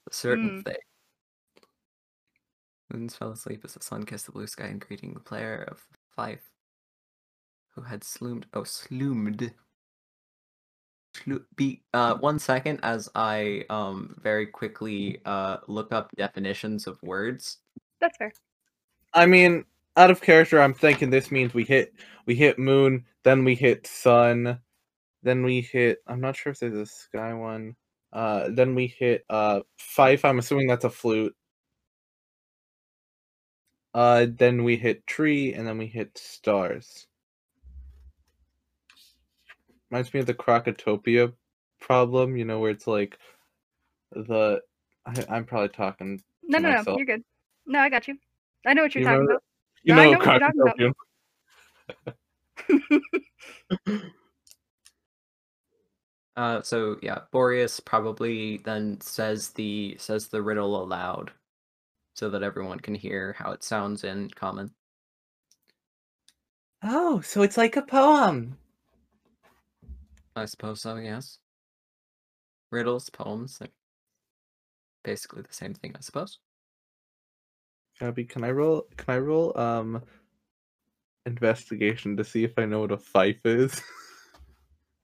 a 0.09 0.15
certain 0.15 0.51
Mm. 0.51 0.65
thing. 0.65 0.77
Moons 2.93 3.17
fell 3.17 3.33
asleep 3.33 3.65
as 3.65 3.75
the 3.75 3.83
sun 3.83 4.05
kissed 4.05 4.27
the 4.27 4.33
blue 4.33 4.47
sky 4.47 4.69
in 4.69 4.79
greeting 4.79 5.15
the 5.15 5.21
player 5.21 5.65
of 5.69 5.85
five, 6.15 6.41
who 7.71 7.83
had 7.83 8.05
sloomed. 8.05 8.47
Oh, 8.55 8.63
sloomed. 8.65 9.53
Slo- 11.25 11.45
Be 11.57 11.83
uh 11.95 12.15
one 12.17 12.39
second 12.39 12.81
as 12.83 13.09
I 13.15 13.65
um 13.71 14.17
very 14.23 14.47
quickly 14.47 15.21
uh 15.25 15.59
look 15.69 15.93
up 15.93 16.11
definitions 16.17 16.87
of 16.87 17.03
words. 17.03 17.59
That's 18.01 18.17
fair. 18.17 18.33
I 19.15 19.27
mean, 19.27 19.65
out 19.97 20.11
of 20.11 20.21
character, 20.21 20.61
I'm 20.61 20.75
thinking 20.75 21.11
this 21.11 21.31
means 21.31 21.55
we 21.55 21.65
hit 21.65 21.95
we 22.27 22.35
hit 22.35 22.59
moon, 22.59 23.05
then 23.25 23.45
we 23.45 23.55
hit 23.55 23.87
sun, 23.87 24.61
then 25.23 25.43
we 25.45 25.61
hit. 25.61 25.99
I'm 26.07 26.21
not 26.21 26.37
sure 26.37 26.53
if 26.53 26.61
there's 26.61 26.75
a 26.75 26.87
sky 26.87 27.35
one. 27.35 27.77
Uh, 28.13 28.49
then 28.51 28.75
we 28.75 28.87
hit 28.89 29.25
uh 29.31 29.61
fife. 29.79 30.25
I'm 30.25 30.39
assuming 30.39 30.67
that's 30.69 30.85
a 30.85 30.91
flute. 30.91 31.35
Uh, 33.95 34.27
then 34.37 34.63
we 34.65 34.77
hit 34.77 35.07
tree, 35.07 35.55
and 35.55 35.67
then 35.67 35.79
we 35.79 35.87
hit 35.87 36.17
stars. 36.19 37.07
Reminds 39.91 40.13
me 40.15 40.21
of 40.21 40.27
the 40.27 40.35
Krokotopia 40.35 41.33
problem, 41.81 42.37
you 42.37 42.45
know, 42.45 42.59
where 42.61 42.71
it's 42.71 42.87
like 42.87 43.19
the. 44.13 44.61
I, 45.05 45.25
I'm 45.29 45.45
probably 45.45 45.69
talking. 45.69 46.21
No, 46.43 46.59
to 46.59 46.63
no, 46.63 46.83
no, 46.83 46.97
you're 46.97 47.07
good. 47.07 47.23
No, 47.67 47.79
I 47.81 47.89
got 47.89 48.09
you. 48.09 48.17
I 48.67 48.75
know 48.75 48.83
what 48.83 48.95
you're 48.95 49.03
You 49.03 49.07
talking 49.07 49.21
remember- 49.21 49.33
about. 49.35 49.43
You 49.83 49.95
I 49.95 49.97
know, 49.97 50.03
know 50.13 50.19
what 50.19 50.27
you're 50.27 50.39
talking 50.39 50.95
about. 51.97 52.15
Krokotopia. 52.69 54.01
Uh, 56.37 56.61
so 56.61 56.99
yeah, 57.03 57.21
Boreas 57.33 57.81
probably 57.81 58.59
then 58.59 59.01
says 59.01 59.51
the 59.53 59.97
says 59.99 60.29
the 60.29 60.43
riddle 60.43 60.83
aloud. 60.83 61.33
so 62.15 62.29
that 62.31 62.43
everyone 62.43 62.79
can 62.81 62.95
hear 62.95 63.35
how 63.39 63.53
it 63.53 63.63
sounds 63.65 64.05
in 64.05 64.29
common. 64.31 64.71
Oh, 66.83 67.21
so 67.23 67.43
it's 67.43 67.57
like 67.57 67.77
a 67.77 67.83
poem. 67.83 68.59
I 70.37 70.45
suppose 70.45 70.83
so, 70.83 70.97
yes. 70.97 71.39
Riddles, 72.71 73.09
poems, 73.11 73.59
like 73.61 73.73
basically 75.03 75.43
the 75.43 75.53
same 75.53 75.73
thing, 75.75 75.95
I 75.97 76.01
suppose. 76.01 76.39
Gabby, 77.99 78.25
can 78.25 78.45
I 78.45 78.51
roll? 78.51 78.87
Can 78.97 79.15
I 79.15 79.19
roll? 79.19 79.59
Um, 79.59 80.03
investigation 81.25 82.17
to 82.19 82.25
see 82.25 82.45
if 82.45 82.53
I 82.59 82.67
know 82.67 82.81
what 82.81 82.93
a 82.93 82.99
fife 82.99 83.45
is. 83.45 83.83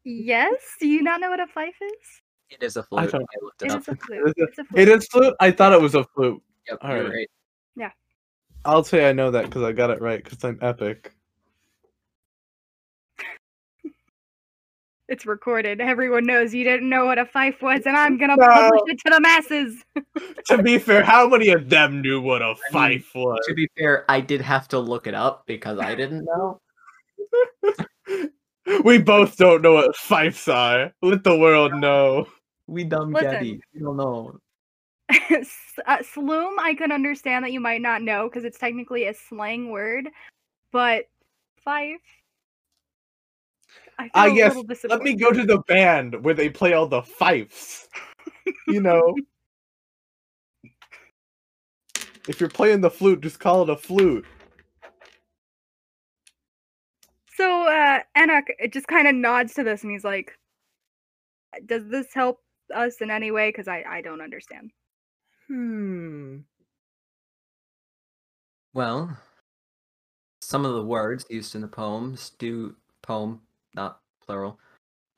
Yes? 0.05 0.57
Do 0.81 0.89
you 0.89 1.01
not 1.01 1.21
know 1.21 1.31
what 1.31 1.39
a 1.39 1.47
fife 1.47 1.77
is? 1.81 2.21
It 2.51 2.61
is 2.65 2.77
a 2.77 2.81
I 2.81 2.83
flute. 2.83 3.09
I, 3.09 3.19
don't- 3.19 3.27
looked 3.41 3.63
it, 3.63 3.67
It 3.67 3.71
up. 3.71 3.81
is 3.83 3.89
a 3.89 3.95
flute. 3.95 4.35
It's 4.37 4.59
a 4.59 4.65
flute. 4.65 4.89
It 4.89 4.89
is 4.89 5.07
flute. 5.07 5.35
I 5.39 5.53
thought 5.53 5.73
it 5.73 5.81
was 5.81 5.95
a 5.95 6.03
flute. 6.03 6.43
Yep, 6.69 6.79
All 6.83 6.97
you're 6.97 7.05
right. 7.05 7.29
right. 7.79 7.93
I'll 8.65 8.83
say 8.83 9.09
I 9.09 9.13
know 9.13 9.31
that 9.31 9.45
because 9.45 9.63
I 9.63 9.71
got 9.71 9.91
it 9.91 10.01
right 10.01 10.23
because 10.23 10.43
I'm 10.43 10.59
epic. 10.61 11.13
It's 15.13 15.27
recorded. 15.27 15.79
Everyone 15.79 16.25
knows 16.25 16.55
you 16.55 16.65
didn't 16.65 16.89
know 16.89 17.05
what 17.05 17.19
a 17.19 17.27
fife 17.27 17.61
was, 17.61 17.83
and 17.85 17.95
I'm 17.95 18.17
gonna 18.17 18.35
No. 18.35 18.47
publish 18.47 18.81
it 18.87 18.99
to 19.01 19.11
the 19.11 19.21
masses. 19.21 19.85
to 20.47 20.63
be 20.63 20.79
fair, 20.79 21.03
how 21.03 21.29
many 21.29 21.51
of 21.51 21.69
them 21.69 22.01
knew 22.01 22.19
what 22.19 22.41
a 22.41 22.55
fife 22.71 23.11
was? 23.15 23.39
To 23.47 23.53
be 23.53 23.69
fair, 23.77 24.07
I 24.09 24.23
did 24.23 24.41
have 24.41 24.69
to 24.69 24.79
look 24.79 25.07
it 25.07 25.13
up 25.13 25.45
because 25.45 25.79
I 25.79 25.95
didn't 25.95 26.25
know. 26.25 26.63
we 28.85 28.97
both 28.97 29.37
don't 29.37 29.61
know 29.61 29.75
what 29.75 29.95
fifes 29.95 30.49
are. 30.49 30.95
Let 31.03 31.25
the 31.25 31.37
world 31.37 31.75
know. 31.75 32.27
We 32.67 32.85
dumb 32.85 33.13
Listen. 33.13 33.33
Gabby. 33.33 33.61
We 33.75 33.81
don't 33.83 33.99
know. 33.99 34.39
S- 35.11 35.79
uh, 35.87 35.99
Sloom, 35.99 36.59
I 36.59 36.73
can 36.73 36.91
understand 36.91 37.45
that 37.45 37.53
you 37.53 37.61
might 37.61 37.83
not 37.83 38.01
know 38.01 38.31
because 38.31 38.45
it's 38.45 38.59
technically 38.59 39.05
a 39.05 39.13
slang 39.13 39.69
word, 39.69 40.09
but 40.73 41.05
fife. 41.63 42.01
I 43.99 44.05
feel 44.05 44.11
Ah, 44.15 44.27
a 44.27 44.35
yes, 44.35 44.57
Let 44.89 45.03
me 45.03 45.15
go 45.15 45.33
to 45.33 45.45
the 45.45 45.59
band 45.69 46.23
where 46.25 46.35
they 46.35 46.49
play 46.49 46.73
all 46.73 46.87
the 46.87 47.03
fifes. 47.03 47.89
You 48.69 48.81
know. 48.81 49.15
if 52.29 52.41
you're 52.41 52.49
playing 52.49 52.81
the 52.81 52.91
flute, 52.91 53.21
just 53.21 53.39
call 53.39 53.63
it 53.63 53.71
a 53.71 53.77
flute. 53.77 54.25
So 57.37 57.67
uh 57.69 58.01
Enoch 58.17 58.47
just 58.71 58.87
kind 58.87 59.09
of 59.09 59.15
nods 59.15 59.55
to 59.55 59.65
this 59.65 59.83
and 59.83 59.93
he's 59.93 60.05
like, 60.05 60.33
"Does 61.67 61.89
this 61.89 62.07
help 62.15 62.39
us 62.75 63.01
in 63.01 63.11
any 63.11 63.31
way? 63.31 63.49
Because 63.49 63.69
I 63.69 63.85
I 63.89 64.01
don't 64.01 64.21
understand." 64.21 64.71
Hmm. 65.49 66.39
Well, 68.75 69.17
some 70.41 70.65
of 70.65 70.75
the 70.75 70.85
words 70.85 71.27
used 71.29 71.55
in 71.55 71.61
the 71.61 71.69
poems 71.69 72.31
do 72.39 72.77
poem, 73.03 73.41
not 73.75 74.01
plural. 74.25 74.59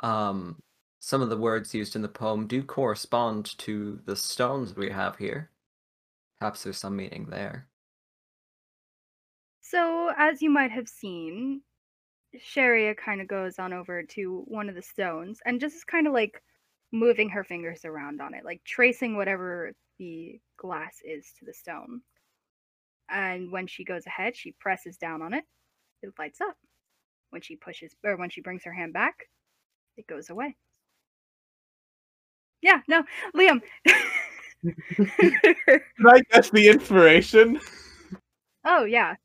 Um, 0.01 0.63
some 1.01 1.23
of 1.23 1.29
the 1.29 1.37
words 1.37 1.75
used 1.75 1.97
in 1.97 2.03
the 2.03 2.09
poem 2.09 2.47
do 2.47 2.63
correspond 2.63 3.57
to 3.59 4.01
the 4.07 4.17
stones 4.17 4.75
we 4.75 4.91
have 4.91 5.17
here. 5.17 5.51
Perhaps 6.39 6.65
there's 6.65 6.79
some 6.79 6.97
meaning 6.97 7.27
there. 7.29 7.69
So 9.61 10.13
as 10.17 10.43
you 10.43 10.51
might 10.51 10.71
have 10.71 10.89
seen, 10.89 11.63
Sharia 12.39 12.95
kind 12.95 13.21
of 13.21 13.29
goes 13.29 13.59
on 13.59 13.73
over 13.73 14.03
to 14.03 14.45
one 14.47 14.69
of 14.69 14.75
the 14.75 14.83
stones 14.83 15.41
and 15.45 15.61
just 15.61 15.77
is 15.77 15.85
kind 15.85 16.07
of 16.07 16.13
like 16.13 16.43
moving 16.93 17.29
her 17.31 17.45
fingers 17.45 17.85
around 17.85 18.21
on 18.21 18.35
it, 18.35 18.45
like 18.45 18.63
tracing 18.65 19.17
whatever 19.17 19.73
the 19.99 20.41
glass 20.57 20.97
is 21.05 21.33
to 21.39 21.45
the 21.45 21.53
stone. 21.53 22.01
And 23.11 23.51
when 23.51 23.67
she 23.67 23.85
goes 23.85 24.07
ahead, 24.07 24.37
she 24.37 24.55
presses 24.59 24.97
down 24.97 25.23
on 25.23 25.35
it. 25.35 25.45
It 26.03 26.13
lights 26.19 26.41
up. 26.41 26.57
When 27.35 27.43
she 27.43 27.57
pushes, 27.57 27.97
or 28.05 28.17
when 28.17 28.31
she 28.31 28.41
brings 28.43 28.63
her 28.63 28.73
hand 28.73 28.93
back, 28.93 29.27
it 29.97 30.07
goes 30.07 30.31
away. 30.31 30.55
Yeah, 32.63 32.79
no, 32.87 33.03
Liam. 33.35 33.61
Did 34.63 35.83
I 36.07 36.21
guess 36.31 36.51
the 36.51 36.69
inspiration? 36.69 37.59
oh 38.65 38.85
yeah, 38.85 39.17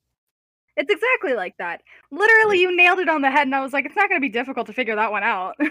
it's 0.76 0.92
exactly 0.92 1.36
like 1.36 1.54
that. 1.60 1.84
Literally, 2.10 2.62
you 2.62 2.76
nailed 2.76 2.98
it 2.98 3.10
on 3.10 3.22
the 3.22 3.30
head, 3.30 3.46
and 3.46 3.54
I 3.54 3.62
was 3.62 3.74
like, 3.74 3.86
it's 3.86 3.96
not 3.96 4.10
going 4.10 4.20
to 4.20 4.28
be 4.28 4.34
difficult 4.34 4.66
to 4.66 4.74
figure 4.74 4.96
that 4.96 5.12
one 5.12 5.24
out. 5.24 5.56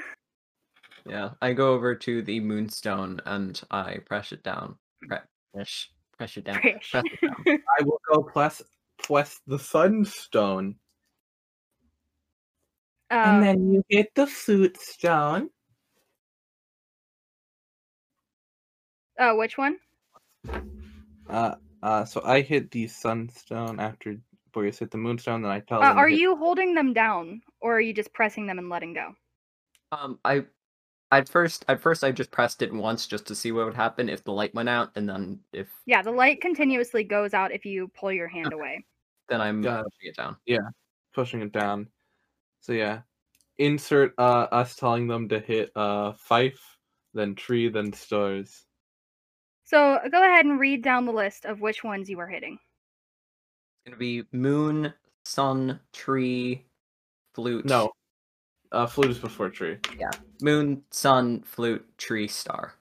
Yeah, 1.07 1.31
I 1.41 1.55
go 1.55 1.73
over 1.73 1.95
to 1.95 2.21
the 2.21 2.39
moonstone 2.39 3.19
and 3.25 3.59
I 3.71 3.97
press 4.05 4.33
it 4.33 4.43
down. 4.43 4.77
Press, 5.09 5.87
press 6.19 6.37
it 6.37 6.45
down. 6.45 6.61
Press 6.61 6.75
it 6.93 7.21
down. 7.23 7.35
I 7.79 7.83
will 7.83 7.99
go 8.13 8.23
plus 8.23 8.61
plus 9.03 9.41
the 9.47 9.59
sunstone. 9.59 10.75
Um, 13.11 13.41
then 13.41 13.73
you 13.73 13.83
hit 13.89 14.15
the 14.15 14.27
flute 14.27 14.79
stone. 14.81 15.51
oh, 19.19 19.37
which 19.37 19.57
one? 19.59 19.79
Uh 21.29 21.55
uh 21.83 22.05
so 22.05 22.23
I 22.25 22.41
hit 22.41 22.71
the 22.71 22.87
sunstone 22.89 23.81
after 23.81 24.17
Boreas 24.53 24.79
hit 24.79 24.91
the 24.91 24.97
moonstone, 24.99 25.43
then 25.43 25.51
I 25.51 25.61
tell 25.61 25.83
Uh, 25.83 25.89
them 25.91 25.99
are 25.99 26.09
hit- 26.09 26.19
you 26.21 26.37
holding 26.37 26.75
them 26.75 26.93
down, 26.93 27.43
or 27.61 27.77
are 27.77 27.81
you 27.81 27.93
just 27.93 28.13
pressing 28.13 28.47
them 28.47 28.59
and 28.59 28.69
letting 28.69 28.95
go? 28.95 29.15
Um, 29.93 30.19
I 30.25 30.45
at 31.11 31.29
first 31.29 31.65
at 31.69 31.81
first 31.81 32.05
I 32.05 32.13
just 32.13 32.31
pressed 32.31 32.63
it 32.63 32.73
once 32.73 33.07
just 33.07 33.27
to 33.27 33.35
see 33.35 33.53
what 33.53 33.67
would 33.67 33.75
happen 33.75 34.09
if 34.09 34.25
the 34.25 34.33
light 34.33 34.55
went 34.55 34.69
out, 34.69 34.91
and 34.97 35.09
then 35.09 35.41
if 35.53 35.69
Yeah, 35.87 36.03
the 36.03 36.11
light 36.11 36.41
continuously 36.41 37.05
goes 37.05 37.35
out 37.35 37.53
if 37.53 37.65
you 37.65 37.89
pull 37.89 38.13
your 38.13 38.29
hand 38.29 38.53
away. 38.53 38.85
then 39.29 39.41
I'm 39.43 39.61
Got 39.63 39.85
pushing 39.85 40.09
it 40.11 40.17
down. 40.17 40.37
Yeah, 40.47 40.69
pushing 41.15 41.43
it 41.43 41.53
down. 41.53 41.89
So 42.61 42.73
yeah. 42.73 43.03
Insert 43.59 44.15
uh 44.19 44.47
us 44.53 44.77
telling 44.77 45.09
them 45.09 45.29
to 45.31 45.41
hit 45.41 45.73
uh 45.75 46.13
fife, 46.13 46.79
then 47.13 47.35
tree, 47.35 47.69
then 47.69 47.93
stars. 47.93 48.65
So 49.65 49.99
go 50.11 50.23
ahead 50.23 50.47
and 50.47 50.61
read 50.61 50.83
down 50.83 51.07
the 51.07 51.13
list 51.13 51.45
of 51.45 51.61
which 51.61 51.83
ones 51.83 52.09
you 52.09 52.19
are 52.21 52.29
hitting. 52.29 52.55
It's 52.55 53.91
gonna 53.91 53.97
be 53.97 54.25
moon, 54.33 54.95
sun, 55.25 55.81
tree, 55.93 56.67
flute. 57.35 57.65
No. 57.65 57.91
Uh 58.71 58.87
flute 58.87 59.11
is 59.11 59.19
before 59.19 59.51
tree. 59.51 59.79
Yeah, 59.99 60.11
moon, 60.41 60.85
sun, 60.91 61.43
flute, 61.43 61.85
tree, 61.99 62.29
star. 62.29 62.75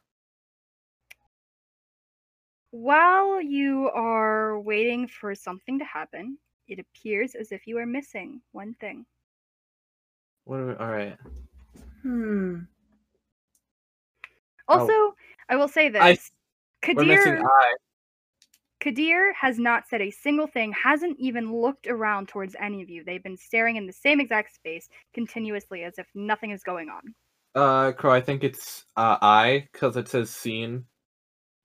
While 2.72 3.42
you 3.42 3.90
are 3.96 4.60
waiting 4.60 5.08
for 5.08 5.34
something 5.34 5.80
to 5.80 5.86
happen, 5.86 6.38
it 6.68 6.80
appears 6.80 7.34
as 7.34 7.52
if 7.52 7.66
you 7.66 7.78
are 7.80 7.86
missing 7.86 8.42
one 8.52 8.76
thing. 8.76 9.06
What 10.48 10.62
are 10.62 10.66
we 10.68 10.74
alright. 10.76 11.18
Hmm. 12.04 12.60
Also, 14.70 15.14
I 15.50 15.58
will 15.58 15.68
say 15.68 15.90
this. 15.90 16.02
I- 16.02 16.18
Kadir, 16.82 17.42
I. 17.44 17.74
Kadir 18.80 19.34
has 19.34 19.60
not 19.60 19.90
said 19.90 20.02
a 20.02 20.10
single 20.10 20.48
thing, 20.48 20.72
hasn't 20.72 21.20
even 21.20 21.54
looked 21.54 21.88
around 21.88 22.30
towards 22.30 22.56
any 22.62 22.82
of 22.82 22.90
you. 22.90 23.04
They've 23.04 23.24
been 23.24 23.36
staring 23.36 23.76
in 23.76 23.88
the 23.88 23.92
same 23.92 24.22
exact 24.22 24.56
space 24.56 24.88
continuously 25.14 25.84
as 25.84 25.98
if 25.98 26.08
nothing 26.16 26.52
is 26.52 26.64
going 26.64 26.88
on. 26.90 27.14
Uh 27.54 27.92
Crow, 27.92 28.14
I 28.14 28.22
think 28.22 28.46
it's 28.46 28.86
uh 28.96 29.18
I, 29.22 29.68
because 29.74 29.98
it 29.98 30.08
says 30.08 30.30
seen. 30.30 30.86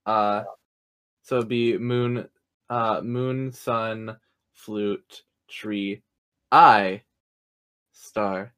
Uh 0.07 0.43
so 1.23 1.37
it'd 1.37 1.49
be 1.49 1.79
moon 1.79 2.29
uh 2.69 3.01
moon, 3.03 3.53
sun, 3.53 4.17
flute, 4.55 5.23
tree, 5.49 6.03
I, 6.51 7.03
star. 7.93 8.55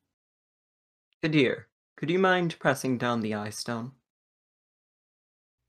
Kadir, 1.24 1.68
could 1.96 2.10
you 2.10 2.18
mind 2.18 2.58
pressing 2.58 2.98
down 2.98 3.22
the 3.22 3.32
eye 3.32 3.48
stone? 3.48 3.92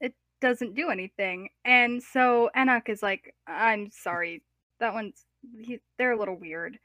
It 0.01 0.13
doesn't 0.41 0.75
do 0.75 0.89
anything. 0.89 1.47
And 1.63 2.03
so 2.03 2.49
Enoch 2.59 2.89
is 2.89 3.01
like, 3.01 3.33
I'm 3.47 3.89
sorry, 3.89 4.43
that 4.81 4.93
one's 4.93 5.23
he, 5.61 5.79
they're 5.97 6.11
a 6.11 6.19
little 6.19 6.35
weird. 6.35 6.77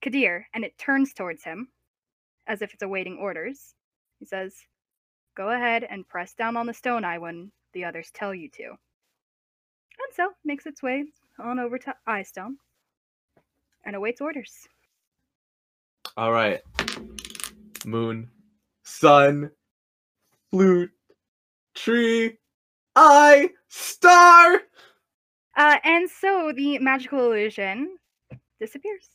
Kadir, 0.00 0.46
and 0.54 0.64
it 0.64 0.78
turns 0.78 1.12
towards 1.12 1.44
him 1.44 1.68
as 2.46 2.62
if 2.62 2.72
it's 2.72 2.82
awaiting 2.82 3.18
orders. 3.18 3.74
He 4.20 4.24
says, 4.24 4.54
Go 5.36 5.50
ahead 5.50 5.84
and 5.84 6.08
press 6.08 6.32
down 6.32 6.56
on 6.56 6.64
the 6.64 6.72
stone 6.72 7.04
eye 7.04 7.18
when 7.18 7.52
the 7.74 7.84
others 7.84 8.10
tell 8.14 8.34
you 8.34 8.48
to. 8.52 8.68
And 8.68 10.14
so 10.14 10.30
makes 10.46 10.64
its 10.64 10.82
way 10.82 11.04
on 11.38 11.58
over 11.58 11.76
to 11.76 11.94
Eye 12.06 12.22
Stone 12.22 12.56
and 13.84 13.94
awaits 13.94 14.22
orders. 14.22 14.66
Alright. 16.16 16.62
Moon, 17.84 18.30
sun, 18.84 19.50
flute, 20.50 20.90
tree, 21.74 22.38
I, 22.96 23.50
star! 23.68 24.60
Uh, 25.56 25.76
and 25.84 26.08
so 26.08 26.52
the 26.54 26.78
magical 26.78 27.18
illusion 27.32 27.96
disappears. 28.60 29.10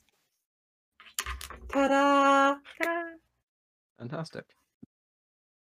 Ta-da! 1.70 2.56
Ta-da! 2.82 3.04
Fantastic. 4.00 4.46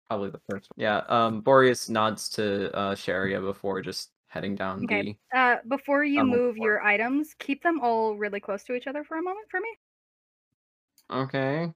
Probably 0.07 0.29
the 0.31 0.41
first 0.49 0.69
one. 0.75 0.81
Yeah, 0.83 1.01
um 1.07 1.41
Boreas 1.41 1.89
nods 1.89 2.29
to 2.29 2.75
uh 2.75 2.95
Sharia 2.95 3.39
before 3.41 3.81
just 3.81 4.11
heading 4.27 4.55
down 4.55 4.83
Okay. 4.85 5.17
Uh, 5.35 5.57
before 5.67 6.03
you 6.03 6.17
Down 6.17 6.29
the 6.31 6.37
move 6.37 6.55
floor. 6.55 6.67
your 6.67 6.83
items, 6.83 7.35
keep 7.39 7.61
them 7.63 7.79
all 7.81 8.15
really 8.15 8.39
close 8.39 8.63
to 8.65 8.73
each 8.73 8.87
other 8.87 9.03
for 9.03 9.17
a 9.17 9.21
moment 9.21 9.47
for 9.49 9.59
me. 9.59 9.69
Okay. 11.11 11.71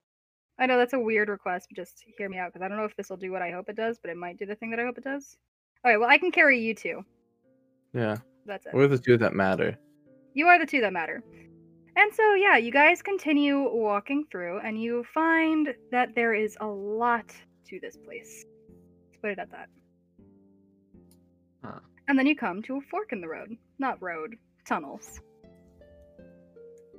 I 0.58 0.66
know 0.66 0.78
that's 0.78 0.92
a 0.92 0.98
weird 0.98 1.28
request, 1.28 1.68
but 1.68 1.76
just 1.76 2.04
hear 2.16 2.28
me 2.28 2.38
out 2.38 2.52
because 2.52 2.64
I 2.64 2.68
don't 2.68 2.76
know 2.76 2.84
if 2.84 2.96
this 2.96 3.10
will 3.10 3.16
do 3.16 3.32
what 3.32 3.42
I 3.42 3.50
hope 3.50 3.68
it 3.68 3.76
does, 3.76 3.98
but 3.98 4.10
it 4.10 4.16
might 4.16 4.38
do 4.38 4.46
the 4.46 4.54
thing 4.54 4.70
that 4.70 4.78
I 4.78 4.84
hope 4.84 4.98
it 4.98 5.04
does. 5.04 5.36
Okay, 5.84 5.96
well 5.96 6.08
I 6.08 6.18
can 6.18 6.30
carry 6.30 6.60
you 6.60 6.74
two. 6.74 7.04
Yeah. 7.92 8.18
That's 8.46 8.66
it. 8.66 8.74
We're 8.74 8.88
the 8.88 8.98
two 8.98 9.16
that 9.18 9.34
matter. 9.34 9.78
You 10.34 10.46
are 10.46 10.58
the 10.58 10.66
two 10.66 10.80
that 10.80 10.92
matter. 10.92 11.22
And 11.96 12.12
so 12.12 12.34
yeah, 12.34 12.56
you 12.56 12.72
guys 12.72 13.02
continue 13.02 13.68
walking 13.72 14.24
through, 14.30 14.58
and 14.60 14.80
you 14.80 15.04
find 15.14 15.74
that 15.92 16.14
there 16.14 16.34
is 16.34 16.56
a 16.60 16.66
lot 16.66 17.32
to 17.68 17.78
this 17.80 17.96
place. 17.96 18.44
Let's 19.06 19.20
put 19.20 19.30
it 19.30 19.38
at 19.38 19.50
that. 19.52 19.68
Huh. 21.64 21.78
And 22.08 22.18
then 22.18 22.26
you 22.26 22.36
come 22.36 22.62
to 22.62 22.76
a 22.76 22.80
fork 22.80 23.12
in 23.12 23.20
the 23.20 23.28
road. 23.28 23.56
Not 23.78 24.02
road, 24.02 24.34
tunnels. 24.66 25.20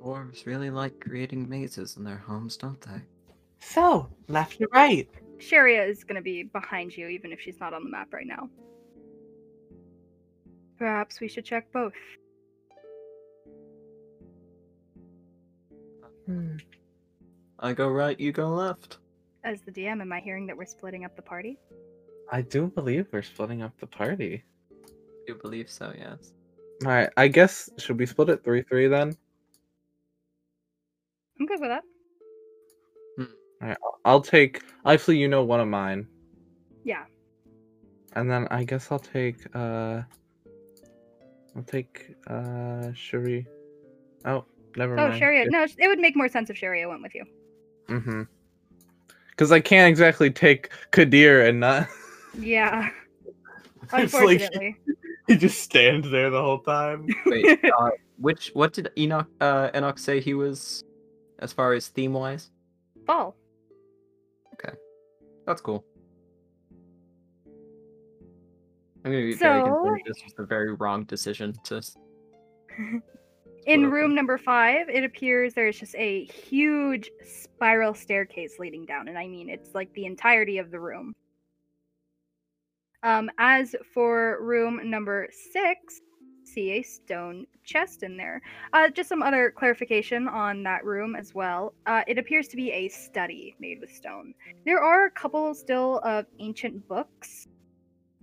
Dwarves 0.00 0.46
really 0.46 0.70
like 0.70 0.98
creating 1.00 1.48
mazes 1.48 1.96
in 1.96 2.04
their 2.04 2.16
homes, 2.16 2.56
don't 2.56 2.80
they? 2.80 3.02
So, 3.60 4.08
left 4.28 4.58
to 4.58 4.68
right. 4.72 5.08
Sharia 5.38 5.84
is 5.84 6.04
going 6.04 6.16
to 6.16 6.22
be 6.22 6.44
behind 6.44 6.96
you, 6.96 7.08
even 7.08 7.32
if 7.32 7.40
she's 7.40 7.60
not 7.60 7.74
on 7.74 7.84
the 7.84 7.90
map 7.90 8.12
right 8.12 8.26
now. 8.26 8.48
Perhaps 10.78 11.20
we 11.20 11.28
should 11.28 11.44
check 11.44 11.70
both. 11.72 11.94
Hmm. 16.26 16.56
I 17.58 17.72
go 17.72 17.88
right, 17.88 18.18
you 18.18 18.32
go 18.32 18.48
left. 18.48 18.98
As 19.44 19.62
the 19.62 19.72
DM, 19.72 20.00
am 20.00 20.12
I 20.12 20.20
hearing 20.20 20.46
that 20.46 20.56
we're 20.56 20.66
splitting 20.66 21.04
up 21.04 21.16
the 21.16 21.22
party? 21.22 21.58
I 22.30 22.42
do 22.42 22.66
believe 22.66 23.06
we're 23.12 23.22
splitting 23.22 23.62
up 23.62 23.78
the 23.78 23.86
party. 23.86 24.42
You 25.28 25.36
believe 25.36 25.70
so, 25.70 25.92
yes. 25.96 26.32
All 26.84 26.90
right. 26.90 27.08
I 27.16 27.28
guess 27.28 27.70
should 27.78 27.98
we 27.98 28.06
split 28.06 28.28
it 28.28 28.44
three 28.44 28.62
three 28.62 28.88
then? 28.88 29.16
I'm 31.38 31.46
good 31.46 31.60
with 31.60 31.70
that. 31.70 31.82
All 33.62 33.68
right. 33.68 33.76
I'll 34.04 34.20
take. 34.20 34.62
Actually, 34.84 35.18
you 35.18 35.28
know 35.28 35.42
one 35.42 35.60
of 35.60 35.68
mine, 35.68 36.06
Yeah. 36.84 37.04
and 38.14 38.30
then 38.30 38.46
I 38.50 38.64
guess 38.64 38.90
I'll 38.90 38.98
take. 38.98 39.36
uh 39.54 40.02
I'll 41.56 41.62
take. 41.66 42.14
uh 42.26 42.92
Shuri. 42.92 43.46
Oh, 44.24 44.44
never 44.76 44.94
Oh, 44.94 44.96
mind. 45.04 45.14
Oh, 45.14 45.18
Sharia. 45.18 45.46
No, 45.48 45.62
it 45.78 45.88
would 45.88 45.98
make 45.98 46.16
more 46.16 46.28
sense 46.28 46.50
if 46.50 46.56
Sharia 46.56 46.88
went 46.88 47.02
with 47.02 47.14
you. 47.14 47.24
Mm-hmm. 47.88 48.22
Because 49.30 49.52
I 49.52 49.60
can't 49.60 49.88
exactly 49.88 50.30
take 50.30 50.70
Kadir 50.90 51.46
and 51.46 51.60
not. 51.60 51.88
Yeah. 52.38 52.90
It's 53.82 53.92
like 53.92 54.02
Unfortunately. 54.02 54.76
he 55.28 55.36
just 55.36 55.60
stands 55.62 56.10
there 56.10 56.28
the 56.28 56.42
whole 56.42 56.58
time. 56.58 57.06
Wait, 57.26 57.64
uh, 57.64 57.90
which 58.18 58.50
what 58.52 58.72
did 58.72 58.90
Enoch 58.98 59.28
uh 59.40 59.70
Enoch 59.76 59.98
say 59.98 60.20
he 60.20 60.34
was 60.34 60.82
as 61.38 61.52
far 61.52 61.72
as 61.72 61.86
theme 61.88 62.12
wise? 62.12 62.50
Fall. 63.06 63.36
That's 65.46 65.60
cool. 65.60 65.84
I'm 69.04 69.12
gonna 69.12 69.18
be 69.18 69.34
very 69.34 69.60
So- 69.60 69.64
concerned 69.64 70.02
this 70.04 70.24
was 70.24 70.34
the 70.34 70.44
very 70.44 70.74
wrong 70.74 71.04
decision 71.04 71.54
to 71.64 71.80
In 73.66 73.90
room 73.90 74.14
number 74.14 74.38
five, 74.38 74.88
it 74.88 75.02
appears 75.02 75.54
there's 75.54 75.78
just 75.78 75.96
a 75.96 76.24
huge 76.26 77.10
spiral 77.24 77.94
staircase 77.94 78.60
leading 78.60 78.84
down, 78.86 79.08
and 79.08 79.18
I 79.18 79.26
mean 79.26 79.48
it's 79.48 79.74
like 79.74 79.92
the 79.94 80.06
entirety 80.06 80.58
of 80.58 80.70
the 80.70 80.78
room. 80.78 81.14
Um, 83.02 83.28
as 83.38 83.74
for 83.92 84.38
room 84.40 84.88
number 84.88 85.28
six, 85.52 86.00
see 86.46 86.72
a 86.72 86.82
stone 86.82 87.46
chest 87.64 88.02
in 88.02 88.16
there. 88.16 88.40
Uh, 88.72 88.88
just 88.88 89.08
some 89.08 89.22
other 89.22 89.52
clarification 89.56 90.28
on 90.28 90.62
that 90.62 90.84
room 90.84 91.16
as 91.16 91.34
well. 91.34 91.74
Uh, 91.86 92.02
it 92.06 92.18
appears 92.18 92.48
to 92.48 92.56
be 92.56 92.70
a 92.72 92.88
study 92.88 93.56
made 93.58 93.80
with 93.80 93.90
stone. 93.90 94.34
There 94.64 94.82
are 94.82 95.06
a 95.06 95.10
couple 95.10 95.54
still 95.54 96.00
of 96.04 96.26
ancient 96.38 96.86
books 96.88 97.48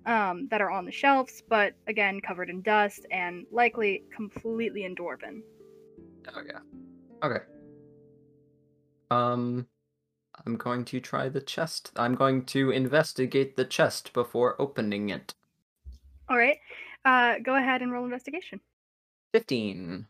um, 0.05 0.47
that 0.49 0.61
are 0.61 0.71
on 0.71 0.85
the 0.85 0.91
shelves, 0.91 1.43
but 1.47 1.73
again 1.87 2.19
covered 2.21 2.49
in 2.49 2.61
dust 2.61 3.05
and 3.11 3.45
likely 3.51 4.03
completely 4.15 4.85
in 4.85 4.95
dwarven. 4.95 5.41
Oh 6.35 6.41
yeah. 6.45 6.59
Okay. 7.23 7.43
Um 9.11 9.67
I'm 10.45 10.57
going 10.57 10.83
to 10.85 10.99
try 10.99 11.29
the 11.29 11.41
chest. 11.41 11.91
I'm 11.95 12.15
going 12.15 12.45
to 12.45 12.71
investigate 12.71 13.55
the 13.55 13.65
chest 13.65 14.13
before 14.13 14.59
opening 14.59 15.09
it. 15.09 15.35
All 16.29 16.37
right, 16.37 16.57
uh, 17.05 17.35
go 17.39 17.55
ahead 17.55 17.81
and 17.81 17.91
roll 17.91 18.05
investigation. 18.05 18.59
15. 19.33 20.05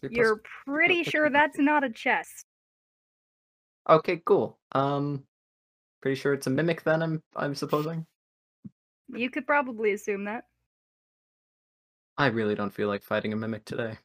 Three 0.00 0.10
You're 0.12 0.40
pretty 0.66 1.02
plus 1.02 1.12
sure 1.12 1.28
two. 1.28 1.32
that's 1.32 1.58
not 1.58 1.84
a 1.84 1.90
chest. 1.90 2.46
Okay, 3.88 4.20
cool. 4.24 4.58
Um 4.72 5.24
pretty 6.02 6.20
sure 6.20 6.34
it's 6.34 6.46
a 6.46 6.50
mimic 6.50 6.82
then 6.82 7.02
I'm 7.02 7.22
I'm 7.36 7.54
supposing. 7.54 8.06
You 9.08 9.30
could 9.30 9.46
probably 9.46 9.92
assume 9.92 10.24
that. 10.24 10.44
I 12.16 12.26
really 12.26 12.54
don't 12.54 12.72
feel 12.72 12.88
like 12.88 13.02
fighting 13.02 13.32
a 13.32 13.36
mimic 13.36 13.64
today. 13.64 13.98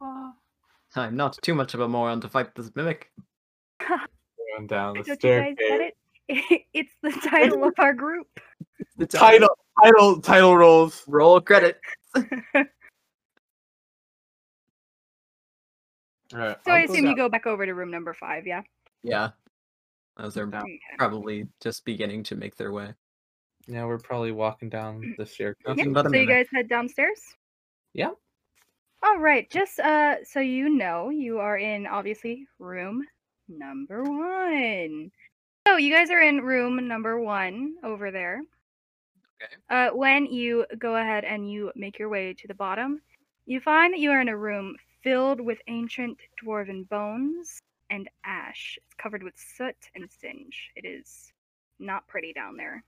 I'm 0.96 1.16
not 1.16 1.38
too 1.42 1.54
much 1.54 1.74
of 1.74 1.80
a 1.80 1.88
moron 1.88 2.20
to 2.20 2.28
fight 2.28 2.54
this 2.54 2.70
mimic. 2.74 3.10
Going 3.88 4.66
down 4.66 4.94
the 4.94 5.02
Don't 5.02 5.24
you 5.24 5.40
guys 5.40 5.54
get 5.58 5.80
it? 5.80 5.94
it's 6.72 6.94
the 7.02 7.12
title 7.28 7.64
of 7.64 7.74
our 7.78 7.92
group. 7.92 8.28
The 8.96 9.06
Title, 9.06 9.48
title, 9.82 10.20
title 10.20 10.56
rolls. 10.56 11.02
roll 11.06 11.40
credit. 11.40 11.80
Right. 16.32 16.56
So 16.64 16.72
I 16.72 16.80
I'll 16.80 16.86
go 16.86 16.92
assume 16.92 17.06
you 17.06 17.16
go 17.16 17.28
back 17.28 17.46
over 17.46 17.64
to 17.64 17.74
room 17.74 17.90
number 17.90 18.12
five, 18.12 18.46
yeah? 18.46 18.62
Yeah. 19.02 19.30
As 20.18 20.34
they're 20.34 20.46
Okay. 20.48 20.80
probably 20.98 21.46
just 21.60 21.84
beginning 21.84 22.22
to 22.24 22.36
make 22.36 22.56
their 22.56 22.72
way. 22.72 22.94
Yeah, 23.66 23.84
we're 23.84 23.98
probably 23.98 24.32
walking 24.32 24.68
down 24.68 25.08
the 25.16 25.26
staircase. 25.26 25.64
Nothing 25.66 25.86
Yep, 25.86 25.94
but 25.94 26.06
a 26.06 26.10
So 26.10 26.16
you 26.16 26.26
guys 26.26 26.46
head 26.52 26.68
downstairs? 26.68 27.20
Yeah. 27.92 28.10
All 29.02 29.18
right, 29.18 29.48
just 29.50 29.78
uh 29.80 30.24
so 30.24 30.40
you 30.40 30.68
know, 30.70 31.10
you 31.10 31.38
are 31.38 31.58
in 31.58 31.86
obviously 31.86 32.46
room 32.58 33.06
number 33.48 34.02
1. 34.02 35.10
So 35.68 35.76
you 35.76 35.92
guys 35.92 36.10
are 36.10 36.20
in 36.20 36.40
room 36.40 36.88
number 36.88 37.20
1 37.20 37.76
over 37.84 38.10
there. 38.10 38.42
Okay. 39.42 39.54
Uh 39.68 39.90
when 39.94 40.26
you 40.26 40.66
go 40.78 40.96
ahead 40.96 41.24
and 41.24 41.50
you 41.50 41.72
make 41.74 41.98
your 41.98 42.08
way 42.08 42.34
to 42.34 42.48
the 42.48 42.54
bottom, 42.54 43.00
you 43.46 43.60
find 43.60 43.92
that 43.92 44.00
you 44.00 44.10
are 44.10 44.20
in 44.20 44.28
a 44.28 44.36
room 44.36 44.76
filled 45.02 45.40
with 45.40 45.58
ancient 45.66 46.18
dwarven 46.42 46.88
bones 46.88 47.60
and 47.90 48.08
ash. 48.24 48.78
It's 48.82 48.94
covered 48.94 49.22
with 49.22 49.34
soot 49.36 49.76
and 49.94 50.10
singe. 50.10 50.70
It 50.76 50.84
is 50.86 51.32
not 51.78 52.06
pretty 52.08 52.32
down 52.32 52.56
there. 52.56 52.84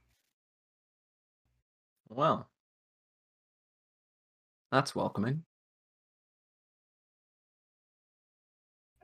Well. 2.09 2.49
That's 4.71 4.95
welcoming. 4.95 5.43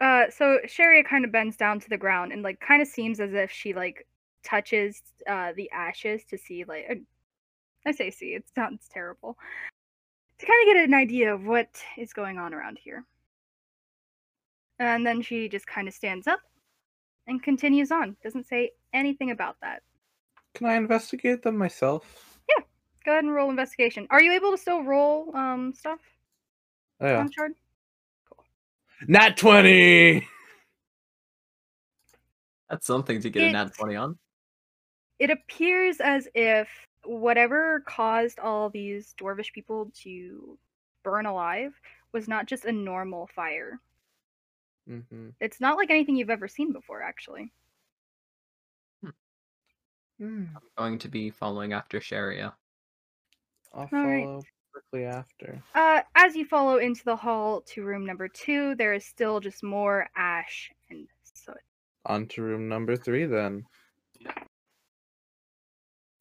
Uh, 0.02 0.30
so 0.30 0.60
Sharia 0.66 1.04
kind 1.04 1.24
of 1.24 1.32
bends 1.32 1.56
down 1.56 1.80
to 1.80 1.90
the 1.90 1.98
ground 1.98 2.34
and 2.34 2.42
like 2.42 2.60
kind 2.60 2.82
of 2.82 2.88
seems 2.88 3.20
as 3.22 3.34
if 3.34 3.52
she 3.52 3.74
like 3.74 4.06
touches 4.44 5.02
uh 5.30 5.54
the 5.56 5.72
ashes 5.72 6.26
to 6.26 6.38
see 6.38 6.66
like 6.66 6.86
uh, 6.90 6.96
I 7.86 7.92
say 7.92 8.10
see 8.12 8.28
it 8.36 8.46
sounds 8.56 8.88
terrible 8.92 9.38
to 10.40 10.46
kind 10.46 10.62
of 10.70 10.74
get 10.76 10.84
an 10.86 10.94
idea 10.94 11.34
of 11.34 11.46
what 11.46 11.70
is 11.98 12.14
going 12.14 12.38
on 12.38 12.54
around 12.54 12.80
here. 12.82 13.06
And 14.80 15.06
then 15.06 15.22
she 15.22 15.48
just 15.50 15.68
kind 15.68 15.88
of 15.88 15.94
stands 15.94 16.28
up 16.28 16.40
and 17.28 17.42
continues 17.42 17.92
on. 17.92 18.16
Doesn't 18.24 18.48
say 18.48 18.72
anything 18.94 19.32
about 19.32 19.58
that. 19.62 19.82
Can 20.56 20.68
I 20.68 20.76
investigate 20.76 21.42
them 21.44 21.58
myself? 21.58 22.40
Yeah. 22.50 22.64
Go 23.06 23.12
ahead 23.12 23.24
and 23.24 23.34
roll 23.34 23.50
investigation. 23.50 24.08
Are 24.10 24.22
you 24.22 24.34
able 24.34 24.52
to 24.52 24.58
still 24.58 24.84
roll 24.84 25.36
um 25.36 25.74
stuff 25.74 26.00
Oh, 27.02 27.08
yeah. 27.08 27.20
on 27.20 27.32
Shard? 27.32 27.54
Nat 29.08 29.36
20! 29.36 30.26
That's 32.70 32.88
something 32.88 33.20
to 33.22 33.30
get 33.30 33.44
a 33.44 33.52
nat 33.52 33.74
20 33.76 33.96
on. 33.96 34.18
it 35.20 35.30
appears 35.30 36.00
as 36.00 36.28
if 36.34 36.68
whatever 37.06 37.84
caused 37.88 38.40
all 38.40 38.70
these 38.70 39.14
dwarvish 39.20 39.52
people 39.54 39.92
to 40.04 40.58
burn 41.04 41.26
alive 41.26 41.74
was 42.12 42.28
not 42.28 42.46
just 42.46 42.66
a 42.66 42.72
normal 42.72 43.28
fire. 43.36 43.80
Mm-hmm. 44.90 45.30
It's 45.40 45.62
not 45.62 45.78
like 45.78 45.90
anything 45.90 46.16
you've 46.16 46.30
ever 46.30 46.48
seen 46.48 46.74
before, 46.74 47.02
actually. 47.02 47.52
Hmm. 50.20 50.46
I'm 50.56 50.62
going 50.78 51.00
to 51.00 51.08
be 51.10 51.32
following 51.32 51.74
after 51.74 52.00
Sharia. 52.00 52.54
I'll 53.74 53.90
All 53.92 54.06
right. 54.06 54.24
follow 54.24 54.42
quickly 54.72 55.06
after. 55.06 55.62
Uh, 55.74 56.02
as 56.16 56.36
you 56.36 56.46
follow 56.46 56.78
into 56.78 57.04
the 57.04 57.16
hall 57.16 57.62
to 57.68 57.84
room 57.84 58.06
number 58.06 58.28
two, 58.28 58.76
there 58.76 58.94
is 58.94 59.06
still 59.06 59.40
just 59.40 59.64
more 59.64 60.08
ash 60.16 60.72
and 60.90 61.08
soot. 61.24 61.58
On 62.06 62.28
to 62.28 62.42
room 62.42 62.68
number 62.68 62.96
three 62.96 63.26
then. 63.26 63.66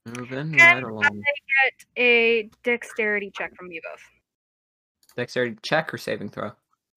Moving 0.07 0.53
Can 0.55 0.83
right 0.83 0.83
along. 0.83 1.03
Get 1.23 1.87
a 1.97 2.51
dexterity 2.65 3.31
check 3.35 3.55
from 3.57 3.71
you 3.71 3.81
both. 3.89 4.01
Dexterity 5.17 5.57
check 5.63 5.95
or 5.95 5.99
saving 5.99 6.31
throw? 6.31 6.51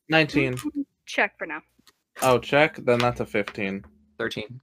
19. 0.10 0.58
Check 1.06 1.38
for 1.38 1.46
now. 1.46 1.62
Oh, 2.22 2.40
check. 2.40 2.78
Then 2.78 3.00
that's 3.00 3.20
a 3.20 3.26
15. 3.26 3.84
13. 4.18 4.60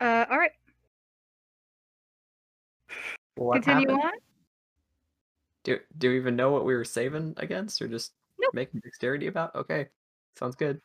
Uh, 0.00 0.26
all 0.30 0.38
right. 0.38 0.50
What 3.36 3.62
Continue 3.62 3.88
happened? 3.88 4.04
on. 4.04 4.18
Do 5.64 5.78
do 5.98 6.10
we 6.10 6.16
even 6.16 6.36
know 6.36 6.52
what 6.52 6.64
we 6.64 6.74
were 6.74 6.84
saving 6.84 7.34
against, 7.38 7.82
or 7.82 7.88
just 7.88 8.12
Nope. 8.38 8.54
making 8.54 8.80
dexterity 8.80 9.26
about? 9.26 9.54
Okay, 9.56 9.86
sounds 10.38 10.54
good. 10.54 10.80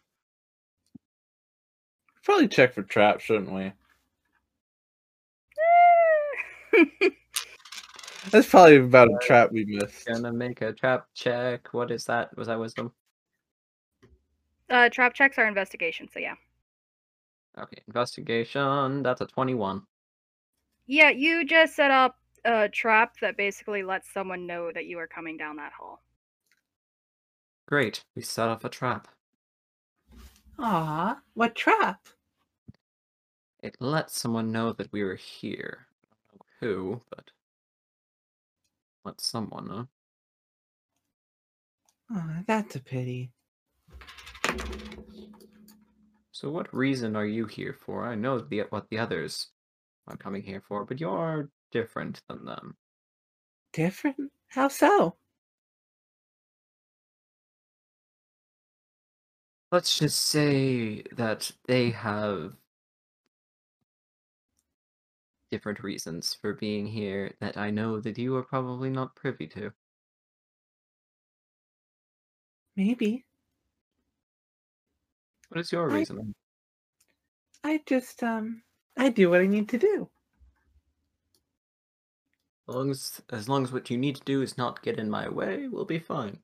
Probably 2.24 2.48
check 2.48 2.74
for 2.74 2.82
traps, 2.82 3.24
shouldn't 3.24 3.52
we? 3.54 3.72
That's 8.32 8.48
probably 8.48 8.78
about 8.78 9.10
a 9.10 9.18
trap 9.22 9.52
we 9.52 9.66
missed. 9.66 10.06
Gonna 10.06 10.32
make 10.32 10.62
a 10.62 10.74
trap 10.74 11.08
check. 11.14 11.74
What 11.74 11.92
is 11.92 12.06
that? 12.06 12.36
Was 12.38 12.48
that 12.48 12.60
wisdom? 12.60 12.92
uh, 14.70 14.90
trap 14.90 15.14
checks 15.14 15.38
are 15.38 15.48
investigation, 15.48 16.08
so 16.12 16.20
yeah. 16.20 16.36
Okay, 17.60 17.82
investigation. 17.88 19.04
That's 19.04 19.22
a 19.22 19.26
twenty-one. 19.26 19.84
Yeah, 20.88 21.10
you 21.10 21.46
just 21.46 21.76
set 21.76 21.92
up 21.92 22.18
a 22.46 22.70
trap 22.70 23.20
that 23.22 23.38
basically 23.38 23.84
lets 23.84 24.12
someone 24.14 24.48
know 24.48 24.72
that 24.74 24.86
you 24.86 24.98
are 25.00 25.08
coming 25.08 25.38
down 25.38 25.58
that 25.58 25.74
hall. 25.74 26.02
Great. 27.68 28.04
We 28.16 28.22
set 28.22 28.50
off 28.50 28.66
a 28.66 28.70
trap. 28.70 29.08
Aw, 30.60 31.20
what 31.34 31.56
trap? 31.56 32.08
It 33.64 33.78
lets 33.80 34.20
someone 34.20 34.52
know 34.52 34.74
that 34.74 34.92
we 34.92 35.04
were 35.04 35.16
here. 35.16 35.88
Who, 36.62 37.02
but 37.10 37.32
let 39.04 39.20
someone 39.20 39.68
know. 39.68 39.88
Oh, 42.14 42.44
that's 42.46 42.76
a 42.76 42.80
pity. 42.80 43.32
So, 46.32 46.50
what 46.50 46.74
reason 46.74 47.16
are 47.16 47.26
you 47.26 47.46
here 47.46 47.74
for? 47.74 48.06
I 48.06 48.16
know 48.16 48.40
the 48.40 48.62
what 48.70 48.90
the 48.90 49.00
others 49.00 49.50
are 50.08 50.18
coming 50.18 50.44
here 50.44 50.62
for, 50.68 50.86
but 50.86 51.00
you're 51.00 51.50
different 51.72 52.22
than 52.30 52.46
them. 52.46 52.76
Different? 53.74 54.32
How 54.50 54.68
so? 54.68 55.16
Let's 59.72 59.98
just 59.98 60.20
say 60.20 61.04
that 61.14 61.52
they 61.66 61.92
have 61.92 62.56
different 65.52 65.84
reasons 65.84 66.34
for 66.42 66.54
being 66.54 66.88
here 66.88 67.36
that 67.42 67.58
I 67.58 67.70
know 67.70 68.00
that 68.00 68.18
you 68.18 68.36
are 68.38 68.44
probably 68.44 68.90
not 68.90 69.16
privy 69.16 69.48
to. 69.48 69.72
Maybe. 72.76 73.26
What 75.50 75.60
is 75.60 75.72
your 75.72 75.92
I- 75.92 75.96
reason? 75.96 76.34
I 77.64 77.82
just, 77.86 78.24
um, 78.24 78.64
I 78.98 79.10
do 79.10 79.30
what 79.30 79.42
I 79.42 79.46
need 79.46 79.70
to 79.70 79.78
do. 79.78 80.10
As 82.68 82.76
long 82.76 82.90
as, 82.90 83.22
as 83.30 83.50
long 83.50 83.64
as 83.64 83.72
what 83.72 83.90
you 83.92 83.98
need 83.98 84.16
to 84.16 84.24
do 84.24 84.42
is 84.42 84.58
not 84.58 84.82
get 84.82 84.98
in 84.98 85.10
my 85.10 85.30
way, 85.30 85.68
we'll 85.68 85.86
be 85.86 86.00
fine. 86.00 86.40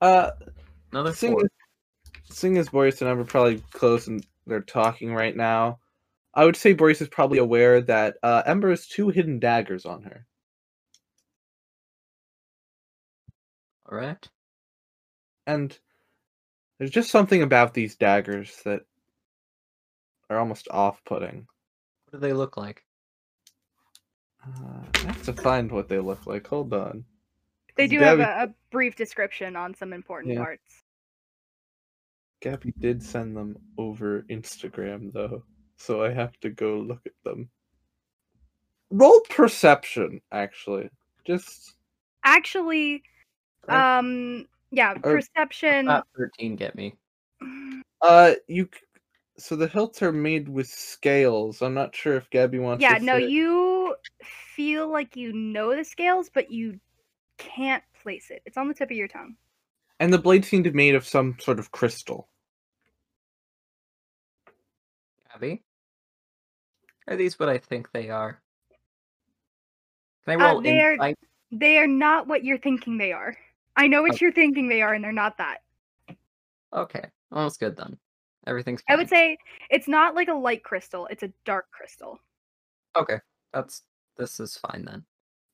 Uh, 0.00 0.30
Another 0.92 1.12
seeing 1.12 1.32
four. 1.32 1.44
as, 1.44 2.36
seeing 2.36 2.56
as 2.58 2.68
Boreas 2.68 3.00
and 3.00 3.10
I 3.10 3.14
are 3.14 3.24
probably 3.24 3.62
close 3.72 4.06
and 4.06 4.24
they're 4.46 4.60
talking 4.60 5.12
right 5.12 5.36
now, 5.36 5.78
I 6.34 6.44
would 6.44 6.56
say 6.56 6.72
Boreas 6.72 7.00
is 7.00 7.08
probably 7.08 7.38
aware 7.38 7.80
that 7.82 8.16
uh, 8.22 8.42
Ember 8.46 8.70
has 8.70 8.86
two 8.86 9.08
hidden 9.08 9.38
daggers 9.40 9.84
on 9.84 10.02
her. 10.04 10.26
All 13.90 13.98
right. 13.98 14.28
And 15.46 15.76
there's 16.78 16.92
just 16.92 17.10
something 17.10 17.42
about 17.42 17.74
these 17.74 17.96
daggers 17.96 18.56
that 18.64 18.82
are 20.28 20.38
almost 20.38 20.68
off 20.70 21.04
putting. 21.04 21.46
What 22.04 22.12
do 22.12 22.18
they 22.18 22.32
look 22.32 22.56
like? 22.56 22.84
Uh, 24.46 24.82
I 24.94 24.98
have 25.06 25.22
to 25.24 25.32
find 25.32 25.70
what 25.70 25.88
they 25.88 25.98
look 25.98 26.26
like. 26.26 26.46
Hold 26.46 26.72
on. 26.72 27.04
They 27.76 27.84
It's 27.84 27.92
do 27.92 27.98
have 28.00 28.20
a, 28.20 28.44
a 28.44 28.54
brief 28.70 28.94
description 28.94 29.56
on 29.56 29.74
some 29.74 29.92
important 29.92 30.34
Yeah. 30.34 30.40
parts. 30.40 30.84
Gabby 32.40 32.72
did 32.78 33.02
send 33.02 33.36
them 33.36 33.56
over 33.76 34.22
Instagram 34.30 35.12
though, 35.12 35.44
so 35.80 36.04
I 36.04 36.10
have 36.12 36.38
to 36.40 36.50
go 36.50 36.78
look 36.78 37.00
at 37.06 37.12
them. 37.24 37.48
Roll 38.90 39.20
perception, 39.30 40.20
actually. 40.30 40.90
Just 41.24 41.74
Actually, 42.22 43.02
um, 43.68 44.46
yeah, 44.70 44.92
Or- 45.02 45.16
perception. 45.16 45.86
That 45.86 46.04
13 46.18 46.56
get 46.56 46.74
me. 46.74 46.94
uh, 48.02 48.34
you. 48.46 48.68
So 49.38 49.56
the 49.56 49.68
hilts 49.68 50.02
are 50.02 50.12
made 50.12 50.50
with 50.50 50.66
scales. 50.66 51.62
I'm 51.62 51.72
not 51.72 51.96
sure 51.96 52.16
if 52.16 52.28
Gabby 52.28 52.58
wants. 52.58 52.84
To. 52.84 52.90
Yeah, 52.90 52.98
to 52.98 53.04
no, 53.04 53.18
say- 53.18 53.28
you 53.28 53.94
feel 54.54 54.88
like 54.88 55.16
you 55.16 55.32
know 55.32 55.74
the 55.74 55.84
scales, 55.84 56.28
but 56.28 56.50
you 56.50 56.78
can't 57.38 57.82
place 58.02 58.30
it. 58.30 58.42
It's 58.44 58.58
on 58.58 58.68
the 58.68 58.74
tip 58.74 58.90
of 58.90 58.96
your 58.96 59.08
tongue. 59.08 59.36
And 59.98 60.12
the 60.12 60.18
blade 60.18 60.44
seemed 60.44 60.64
to 60.64 60.70
be 60.70 60.76
made 60.76 60.94
of 60.94 61.06
some 61.06 61.36
sort 61.40 61.58
of 61.58 61.70
crystal. 61.72 62.28
Abby? 65.34 65.62
Are 67.10 67.16
these 67.16 67.38
what 67.38 67.48
I 67.48 67.58
think 67.58 67.90
they 67.90 68.08
are? 68.08 68.40
Can 70.24 70.40
Uh, 70.40 70.44
I 70.44 70.46
roll 70.46 70.60
they 70.60 70.80
Are, 70.80 71.14
they 71.50 71.78
are 71.78 71.88
not 71.88 72.28
what 72.28 72.44
you're 72.44 72.58
thinking 72.58 72.96
they 72.96 73.12
are. 73.12 73.36
I 73.76 73.88
know 73.88 74.02
what 74.02 74.12
Okay. 74.12 74.24
you're 74.24 74.32
thinking 74.32 74.68
they 74.68 74.80
are, 74.80 74.94
and 74.94 75.02
they're 75.02 75.12
not 75.12 75.36
that. 75.38 75.62
Okay, 76.72 77.02
well, 77.30 77.40
almost 77.40 77.58
good 77.58 77.76
then. 77.76 77.98
Everything's 78.46 78.82
I 78.88 78.94
would 78.94 79.08
say 79.08 79.36
it's 79.70 79.88
not 79.88 80.14
like 80.14 80.28
a 80.28 80.34
light 80.34 80.62
crystal; 80.62 81.06
it's 81.06 81.24
a 81.24 81.32
dark 81.44 81.68
crystal. 81.72 82.20
Okay, 82.94 83.18
that's 83.52 83.82
this 84.16 84.38
is 84.38 84.56
fine 84.56 84.84
then. 84.84 85.04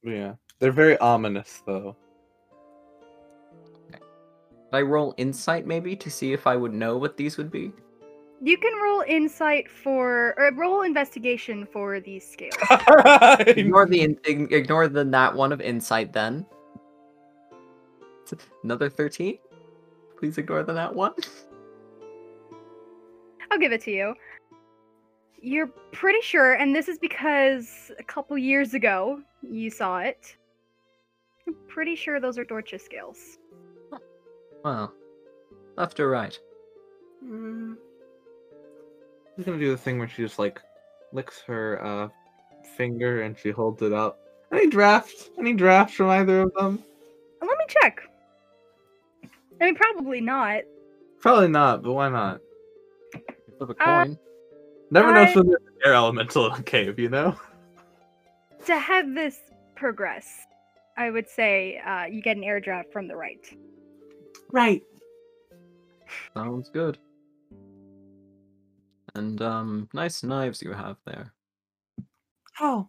Yeah, 0.02 0.34
they're 0.58 0.72
very 0.72 0.98
ominous 0.98 1.62
though. 1.66 1.96
Could 3.90 4.00
I 4.72 4.82
roll 4.82 5.14
insight 5.16 5.66
maybe 5.66 5.96
to 5.96 6.10
see 6.10 6.34
if 6.34 6.46
I 6.46 6.56
would 6.56 6.74
know 6.74 6.98
what 6.98 7.16
these 7.16 7.38
would 7.38 7.50
be? 7.50 7.72
You 8.42 8.58
can 8.58 8.72
roll 8.82 9.02
insight 9.06 9.70
for 9.70 10.34
or 10.36 10.52
roll 10.54 10.82
investigation 10.82 11.66
for 11.72 12.00
these 12.00 12.26
scales. 12.26 12.54
Ignore 13.46 13.86
the 13.86 14.02
in- 14.02 14.18
ignore 14.50 14.88
the 14.88 15.04
nat 15.04 15.34
one 15.34 15.52
of 15.52 15.60
insight 15.60 16.12
then. 16.12 16.44
Another 18.62 18.90
thirteen. 18.90 19.38
Please 20.18 20.36
ignore 20.38 20.62
the 20.62 20.74
nat 20.74 20.94
one. 20.94 21.12
I'll 23.50 23.58
give 23.58 23.72
it 23.72 23.82
to 23.82 23.90
you. 23.90 24.14
You're 25.40 25.68
pretty 25.92 26.20
sure, 26.20 26.54
and 26.54 26.74
this 26.74 26.88
is 26.88 26.98
because 26.98 27.90
a 27.98 28.02
couple 28.02 28.36
years 28.36 28.74
ago 28.74 29.20
you 29.42 29.70
saw 29.70 29.98
it. 29.98 30.36
I'm 31.46 31.54
pretty 31.68 31.94
sure 31.94 32.18
those 32.20 32.38
are 32.38 32.44
Dorcha 32.44 32.80
scales. 32.80 33.38
Well, 34.64 34.92
left 35.76 36.00
or 36.00 36.10
right? 36.10 36.38
Mm. 37.24 37.76
She's 39.36 39.44
gonna 39.44 39.58
do 39.58 39.70
the 39.70 39.76
thing 39.76 39.98
where 39.98 40.08
she 40.08 40.22
just 40.22 40.38
like 40.38 40.60
licks 41.12 41.40
her 41.46 41.84
uh 41.84 42.08
finger 42.76 43.22
and 43.22 43.36
she 43.38 43.50
holds 43.50 43.82
it 43.82 43.92
up. 43.92 44.18
Any 44.52 44.68
drafts? 44.68 45.30
Any 45.38 45.52
drafts 45.52 45.94
from 45.94 46.08
either 46.10 46.42
of 46.42 46.52
them? 46.54 46.82
Let 47.40 47.58
me 47.58 47.64
check. 47.68 48.00
I 49.60 49.64
mean, 49.66 49.74
probably 49.74 50.20
not. 50.20 50.62
Probably 51.20 51.48
not, 51.48 51.82
but 51.82 51.92
why 51.92 52.08
not? 52.08 52.40
Flip 53.58 53.70
a 53.70 53.82
Uh, 53.82 54.04
coin. 54.04 54.18
Never 54.90 55.12
know 55.12 55.20
I- 55.20 55.28
if 55.28 55.34
there's 55.34 55.46
an 55.46 55.56
air 55.84 55.94
elemental 55.94 56.46
in 56.52 56.60
a 56.60 56.62
cave, 56.62 56.98
you 56.98 57.08
know? 57.08 57.36
To 58.66 58.78
have 58.78 59.14
this 59.14 59.38
progress, 59.74 60.46
I 60.96 61.10
would 61.10 61.28
say 61.28 61.78
uh, 61.78 62.04
you 62.04 62.20
get 62.22 62.36
an 62.36 62.44
air 62.44 62.60
draft 62.60 62.92
from 62.92 63.08
the 63.08 63.16
right. 63.16 63.44
Right. 64.52 64.82
Sounds 66.34 66.68
good. 66.70 66.98
And 69.16 69.40
um, 69.40 69.88
nice 69.94 70.22
knives 70.22 70.60
you 70.60 70.72
have 70.72 70.98
there. 71.06 71.32
Oh. 72.60 72.88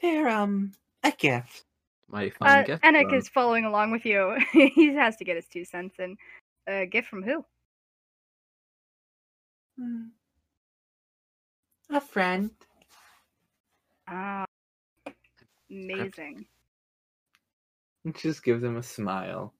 They're 0.00 0.28
um 0.28 0.72
a 1.02 1.10
gift. 1.10 1.64
My 2.08 2.30
fine 2.30 2.60
Uh, 2.60 2.62
gift. 2.64 2.84
Enoch 2.84 3.06
um, 3.08 3.14
is 3.14 3.28
following 3.28 3.64
along 3.64 3.90
with 3.90 4.04
you. 4.06 4.38
he 4.52 4.94
has 4.94 5.16
to 5.16 5.24
get 5.24 5.34
his 5.34 5.46
two 5.46 5.64
cents 5.64 5.96
in. 5.98 6.16
A 6.68 6.86
gift 6.86 7.08
from 7.08 7.24
who? 7.24 7.44
Hmm. 9.76 10.02
A 11.90 12.00
friend. 12.00 12.50
Ah, 14.06 14.44
amazing. 15.68 16.46
And 18.04 18.16
she 18.16 18.28
just 18.28 18.44
gives 18.44 18.62
him 18.62 18.76
a 18.76 18.82
smile. 18.84 19.52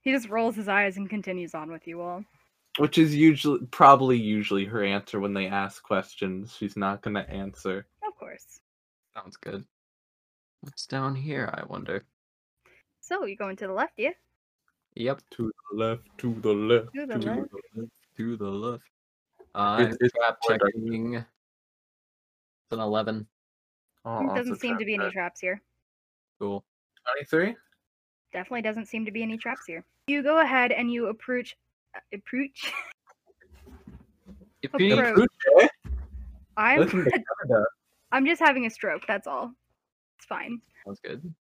He 0.00 0.10
just 0.10 0.28
rolls 0.28 0.56
his 0.56 0.68
eyes 0.68 0.96
and 0.96 1.08
continues 1.08 1.54
on 1.54 1.70
with 1.70 1.86
you 1.86 2.00
all. 2.00 2.24
Which 2.76 2.98
is 2.98 3.14
usually 3.14 3.66
probably 3.70 4.16
usually 4.18 4.64
her 4.66 4.84
answer 4.84 5.18
when 5.18 5.34
they 5.34 5.46
ask 5.48 5.82
questions. 5.82 6.54
She's 6.56 6.76
not 6.76 7.02
gonna 7.02 7.26
answer. 7.28 7.86
Of 8.06 8.14
course. 8.16 8.60
Sounds 9.14 9.36
good. 9.36 9.64
What's 10.60 10.86
down 10.86 11.14
here, 11.14 11.50
I 11.54 11.64
wonder? 11.66 12.04
So 13.00 13.24
you're 13.24 13.36
going 13.36 13.56
to 13.56 13.66
the 13.66 13.72
left, 13.72 13.94
yeah? 13.96 14.10
Yep. 14.94 15.22
To 15.32 15.52
the 15.72 15.76
left, 15.78 16.02
to 16.18 16.34
the 16.40 16.52
left, 16.52 16.94
To 16.94 17.06
the 17.06 17.18
to 17.18 17.18
left. 17.18 17.50
the 17.50 17.80
left. 17.80 17.92
To 18.16 18.36
the 18.36 18.44
left. 18.50 18.84
I'm 19.54 19.86
uh, 19.86 19.94
it's 20.00 20.12
trap 20.14 20.38
checking. 20.46 21.14
It's 21.14 21.26
an 22.72 22.80
11. 22.80 23.26
Oh, 24.04 24.34
doesn't 24.34 24.56
seem 24.60 24.78
to 24.78 24.84
be 24.84 24.94
any 24.94 25.04
trap 25.04 25.12
traps 25.12 25.40
here. 25.40 25.62
Cool. 26.38 26.64
that. 27.06 27.26
23? 27.30 27.56
Definitely 28.32 28.62
doesn't 28.62 28.86
seem 28.86 29.04
to 29.04 29.10
be 29.10 29.22
any 29.22 29.36
traps 29.36 29.62
here. 29.66 29.84
You 30.06 30.22
go 30.22 30.40
ahead 30.40 30.72
and 30.72 30.92
you 30.92 31.06
approach. 31.06 31.56
Approach. 32.12 32.72
If 34.62 34.74
Okay. 34.74 34.86
you 34.86 34.98
Approach. 34.98 35.28
Eh? 35.60 35.68
I'm. 36.56 36.80
Listen 36.80 37.04
to 37.04 37.10
Canada. 37.10 37.66
I'm 38.10 38.26
just 38.26 38.40
having 38.40 38.66
a 38.66 38.70
stroke. 38.70 39.06
That's 39.06 39.26
all. 39.26 39.52
It's 40.18 40.26
fine. 40.26 40.60
sounds 40.84 41.00
good. 41.00 41.34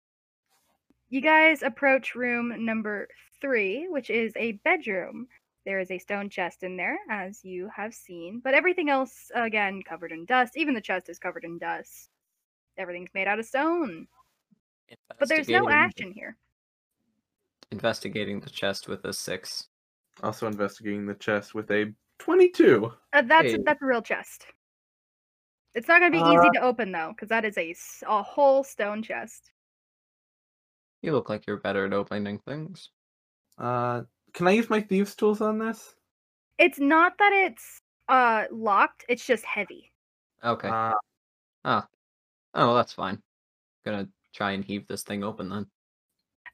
You 1.09 1.21
guys 1.21 1.63
approach 1.63 2.15
room 2.15 2.65
number 2.65 3.07
three, 3.41 3.87
which 3.89 4.09
is 4.09 4.33
a 4.35 4.53
bedroom. 4.63 5.27
There 5.65 5.79
is 5.79 5.91
a 5.91 5.97
stone 5.97 6.29
chest 6.29 6.63
in 6.63 6.77
there, 6.77 6.97
as 7.09 7.43
you 7.43 7.69
have 7.75 7.93
seen, 7.93 8.39
but 8.41 8.53
everything 8.53 8.89
else, 8.89 9.31
again, 9.35 9.81
covered 9.83 10.11
in 10.11 10.25
dust. 10.25 10.55
Even 10.55 10.73
the 10.73 10.81
chest 10.81 11.09
is 11.09 11.19
covered 11.19 11.43
in 11.43 11.57
dust. 11.57 12.09
Everything's 12.77 13.13
made 13.13 13.27
out 13.27 13.39
of 13.39 13.45
stone. 13.45 14.07
But 15.19 15.27
there's 15.27 15.49
no 15.49 15.69
ash 15.69 15.93
in 15.97 16.11
here. 16.11 16.37
Investigating 17.71 18.39
the 18.39 18.49
chest 18.49 18.87
with 18.87 19.03
a 19.03 19.11
six. 19.11 19.67
Also 20.23 20.47
investigating 20.47 21.05
the 21.05 21.15
chest 21.15 21.53
with 21.53 21.69
a 21.71 21.93
22. 22.19 22.91
Uh, 23.13 23.21
that's 23.21 23.51
Hey. 23.51 23.57
that's 23.63 23.81
a 23.81 23.85
real 23.85 24.01
chest. 24.01 24.47
It's 25.75 25.87
not 25.87 25.99
gonna 25.99 26.11
be 26.11 26.17
easy 26.17 26.49
to 26.55 26.61
open 26.61 26.91
though, 26.91 27.09
because 27.09 27.29
that 27.29 27.45
is 27.45 27.57
a 27.57 27.75
a 28.07 28.23
whole 28.23 28.63
stone 28.63 29.03
chest. 29.03 29.51
You 31.03 31.11
look 31.11 31.29
like 31.29 31.45
you're 31.45 31.57
better 31.57 31.85
at 31.85 31.93
opening 31.93 32.39
things. 32.39 32.89
Uh, 33.59 34.03
can 34.33 34.47
I 34.47 34.51
use 34.51 34.69
my 34.69 34.81
thieves 34.81 35.15
tools 35.15 35.41
on 35.41 35.59
this? 35.59 35.95
It's 36.57 36.79
not 36.79 37.17
that 37.19 37.31
it's 37.31 37.81
uh 38.09 38.45
locked; 38.49 39.05
it's 39.07 39.25
just 39.25 39.45
heavy. 39.45 39.91
Okay. 40.43 40.69
Uh, 40.69 40.93
oh, 41.63 41.83
well, 42.55 42.75
that's 42.75 42.93
fine. 42.93 43.21
Gonna 43.85 44.07
try 44.33 44.51
and 44.53 44.65
heave 44.65 44.87
this 44.87 45.03
thing 45.03 45.23
open 45.23 45.49
then. 45.49 45.67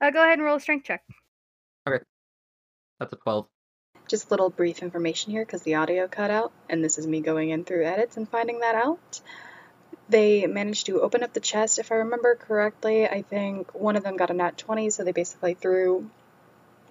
Uh, 0.01 0.11
go 0.11 0.21
ahead 0.21 0.39
and 0.39 0.43
roll 0.43 0.57
a 0.57 0.59
strength 0.59 0.85
check. 0.85 1.01
Okay. 1.87 2.03
That's 2.99 3.13
a 3.13 3.17
12. 3.17 3.47
Just 4.13 4.29
little 4.29 4.51
brief 4.51 4.83
information 4.83 5.31
here 5.31 5.43
because 5.43 5.63
the 5.63 5.73
audio 5.73 6.07
cut 6.07 6.29
out, 6.29 6.51
and 6.69 6.83
this 6.83 6.99
is 6.99 7.07
me 7.07 7.19
going 7.19 7.49
in 7.49 7.65
through 7.65 7.83
edits 7.83 8.15
and 8.15 8.29
finding 8.29 8.59
that 8.59 8.75
out. 8.75 9.21
They 10.07 10.45
managed 10.45 10.85
to 10.85 11.01
open 11.01 11.23
up 11.23 11.33
the 11.33 11.39
chest, 11.39 11.79
if 11.79 11.91
I 11.91 11.95
remember 11.95 12.35
correctly. 12.35 13.07
I 13.07 13.23
think 13.23 13.73
one 13.73 13.95
of 13.95 14.03
them 14.03 14.15
got 14.15 14.29
a 14.29 14.35
nat 14.35 14.55
20, 14.55 14.91
so 14.91 15.03
they 15.03 15.13
basically 15.13 15.55
threw 15.55 16.11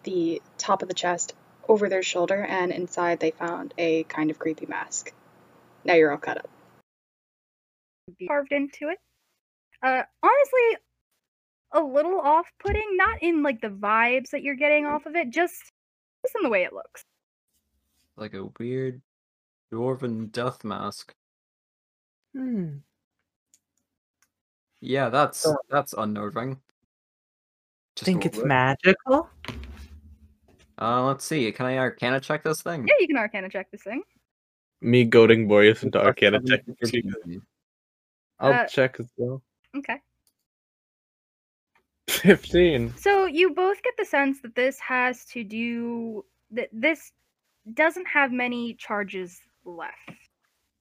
the 0.02 0.42
top 0.58 0.82
of 0.82 0.88
the 0.88 0.94
chest 0.94 1.32
over 1.68 1.88
their 1.88 2.02
shoulder, 2.02 2.42
and 2.42 2.72
inside 2.72 3.20
they 3.20 3.30
found 3.30 3.72
a 3.78 4.02
kind 4.02 4.32
of 4.32 4.40
creepy 4.40 4.66
mask. 4.66 5.12
Now 5.84 5.94
you're 5.94 6.10
all 6.10 6.18
cut 6.18 6.38
up. 6.38 6.50
carved 8.26 8.50
into 8.50 8.88
it. 8.88 8.98
Uh, 9.80 10.02
honestly, 10.24 10.76
a 11.70 11.82
little 11.82 12.18
off-putting. 12.18 12.96
Not 12.96 13.22
in 13.22 13.44
like 13.44 13.60
the 13.60 13.68
vibes 13.68 14.30
that 14.30 14.42
you're 14.42 14.56
getting 14.56 14.86
off 14.86 15.06
of 15.06 15.14
it, 15.14 15.30
just 15.30 15.70
just 16.24 16.34
in 16.34 16.42
the 16.42 16.50
way 16.50 16.64
it 16.64 16.72
looks. 16.72 17.04
Like 18.16 18.34
a 18.34 18.46
weird 18.58 19.00
dwarven 19.72 20.30
death 20.32 20.64
mask. 20.64 21.14
hmm. 22.34 22.78
Yeah, 24.80 25.08
that's 25.10 25.46
Oh. 25.46 25.56
that's 25.70 25.92
unnerving. 25.92 26.60
Just 27.96 28.06
Think 28.06 28.26
it's 28.26 28.38
bit. 28.38 28.46
magical? 28.46 29.30
Uh, 30.80 31.04
let's 31.04 31.24
see. 31.24 31.50
Can 31.52 31.66
I 31.66 31.78
Arcana 31.78 32.18
check 32.20 32.42
this 32.42 32.62
thing? 32.62 32.86
Yeah, 32.88 32.94
you 32.98 33.06
can 33.06 33.16
Arcana 33.16 33.48
check 33.48 33.70
this 33.70 33.82
thing. 33.82 34.02
Me 34.80 35.04
goading 35.04 35.46
Boreas 35.46 35.82
into 35.84 35.98
Plus 35.98 36.06
Arcana 36.08 36.40
check. 36.42 36.64
I'll 38.40 38.52
Uh, 38.52 38.66
check 38.66 38.98
as 38.98 39.06
well. 39.16 39.42
Okay. 39.76 40.00
15. 42.08 42.94
So 42.96 43.26
you 43.26 43.54
both 43.54 43.80
get 43.82 43.94
the 43.96 44.04
sense 44.04 44.40
that 44.40 44.54
this 44.56 44.80
has 44.80 45.24
to 45.26 45.44
do 45.44 46.24
that 46.50 46.68
this 46.72 47.12
doesn't 47.74 48.06
have 48.06 48.32
many 48.32 48.74
charges 48.74 49.40
left. 49.64 49.94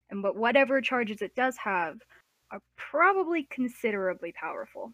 And 0.10 0.22
but 0.22 0.36
whatever 0.36 0.82
charges 0.82 1.22
it 1.22 1.36
does 1.36 1.56
have 1.58 2.00
are 2.52 2.62
probably 2.76 3.48
considerably 3.50 4.34
powerful. 4.34 4.94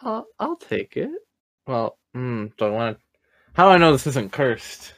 I'll, 0.00 0.26
I'll 0.38 0.56
take 0.56 0.96
it. 0.96 1.10
Well, 1.66 1.98
mm, 2.16 2.50
do 2.56 2.64
I 2.64 2.70
want 2.70 2.98
to. 2.98 3.04
How 3.54 3.68
do 3.68 3.74
I 3.74 3.78
know 3.78 3.92
this 3.92 4.06
isn't 4.06 4.32
cursed? 4.32 4.94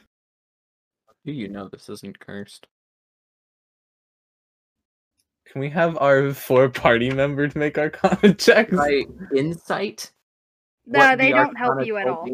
Do 1.25 1.31
you 1.31 1.47
know 1.47 1.69
this 1.69 1.89
isn't 1.89 2.19
cursed? 2.19 2.67
Can 5.47 5.61
we 5.61 5.69
have 5.69 5.97
our 5.97 6.33
four 6.33 6.69
party 6.69 7.09
members 7.09 7.55
make 7.55 7.77
Arcana 7.77 8.33
checks? 8.35 8.75
By 8.75 9.03
insight? 9.35 10.11
Uh, 10.87 10.97
what 10.97 11.17
they 11.17 11.31
the 11.31 11.37
don't 11.37 11.57
help 11.57 11.85
you 11.85 11.97
at 11.97 12.05
told 12.05 12.17
all. 12.17 12.27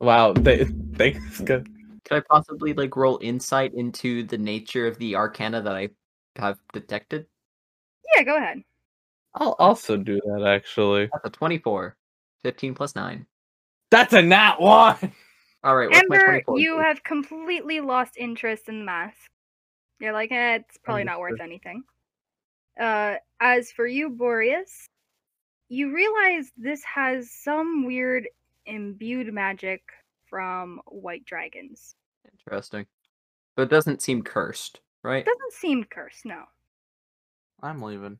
Me? 0.00 0.06
Wow, 0.06 0.32
they, 0.32 0.64
thanks. 0.94 1.40
Good. 1.40 1.68
Could 2.04 2.16
I 2.16 2.20
possibly 2.28 2.72
like 2.72 2.96
roll 2.96 3.18
insight 3.22 3.74
into 3.74 4.24
the 4.24 4.38
nature 4.38 4.86
of 4.86 4.98
the 4.98 5.16
arcana 5.16 5.62
that 5.62 5.74
I 5.74 5.90
have 6.36 6.58
detected? 6.72 7.26
Yeah, 8.16 8.24
go 8.24 8.36
ahead. 8.36 8.62
I'll 9.34 9.56
also 9.58 9.96
do 9.96 10.20
that 10.24 10.46
actually. 10.46 11.08
That's 11.12 11.26
a 11.26 11.30
24. 11.30 11.96
15 12.42 12.74
plus 12.74 12.96
9. 12.96 13.26
That's 13.90 14.12
a 14.12 14.22
nat 14.22 14.60
one. 14.60 14.96
All 15.62 15.76
right, 15.76 15.90
what's 15.90 16.08
my 16.08 16.18
24? 16.18 16.58
you 16.58 16.76
do? 16.76 16.80
have 16.80 17.04
completely 17.04 17.80
lost 17.80 18.16
interest 18.16 18.68
in 18.68 18.78
the 18.78 18.84
mask. 18.84 19.30
You're 19.98 20.14
like, 20.14 20.32
eh, 20.32 20.56
it's 20.56 20.78
probably 20.78 21.04
not 21.04 21.20
worth 21.20 21.40
anything. 21.40 21.82
Uh, 22.80 23.16
as 23.40 23.70
for 23.70 23.86
you, 23.86 24.08
Boreas, 24.08 24.86
you 25.68 25.94
realize 25.94 26.50
this 26.56 26.82
has 26.84 27.30
some 27.30 27.84
weird 27.84 28.26
imbued 28.70 29.32
magic 29.32 29.82
from 30.26 30.80
white 30.86 31.24
dragons. 31.24 31.96
Interesting. 32.32 32.86
But 33.56 33.62
it 33.62 33.70
doesn't 33.70 34.00
seem 34.00 34.22
cursed, 34.22 34.80
right? 35.02 35.18
It 35.18 35.26
Doesn't 35.26 35.52
seem 35.52 35.84
cursed, 35.84 36.24
no. 36.24 36.44
I'm 37.62 37.82
leaving. 37.82 38.18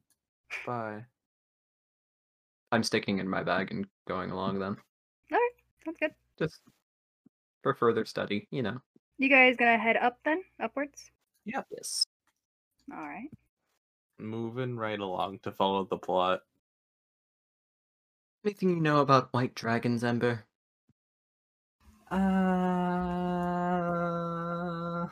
Bye. 0.66 1.04
I'm 2.72 2.82
sticking 2.82 3.18
in 3.18 3.28
my 3.28 3.42
bag 3.42 3.70
and 3.70 3.86
going 4.06 4.30
along 4.30 4.58
then. 4.58 4.76
Alright, 5.32 5.52
sounds 5.84 5.96
good. 5.98 6.12
Just 6.38 6.60
for 7.62 7.74
further 7.74 8.04
study, 8.04 8.46
you 8.50 8.62
know. 8.62 8.78
You 9.18 9.28
guys 9.28 9.56
gonna 9.56 9.78
head 9.78 9.96
up 9.96 10.18
then? 10.24 10.42
Upwards? 10.62 11.10
Yeah. 11.44 11.62
Yes. 11.70 12.04
Alright. 12.92 13.30
Moving 14.18 14.76
right 14.76 14.98
along 15.00 15.40
to 15.42 15.52
follow 15.52 15.84
the 15.84 15.96
plot. 15.96 16.40
Anything 18.44 18.70
you 18.70 18.80
know 18.80 19.00
about 19.00 19.32
white 19.32 19.54
dragons, 19.54 20.02
Ember? 20.02 20.44
Uh, 22.10 22.16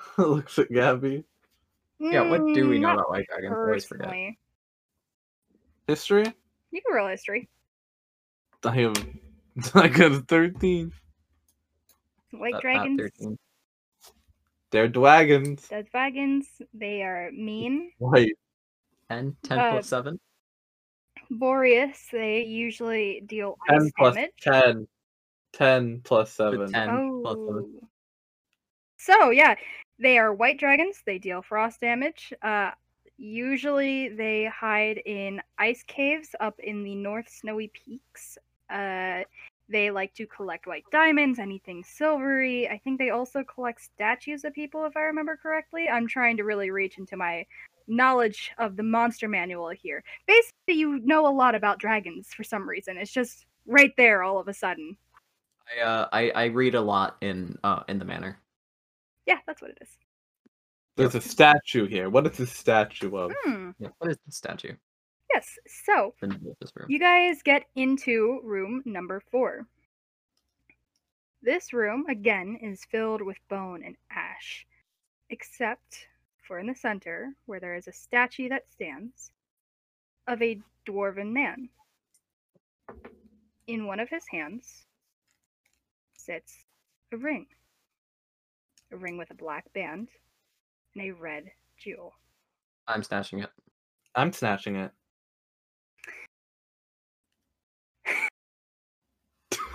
looks 0.19 0.59
at 0.59 0.71
Gabby. 0.73 1.25
Yeah, 2.01 2.23
what 2.23 2.39
do 2.55 2.69
we 2.69 2.79
Mm, 2.79 2.81
know 2.81 2.93
about 2.95 3.11
white 3.11 3.27
dragons? 3.29 3.55
I 3.55 3.61
always 3.61 3.85
forget. 3.85 4.07
personally. 4.07 4.39
History? 5.87 6.25
You 6.71 6.81
can 6.83 6.95
roll 6.95 7.09
history. 7.09 7.49
I 8.65 8.71
have. 8.75 8.95
I 9.75 9.89
got 9.89 10.13
a 10.13 10.21
13. 10.21 10.93
White 12.31 12.49
About- 12.49 12.49
about 12.49 12.63
dragons, 12.63 13.01
13. 13.01 13.39
They're 14.71 14.89
dragons. 14.89 15.67
dead 15.69 15.87
dragons, 15.91 16.47
they 16.75 17.03
are 17.03 17.31
mean. 17.33 17.93
White. 17.99 18.37
10, 19.11 19.37
10 19.43 19.59
Uh, 19.59 19.71
plus 19.73 19.87
7. 19.89 20.21
Boreas, 21.31 22.09
they 22.11 22.43
usually 22.45 23.23
deal 23.27 23.59
10 23.69 23.83
ice 23.83 23.93
plus 23.97 24.15
damage. 24.15 24.31
10. 24.41 24.89
10 25.53 26.03
7. 26.03 26.03
10 26.03 26.03
plus 26.05 26.33
7. 26.35 26.75
Oh. 26.75 27.69
So 28.99 29.31
yeah, 29.31 29.55
they 29.99 30.19
are 30.19 30.35
white 30.35 30.59
dragons. 30.59 31.03
They 31.05 31.19
deal 31.19 31.43
frost 31.43 31.81
damage. 31.81 32.33
Uh, 32.43 32.71
usually 33.17 34.09
they 34.09 34.47
hide 34.47 34.99
in 35.05 35.41
ice 35.59 35.83
caves 35.87 36.35
up 36.41 36.59
in 36.61 36.83
the 36.83 36.95
North 36.95 37.29
Snowy 37.29 37.69
Peaks. 37.69 38.39
Uh, 38.71 39.23
they 39.69 39.91
like 39.91 40.15
to 40.15 40.27
collect 40.27 40.67
white 40.67 40.85
diamonds, 40.91 41.39
anything 41.39 41.85
silvery. 41.85 42.69
I 42.69 42.79
think 42.79 42.99
they 42.99 43.11
also 43.11 43.45
collect 43.45 43.83
statues 43.83 44.45
of 44.45 44.55
people, 44.55 44.85
if 44.87 44.97
I 44.97 45.01
remember 45.01 45.37
correctly. 45.37 45.89
I'm 45.89 46.09
trying 46.09 46.39
to 46.39 46.45
really 46.45 46.71
reach 46.71 46.97
into 46.97 47.17
my 47.17 47.45
knowledge 47.89 48.53
of 48.59 48.77
the 48.77 48.83
monster 48.83 49.29
manual 49.29 49.71
here. 49.71 50.05
Basically, 50.27 50.75
you 50.75 51.01
know 51.01 51.27
a 51.27 51.33
lot 51.35 51.55
about 51.55 51.79
dragons 51.79 52.29
for 52.35 52.45
some 52.45 52.69
reason. 52.69 52.97
It's 52.97 53.13
just 53.13 53.47
right 53.67 53.93
there 53.97 54.23
all 54.23 54.39
of 54.39 54.49
a 54.49 54.55
sudden. 54.55 54.97
I, 55.77 55.83
uh, 55.83 56.09
I 56.13 56.31
I 56.31 56.45
read 56.47 56.75
a 56.75 56.81
lot 56.81 57.17
in 57.21 57.59
uh 57.65 57.83
in 57.89 57.99
the 57.99 58.05
manor. 58.05 58.39
Yeah, 59.27 59.39
that's 59.47 59.61
what 59.61 59.71
it 59.73 59.79
is. 59.83 59.91
There's 60.97 61.15
a 61.15 61.21
statue 61.21 61.87
here. 61.87 62.09
What 62.11 62.27
is 62.27 62.37
this 62.39 62.51
statue 62.53 63.15
of? 63.17 63.33
Hmm. 63.45 63.71
Yeah. 63.79 63.89
What 63.99 64.11
is 64.11 64.19
the 64.27 64.33
statue? 64.33 64.75
Yes. 65.33 65.59
So 65.85 66.15
The 66.21 66.29
name 66.29 66.47
of 66.49 66.57
this 66.61 66.73
room. 66.75 66.87
you 66.91 66.99
guys 66.99 67.43
get 67.43 67.65
into 67.77 68.41
room 68.43 68.83
number 68.87 69.21
four. 69.31 69.67
This 71.43 71.73
room, 71.73 72.07
again, 72.09 72.59
is 72.63 72.85
filled 72.91 73.23
with 73.23 73.37
bone 73.49 73.83
and 73.85 73.97
ash, 74.11 74.67
except 75.31 76.09
for 76.49 76.59
in 76.59 76.67
the 76.67 76.75
center, 76.75 77.35
where 77.45 77.61
there 77.61 77.77
is 77.77 77.87
a 77.87 77.93
statue 77.93 78.49
that 78.49 78.71
stands 78.73 79.31
of 80.27 80.41
a 80.41 80.59
dwarven 80.89 81.31
man. 81.31 81.69
In 83.67 83.87
one 83.87 84.01
of 84.01 84.09
his 84.09 84.25
hands 84.31 84.87
sits 86.17 86.65
a 87.13 87.19
ring. 87.19 87.47
A 88.91 88.97
ring 88.97 89.19
with 89.19 89.31
a 89.31 89.35
black 89.35 89.71
band 89.75 90.09
and 90.95 91.05
a 91.05 91.11
red 91.11 91.51
jewel. 91.79 92.15
I'm 92.89 93.03
snatching 93.03 93.41
it. 93.41 93.51
I'm 94.15 94.33
snatching 94.33 94.77
it. 94.77 94.91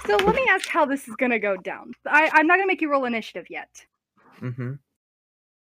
So 0.08 0.18
let 0.18 0.36
me 0.36 0.46
ask 0.50 0.68
how 0.68 0.86
this 0.86 1.08
is 1.08 1.16
gonna 1.16 1.40
go 1.40 1.56
down. 1.56 1.94
I, 2.06 2.30
I'm 2.34 2.48
not 2.48 2.56
gonna 2.56 2.68
make 2.68 2.82
you 2.82 2.92
roll 2.92 3.06
initiative 3.06 3.46
yet. 3.50 3.86
Mm-hmm. 4.42 4.74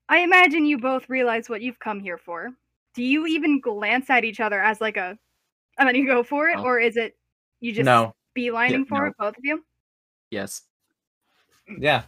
I 0.08 0.18
imagine 0.18 0.66
you 0.66 0.78
both 0.78 1.08
realize 1.08 1.48
what 1.48 1.62
you've 1.62 1.78
come 1.78 2.00
here 2.00 2.18
for. 2.18 2.50
Do 2.94 3.02
you 3.02 3.26
even 3.26 3.60
glance 3.60 4.10
at 4.10 4.24
each 4.24 4.40
other 4.40 4.62
as 4.62 4.80
like 4.80 4.96
a, 4.96 5.18
and 5.78 5.88
then 5.88 5.96
you 5.96 6.06
go 6.06 6.22
for 6.22 6.48
it, 6.48 6.58
No. 6.58 6.64
or 6.64 6.78
is 6.78 6.96
it 6.96 7.16
you 7.60 7.72
just 7.72 7.86
No. 7.86 8.14
beelining 8.36 8.70
Yeah, 8.70 8.84
for 8.88 9.00
no. 9.00 9.06
it, 9.06 9.14
both 9.18 9.38
of 9.38 9.44
you? 9.44 9.64
Yes. 10.30 10.62
Yeah. 11.78 12.02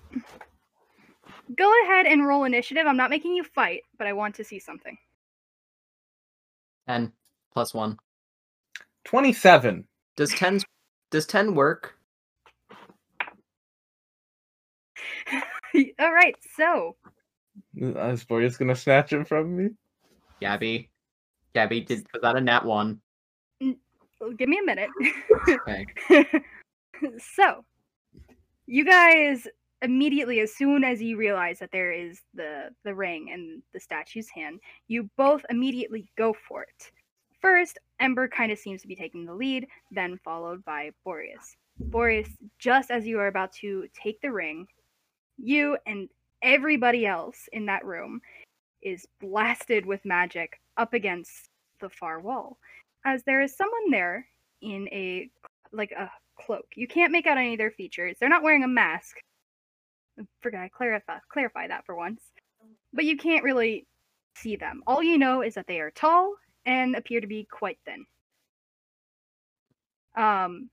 Go 1.56 1.72
ahead 1.84 2.06
and 2.06 2.26
roll 2.26 2.44
initiative. 2.44 2.86
I'm 2.86 2.96
not 2.96 3.10
making 3.10 3.34
you 3.34 3.42
fight, 3.44 3.82
but 3.98 4.06
I 4.06 4.12
want 4.12 4.34
to 4.36 4.44
see 4.44 4.58
something. 4.58 4.96
Ten 6.86 7.12
plus 7.52 7.72
one. 7.74 7.96
Twenty-seven. 9.04 9.86
Does 10.16 10.30
ten 10.34 10.60
does 11.10 11.26
ten 11.26 11.54
work? 11.54 11.94
All 15.98 16.12
right, 16.12 16.36
so 16.56 16.96
Uh, 17.80 18.08
is 18.08 18.24
Boreas 18.24 18.56
gonna 18.56 18.76
snatch 18.76 19.12
it 19.12 19.26
from 19.26 19.56
me? 19.56 19.70
Gabby. 20.40 20.90
Gabby, 21.54 21.80
did 21.80 22.06
was 22.12 22.22
that 22.22 22.36
a 22.36 22.40
nat 22.40 22.64
one? 22.64 23.00
Oh, 24.20 24.32
give 24.32 24.48
me 24.48 24.58
a 24.58 24.64
minute. 24.64 24.90
Okay. 25.48 25.86
so, 27.36 27.64
you 28.66 28.84
guys 28.84 29.46
immediately, 29.82 30.40
as 30.40 30.54
soon 30.54 30.84
as 30.84 31.02
you 31.02 31.16
realize 31.16 31.58
that 31.58 31.70
there 31.70 31.92
is 31.92 32.22
the 32.34 32.70
the 32.84 32.94
ring 32.94 33.28
in 33.28 33.62
the 33.72 33.80
statue's 33.80 34.28
hand, 34.28 34.60
you 34.88 35.08
both 35.16 35.44
immediately 35.50 36.10
go 36.16 36.34
for 36.48 36.62
it. 36.62 36.90
First, 37.40 37.78
Ember 38.00 38.28
kind 38.28 38.50
of 38.50 38.58
seems 38.58 38.82
to 38.82 38.88
be 38.88 38.96
taking 38.96 39.24
the 39.24 39.34
lead, 39.34 39.66
then 39.90 40.18
followed 40.24 40.64
by 40.64 40.90
Boreas. 41.04 41.56
Boreas, 41.78 42.28
just 42.58 42.90
as 42.90 43.06
you 43.06 43.18
are 43.20 43.26
about 43.26 43.52
to 43.52 43.86
take 43.94 44.20
the 44.22 44.32
ring, 44.32 44.66
you 45.36 45.76
and 45.86 46.08
everybody 46.46 47.04
else 47.04 47.48
in 47.52 47.66
that 47.66 47.84
room 47.84 48.20
is 48.80 49.06
blasted 49.20 49.84
with 49.84 50.04
magic 50.04 50.60
up 50.76 50.94
against 50.94 51.50
the 51.80 51.90
far 51.90 52.20
wall, 52.20 52.56
as 53.04 53.22
there 53.24 53.42
is 53.42 53.56
someone 53.56 53.90
there 53.90 54.26
in 54.62 54.88
a 54.92 55.28
like 55.72 55.90
a 55.90 56.10
cloak. 56.40 56.66
You 56.76 56.86
can't 56.86 57.12
make 57.12 57.26
out 57.26 57.36
any 57.36 57.54
of 57.54 57.58
their 57.58 57.72
features. 57.72 58.16
They're 58.18 58.28
not 58.28 58.44
wearing 58.44 58.62
a 58.62 58.68
mask. 58.68 59.16
I 60.18 60.22
to 60.42 60.68
clarify 60.70 61.18
clarify 61.30 61.68
that 61.68 61.84
for 61.84 61.96
once. 61.96 62.22
But 62.92 63.04
you 63.04 63.16
can't 63.16 63.44
really 63.44 63.86
see 64.36 64.56
them. 64.56 64.82
All 64.86 65.02
you 65.02 65.18
know 65.18 65.42
is 65.42 65.54
that 65.54 65.66
they 65.66 65.80
are 65.80 65.90
tall 65.90 66.34
and 66.64 66.94
appear 66.94 67.20
to 67.20 67.26
be 67.26 67.46
quite 67.50 67.78
thin. 67.84 68.06
Um 70.16 70.70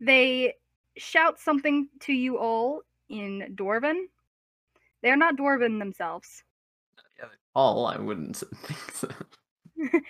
they 0.00 0.54
shout 0.98 1.40
something 1.40 1.88
to 2.00 2.12
you 2.12 2.38
all 2.38 2.82
in 3.08 3.54
Dwarven. 3.54 4.04
They're 5.02 5.16
not 5.16 5.36
Dwarven 5.36 5.78
themselves, 5.78 6.42
All 7.54 7.86
I 7.86 7.98
wouldn't 7.98 8.36
think 8.64 8.92
so. 8.92 9.08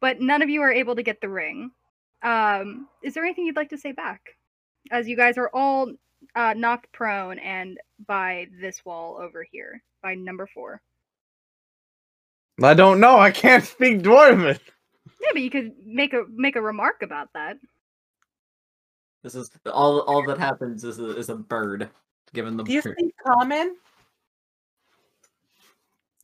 but 0.00 0.20
none 0.20 0.42
of 0.42 0.48
you 0.48 0.62
are 0.62 0.72
able 0.72 0.94
to 0.96 1.02
get 1.02 1.20
the 1.20 1.28
ring. 1.28 1.70
Um, 2.22 2.88
is 3.02 3.14
there 3.14 3.24
anything 3.24 3.46
you'd 3.46 3.56
like 3.56 3.70
to 3.70 3.78
say 3.78 3.92
back? 3.92 4.20
As 4.90 5.08
you 5.08 5.16
guys 5.16 5.38
are 5.38 5.50
all 5.52 5.92
uh, 6.34 6.54
knocked 6.56 6.92
prone 6.92 7.38
and 7.38 7.78
by 8.06 8.48
this 8.60 8.84
wall 8.84 9.18
over 9.20 9.46
here, 9.50 9.82
by 10.02 10.14
number 10.14 10.46
four. 10.46 10.80
I 12.62 12.74
don't 12.74 13.00
know. 13.00 13.18
I 13.18 13.30
can't 13.30 13.64
speak 13.64 14.02
Dwarven. 14.02 14.58
Yeah, 15.20 15.30
but 15.32 15.42
you 15.42 15.50
could 15.50 15.72
make 15.84 16.12
a 16.12 16.24
make 16.30 16.56
a 16.56 16.62
remark 16.62 17.02
about 17.02 17.28
that. 17.34 17.56
This 19.22 19.34
is 19.34 19.50
all. 19.66 20.00
All 20.00 20.24
that 20.26 20.38
happens 20.38 20.84
is 20.84 20.98
a, 20.98 21.16
is 21.16 21.30
a 21.30 21.34
bird 21.34 21.90
given 22.34 22.56
the 22.58 22.64
Do 22.64 22.72
you 22.72 22.82
bird. 22.82 22.96
speak 22.98 23.14
common? 23.26 23.76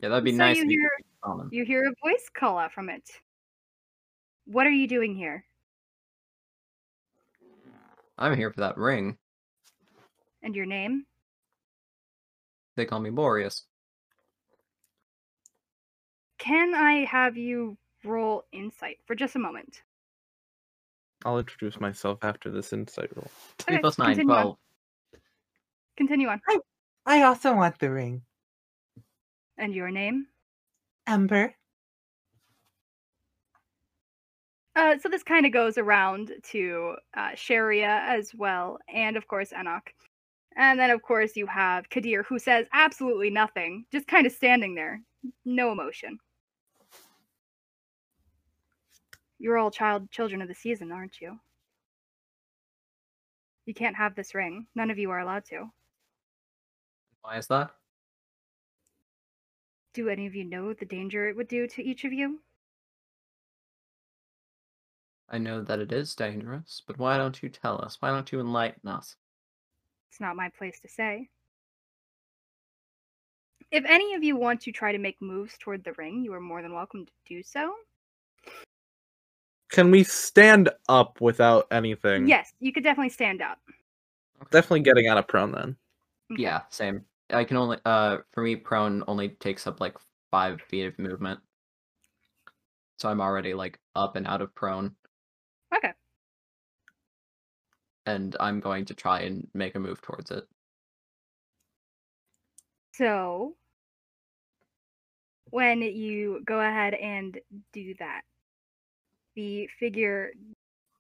Yeah, 0.03 0.11
that'd 0.11 0.25
be 0.25 0.33
So 0.33 0.37
nice. 0.39 0.59
you 0.59 0.69
hear- 0.69 0.91
could 0.99 1.05
speak 1.05 1.21
common. 1.23 1.49
You 1.53 1.65
hear 1.65 1.89
a 1.89 1.93
voice 2.03 2.29
call 2.35 2.59
out 2.59 2.73
from 2.73 2.91
it. 2.91 3.09
What 4.45 4.67
are 4.67 4.71
you 4.71 4.87
doing 4.89 5.15
here? 5.15 5.45
I'm 8.19 8.37
here 8.37 8.51
for 8.53 8.61
that 8.61 8.77
ring. 8.77 9.17
And 10.43 10.55
your 10.55 10.67
name? 10.67 11.07
They 12.77 12.85
call 12.85 13.01
me 13.01 13.11
Boreas. 13.11 13.65
Can 16.39 16.75
I 16.75 17.05
have 17.05 17.37
you 17.37 17.77
roll 18.05 18.45
insight 18.53 18.99
for 19.07 19.15
just 19.15 19.37
a 19.37 19.39
moment? 19.39 19.83
I'll 21.25 21.39
introduce 21.39 21.79
myself 21.79 22.19
after 22.25 22.51
this 22.51 22.73
insight 22.73 23.15
roll. 23.15 23.31
Three 23.59 23.75
Okay, 23.77 23.81
plus 23.83 23.99
nine, 23.99 24.19
twelve. 24.25 24.57
Continue 26.01 26.29
on. 26.29 26.41
I 26.49 26.59
I 27.05 27.23
also 27.25 27.55
want 27.55 27.79
the 27.79 27.91
ring. 27.91 28.23
And 29.59 29.75
your 29.75 29.91
name? 29.91 30.29
Ember. 31.07 31.55
Uh, 34.75 34.97
so 34.99 35.11
this 35.11 35.23
kind 35.23 35.45
of 35.45 35.53
goes 35.53 35.77
around 35.77 36.33
to 36.53 36.95
uh, 37.15 37.35
Sharia 37.35 38.03
as 38.09 38.35
well, 38.35 38.79
and 38.89 39.19
of 39.19 39.29
course 39.29 39.53
Enoch. 39.53 39.93
And 40.57 40.81
then 40.81 40.89
of 40.89 41.03
course 41.03 41.37
you 41.37 41.47
have 41.49 41.91
Kadir, 41.91 42.23
who 42.23 42.39
says 42.39 42.67
absolutely 42.73 43.29
nothing, 43.29 43.85
just 43.93 44.07
kind 44.07 44.27
of 44.27 44.33
standing 44.33 44.75
there, 44.75 45.03
no 45.45 45.71
emotion. 45.71 46.19
You're 49.39 49.59
all 49.59 49.71
child 49.71 50.11
children 50.11 50.41
of 50.41 50.49
the 50.49 50.55
season, 50.55 50.93
aren't 50.93 51.21
you? 51.21 51.39
You 53.67 53.75
can't 53.75 53.97
have 53.97 54.15
this 54.15 54.35
ring. 54.35 54.67
None 54.75 54.91
of 54.91 54.99
you 54.99 55.11
are 55.11 55.21
allowed 55.21 55.45
to. 55.51 55.71
Why 57.31 57.39
is 57.39 57.47
that? 57.47 57.71
Do 59.95 60.09
any 60.09 60.27
of 60.27 60.35
you 60.35 60.43
know 60.43 60.73
the 60.73 60.85
danger 60.85 61.29
it 61.29 61.37
would 61.37 61.47
do 61.47 61.69
to 61.69 61.81
each 61.81 62.03
of 62.03 62.13
you? 62.13 62.41
I 65.29 65.39
know 65.39 65.63
that 65.63 65.79
it 65.79 65.93
is 65.93 66.17
dangerous, 66.17 66.83
but 66.85 66.99
why 66.99 67.19
don't 67.19 67.41
you 67.41 67.49
tell 67.49 67.81
us? 67.85 67.99
Why 68.01 68.09
don't 68.11 68.33
you 68.33 68.41
enlighten 68.41 68.91
us? 68.91 69.15
It's 70.11 70.21
not 70.21 70.35
my 70.35 70.49
place 70.49 70.81
to 70.81 70.89
say. 70.89 71.29
If 73.71 73.85
any 73.87 74.15
of 74.15 74.25
you 74.25 74.35
want 74.35 74.61
to 74.63 74.73
try 74.73 74.91
to 74.91 74.99
make 74.99 75.23
moves 75.23 75.57
toward 75.57 75.85
the 75.85 75.93
ring, 75.93 76.25
you 76.25 76.33
are 76.33 76.41
more 76.41 76.63
than 76.63 76.75
welcome 76.75 77.07
to 77.07 77.13
do 77.29 77.45
so. 77.45 77.73
Can 79.71 79.93
we 79.93 80.03
stand 80.03 80.69
up 80.89 81.21
without 81.21 81.69
anything? 81.71 82.27
Yes, 82.27 82.53
you 82.59 82.73
could 82.73 82.83
definitely 82.83 83.11
stand 83.11 83.41
up. 83.41 83.61
Definitely 84.51 84.81
getting 84.81 85.07
out 85.07 85.19
of 85.19 85.29
prone 85.29 85.53
then. 85.53 85.77
Okay. 86.33 86.43
Yeah, 86.43 86.63
same. 86.71 87.05
I 87.33 87.45
can 87.45 87.57
only 87.57 87.79
uh 87.85 88.19
for 88.33 88.43
me 88.43 88.57
prone 88.57 89.05
only 89.07 89.31
takes 89.31 89.67
up 89.67 89.81
like 89.81 89.97
five 90.31 90.61
feet 90.63 90.87
of 90.87 90.99
movement. 90.99 91.41
So 92.99 93.09
I'm 93.09 93.21
already 93.21 93.55
like 93.55 93.79
up 93.97 94.17
and 94.17 94.27
out 94.27 94.43
of 94.43 94.55
prone. 94.55 94.95
Okay. 95.75 95.93
And 98.07 98.37
I'm 98.41 98.61
going 98.61 98.85
to 98.87 98.95
try 98.95 99.21
and 99.21 99.49
make 99.55 99.75
a 99.75 99.79
move 99.79 100.03
towards 100.03 100.31
it. 100.31 100.45
So, 102.93 103.57
when 105.51 105.81
you 105.81 106.43
go 106.45 106.61
ahead 106.61 106.95
and 106.95 107.39
do 107.73 107.95
that, 107.99 108.23
the 109.37 109.69
figure 109.79 110.33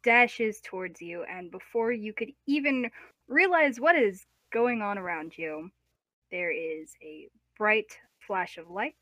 dashes 0.02 0.60
towards 0.62 1.02
you, 1.02 1.24
and 1.24 1.50
before 1.50 1.92
you 1.92 2.12
could 2.14 2.30
even 2.46 2.90
realize 3.28 3.78
what 3.78 3.96
is 3.96 4.24
going 4.52 4.80
on 4.80 4.96
around 4.96 5.36
you, 5.36 5.70
there 6.30 6.50
is 6.50 6.92
a 7.02 7.28
bright 7.56 7.92
flash 8.26 8.58
of 8.58 8.70
light. 8.70 8.94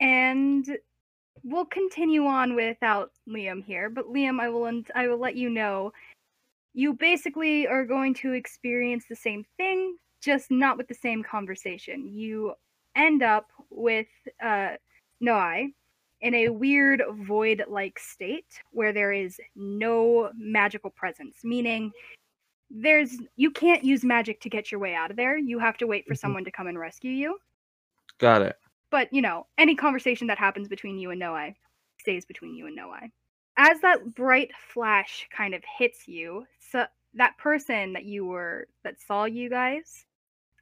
And 0.00 0.66
we'll 1.42 1.66
continue 1.66 2.26
on 2.26 2.54
without 2.54 3.12
Liam 3.28 3.62
here, 3.64 3.88
but 3.90 4.06
Liam, 4.06 4.40
I 4.40 4.48
will 4.48 4.82
I 4.94 5.08
will 5.08 5.18
let 5.18 5.36
you 5.36 5.50
know 5.50 5.92
you 6.74 6.92
basically 6.92 7.66
are 7.68 7.84
going 7.84 8.14
to 8.14 8.32
experience 8.32 9.04
the 9.08 9.16
same 9.16 9.44
thing, 9.56 9.96
just 10.20 10.50
not 10.50 10.76
with 10.76 10.88
the 10.88 10.94
same 10.94 11.22
conversation. 11.22 12.08
You 12.12 12.54
end 12.96 13.22
up 13.22 13.50
with 13.70 14.08
uh, 14.42 14.70
Noai 15.22 15.72
in 16.20 16.34
a 16.34 16.48
weird 16.48 17.02
void 17.26 17.64
like 17.68 17.98
state 17.98 18.46
where 18.72 18.92
there 18.92 19.12
is 19.12 19.38
no 19.54 20.30
magical 20.36 20.90
presence, 20.90 21.38
meaning 21.44 21.92
there's 22.74 23.16
you 23.36 23.50
can't 23.52 23.84
use 23.84 24.04
magic 24.04 24.40
to 24.40 24.50
get 24.50 24.72
your 24.72 24.80
way 24.80 24.94
out 24.94 25.10
of 25.10 25.16
there. 25.16 25.38
You 25.38 25.58
have 25.60 25.78
to 25.78 25.86
wait 25.86 26.06
for 26.06 26.14
Mhm. 26.14 26.18
someone 26.18 26.44
to 26.44 26.50
come 26.50 26.66
and 26.66 26.78
rescue 26.78 27.12
you. 27.12 27.38
Got 28.18 28.42
it. 28.42 28.58
But 28.90 29.12
you 29.12 29.22
know, 29.22 29.46
any 29.58 29.74
conversation 29.76 30.26
that 30.28 30.38
happens 30.38 30.68
between 30.68 30.98
you 30.98 31.10
and 31.10 31.20
Noai 31.22 31.54
stays 32.00 32.24
between 32.24 32.54
you 32.54 32.66
and 32.66 32.76
Noai. 32.78 33.10
As 33.56 33.80
that 33.80 34.14
bright 34.14 34.50
flash 34.56 35.28
kind 35.30 35.54
of 35.54 35.62
hits 35.78 36.08
you, 36.08 36.46
so 36.58 36.86
that 37.14 37.38
person 37.38 37.92
that 37.92 38.04
you 38.04 38.26
were 38.26 38.66
that 38.82 39.00
saw 39.00 39.24
you 39.24 39.48
guys 39.48 40.04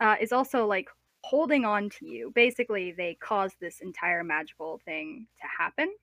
uh, 0.01 0.17
is 0.21 0.33
also 0.33 0.67
like 0.67 0.89
holding 1.25 1.65
on 1.65 1.89
to 1.89 2.07
you. 2.07 2.31
Basically, 2.35 2.93
they 2.93 3.15
caused 3.15 3.57
this 3.61 3.81
entire 3.81 4.23
magical 4.23 4.81
thing 4.85 5.27
to 5.41 5.47
happen. 5.47 5.95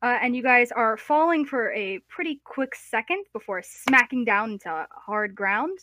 Uh, 0.00 0.16
and 0.22 0.36
you 0.36 0.42
guys 0.42 0.70
are 0.70 0.96
falling 0.96 1.44
for 1.44 1.72
a 1.72 1.98
pretty 2.08 2.40
quick 2.44 2.74
second 2.74 3.24
before 3.32 3.62
smacking 3.62 4.24
down 4.24 4.52
into 4.52 4.86
hard 4.92 5.34
ground. 5.34 5.78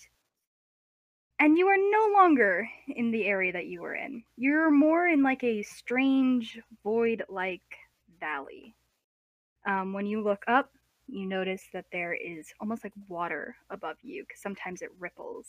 And 1.40 1.58
you 1.58 1.68
are 1.68 1.78
no 1.78 2.14
longer 2.14 2.68
in 2.88 3.12
the 3.12 3.26
area 3.26 3.52
that 3.52 3.66
you 3.66 3.82
were 3.82 3.96
in. 3.96 4.24
You're 4.38 4.72
more 4.72 5.08
in 5.08 5.22
like 5.22 5.44
a 5.44 5.64
strange 5.64 6.60
void 6.82 7.24
like 7.28 7.62
valley. 8.22 8.74
Um, 9.68 9.92
when 9.92 10.06
you 10.06 10.24
look 10.24 10.46
up, 10.48 10.72
you 11.08 11.26
notice 11.26 11.64
that 11.74 11.86
there 11.92 12.14
is 12.14 12.54
almost 12.62 12.86
like 12.86 12.94
water 13.10 13.56
above 13.70 13.98
you 14.02 14.24
because 14.24 14.42
sometimes 14.42 14.82
it 14.82 14.90
ripples. 14.98 15.48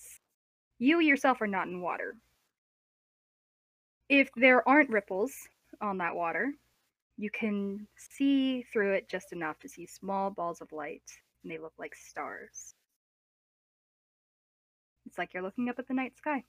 You 0.79 0.99
yourself 1.01 1.41
are 1.41 1.47
not 1.47 1.69
in 1.69 1.81
water. 1.81 2.17
If 4.09 4.29
there 4.37 4.69
aren't 4.69 4.91
ripples 4.91 5.33
on 5.81 5.99
that 5.99 6.15
water, 6.17 6.53
you 7.17 7.31
can 7.31 7.87
see 7.97 8.63
through 8.73 8.93
it 8.93 9.09
just 9.09 9.33
enough 9.33 9.59
to 9.61 9.69
see 9.69 9.87
small 9.87 10.31
balls 10.31 10.61
of 10.61 10.73
light, 10.73 11.03
and 11.43 11.51
they 11.51 11.59
look 11.59 11.73
like 11.79 11.95
stars. 11.95 12.75
It's 15.07 15.19
like 15.19 15.33
you're 15.33 15.43
looking 15.43 15.69
up 15.69 15.79
at 15.79 15.89
the 15.89 15.95
night 15.95 16.17
sky. 16.17 16.45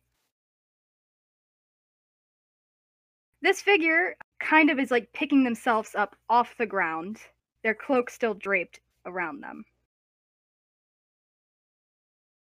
This 3.41 3.61
figure 3.61 4.15
kind 4.39 4.69
of 4.69 4.79
is 4.79 4.91
like 4.91 5.13
picking 5.13 5.43
themselves 5.43 5.95
up 5.95 6.15
off 6.29 6.57
the 6.57 6.65
ground, 6.65 7.19
their 7.63 7.75
cloak 7.75 8.09
still 8.09 8.33
draped 8.33 8.79
around 9.05 9.41
them. 9.41 9.63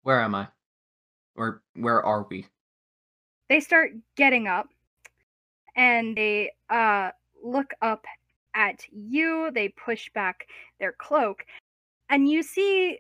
Where 0.03 0.21
am 0.21 0.35
I? 0.35 0.49
Or 1.35 1.63
where 1.75 2.05
are 2.05 2.27
we? 2.31 2.47
They 3.49 3.61
start 3.61 3.93
getting 4.17 4.47
up 4.47 4.69
and 5.75 6.17
they 6.17 6.53
uh 6.71 7.11
look 7.45 7.73
up 7.83 8.05
at 8.55 8.85
you, 8.91 9.51
they 9.53 9.69
push 9.69 10.11
back 10.15 10.47
their 10.81 10.93
cloak, 10.93 11.45
and 12.09 12.29
you 12.29 12.43
see 12.43 12.99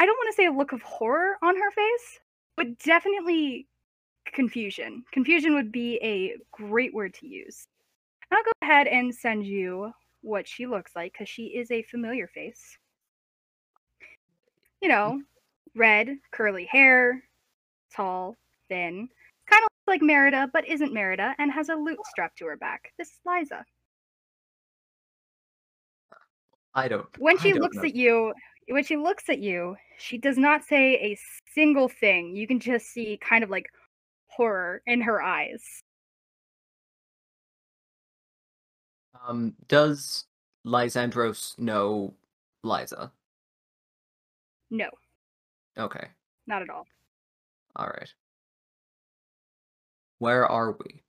I 0.00 0.06
don't 0.06 0.16
want 0.16 0.28
to 0.30 0.36
say 0.36 0.46
a 0.46 0.52
look 0.52 0.72
of 0.72 0.82
horror 0.82 1.36
on 1.42 1.56
her 1.56 1.70
face, 1.72 2.20
but 2.56 2.78
definitely 2.78 3.66
confusion. 4.32 5.04
Confusion 5.12 5.54
would 5.54 5.72
be 5.72 5.98
a 6.02 6.36
great 6.52 6.94
word 6.94 7.14
to 7.14 7.26
use. 7.26 7.66
I'll 8.30 8.44
go 8.44 8.52
ahead 8.62 8.86
and 8.86 9.12
send 9.12 9.44
you 9.44 9.92
what 10.22 10.46
she 10.46 10.66
looks 10.66 10.92
like 10.94 11.12
because 11.12 11.28
she 11.28 11.46
is 11.46 11.70
a 11.70 11.82
familiar 11.84 12.28
face. 12.28 12.78
You 14.80 14.88
know, 14.88 15.20
red, 15.74 16.18
curly 16.30 16.66
hair, 16.66 17.24
tall, 17.94 18.36
thin, 18.68 19.08
like 19.88 20.02
Merida, 20.02 20.48
but 20.52 20.68
isn't 20.68 20.92
Merida, 20.92 21.34
and 21.38 21.50
has 21.50 21.68
a 21.68 21.74
lute 21.74 21.98
strapped 22.06 22.38
to 22.38 22.46
her 22.46 22.56
back. 22.56 22.92
This 22.98 23.08
is 23.08 23.18
Liza. 23.26 23.64
I 26.74 26.86
don't. 26.88 27.06
When 27.18 27.38
she 27.38 27.52
don't 27.52 27.62
looks 27.62 27.76
know. 27.76 27.82
at 27.84 27.94
you, 27.94 28.32
when 28.68 28.84
she 28.84 28.96
looks 28.96 29.28
at 29.28 29.38
you, 29.40 29.76
she 29.98 30.18
does 30.18 30.38
not 30.38 30.62
say 30.64 30.94
a 30.94 31.18
single 31.54 31.88
thing. 31.88 32.36
You 32.36 32.46
can 32.46 32.60
just 32.60 32.86
see 32.86 33.18
kind 33.20 33.42
of 33.42 33.50
like 33.50 33.66
horror 34.28 34.82
in 34.86 35.00
her 35.00 35.20
eyes. 35.22 35.64
Um, 39.26 39.54
does 39.66 40.26
Lysandros 40.64 41.58
know 41.58 42.14
Liza? 42.62 43.10
No, 44.70 44.90
Okay, 45.78 46.06
not 46.46 46.62
at 46.62 46.68
all. 46.70 46.86
all 47.76 47.86
right. 47.86 48.12
Where 50.18 50.46
are 50.46 50.72
we? 50.72 51.02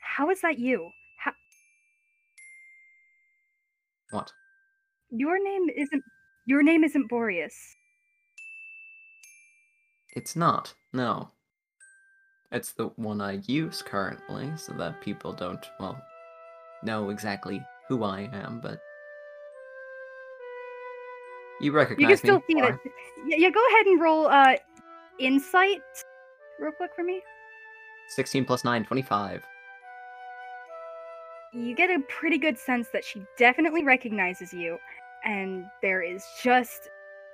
How 0.00 0.30
is 0.30 0.40
that 0.40 0.58
you? 0.58 0.90
How- 1.18 1.32
What? 4.10 4.32
your 5.10 5.42
name 5.42 5.68
isn't 5.74 6.02
your 6.46 6.62
name 6.62 6.82
isn't 6.84 7.08
Boreas. 7.08 7.54
It's 10.16 10.34
not. 10.34 10.74
No. 10.92 11.30
It's 12.50 12.72
the 12.72 12.86
one 12.96 13.20
I 13.20 13.32
use 13.46 13.82
currently, 13.82 14.50
so 14.56 14.72
that 14.74 15.02
people 15.02 15.34
don't, 15.34 15.64
well, 15.78 16.00
know 16.82 17.10
exactly 17.10 17.62
who 17.88 18.02
I 18.04 18.22
am, 18.32 18.60
but. 18.60 18.80
You 21.60 21.72
recognize 21.72 22.00
You 22.02 22.08
can 22.08 22.16
still 22.16 22.36
me. 22.38 22.44
see 22.46 22.60
that. 22.62 22.78
Yeah, 23.26 23.36
yeah, 23.36 23.50
go 23.50 23.60
ahead 23.68 23.86
and 23.86 24.00
roll 24.00 24.28
uh 24.28 24.54
insight 25.20 25.82
real 26.60 26.72
quick 26.72 26.90
for 26.94 27.02
me. 27.04 27.22
16 28.08 28.44
plus 28.44 28.64
9, 28.64 28.84
25. 28.84 29.44
you 31.52 31.74
get 31.74 31.90
a 31.90 32.00
pretty 32.08 32.38
good 32.38 32.58
sense 32.58 32.88
that 32.92 33.04
she 33.04 33.22
definitely 33.38 33.82
recognizes 33.84 34.52
you 34.52 34.78
and 35.24 35.64
there 35.82 36.02
is 36.02 36.24
just 36.42 36.88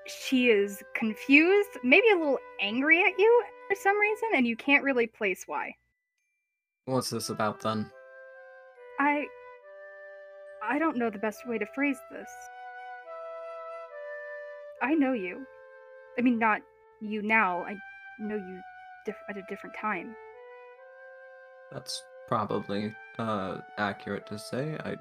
she 0.07 0.49
is 0.51 0.82
confused 0.95 1.70
maybe 1.82 2.07
a 2.12 2.16
little 2.16 2.39
angry 2.61 3.01
at 3.01 3.12
you 3.18 3.45
for 3.68 3.74
some 3.74 3.99
reason 3.99 4.28
and 4.37 4.47
you 4.47 4.57
can't 4.57 4.85
really 4.85 5.07
place 5.07 5.45
why 5.47 5.74
What's 6.87 7.11
this 7.11 7.28
about 7.30 7.61
then? 7.61 7.91
i 9.01 9.24
i 10.62 10.78
don't 10.78 10.97
know 10.97 11.11
the 11.11 11.18
best 11.18 11.47
way 11.49 11.59
to 11.59 11.66
phrase 11.74 11.99
this 12.12 12.28
i 14.82 14.95
know 14.95 15.12
you 15.12 15.45
i 16.18 16.22
mean 16.22 16.39
not 16.39 16.61
you 17.01 17.22
now 17.22 17.62
i 17.64 17.74
know 18.20 18.36
you 18.36 18.61
diff- 19.05 19.16
at 19.28 19.36
a 19.36 19.42
different 19.49 19.74
time 19.80 20.14
That's 21.72 22.03
probably 22.28 22.95
uh 23.18 23.59
accurate 23.78 24.26
to 24.28 24.38
say. 24.38 24.76
I 24.84 24.95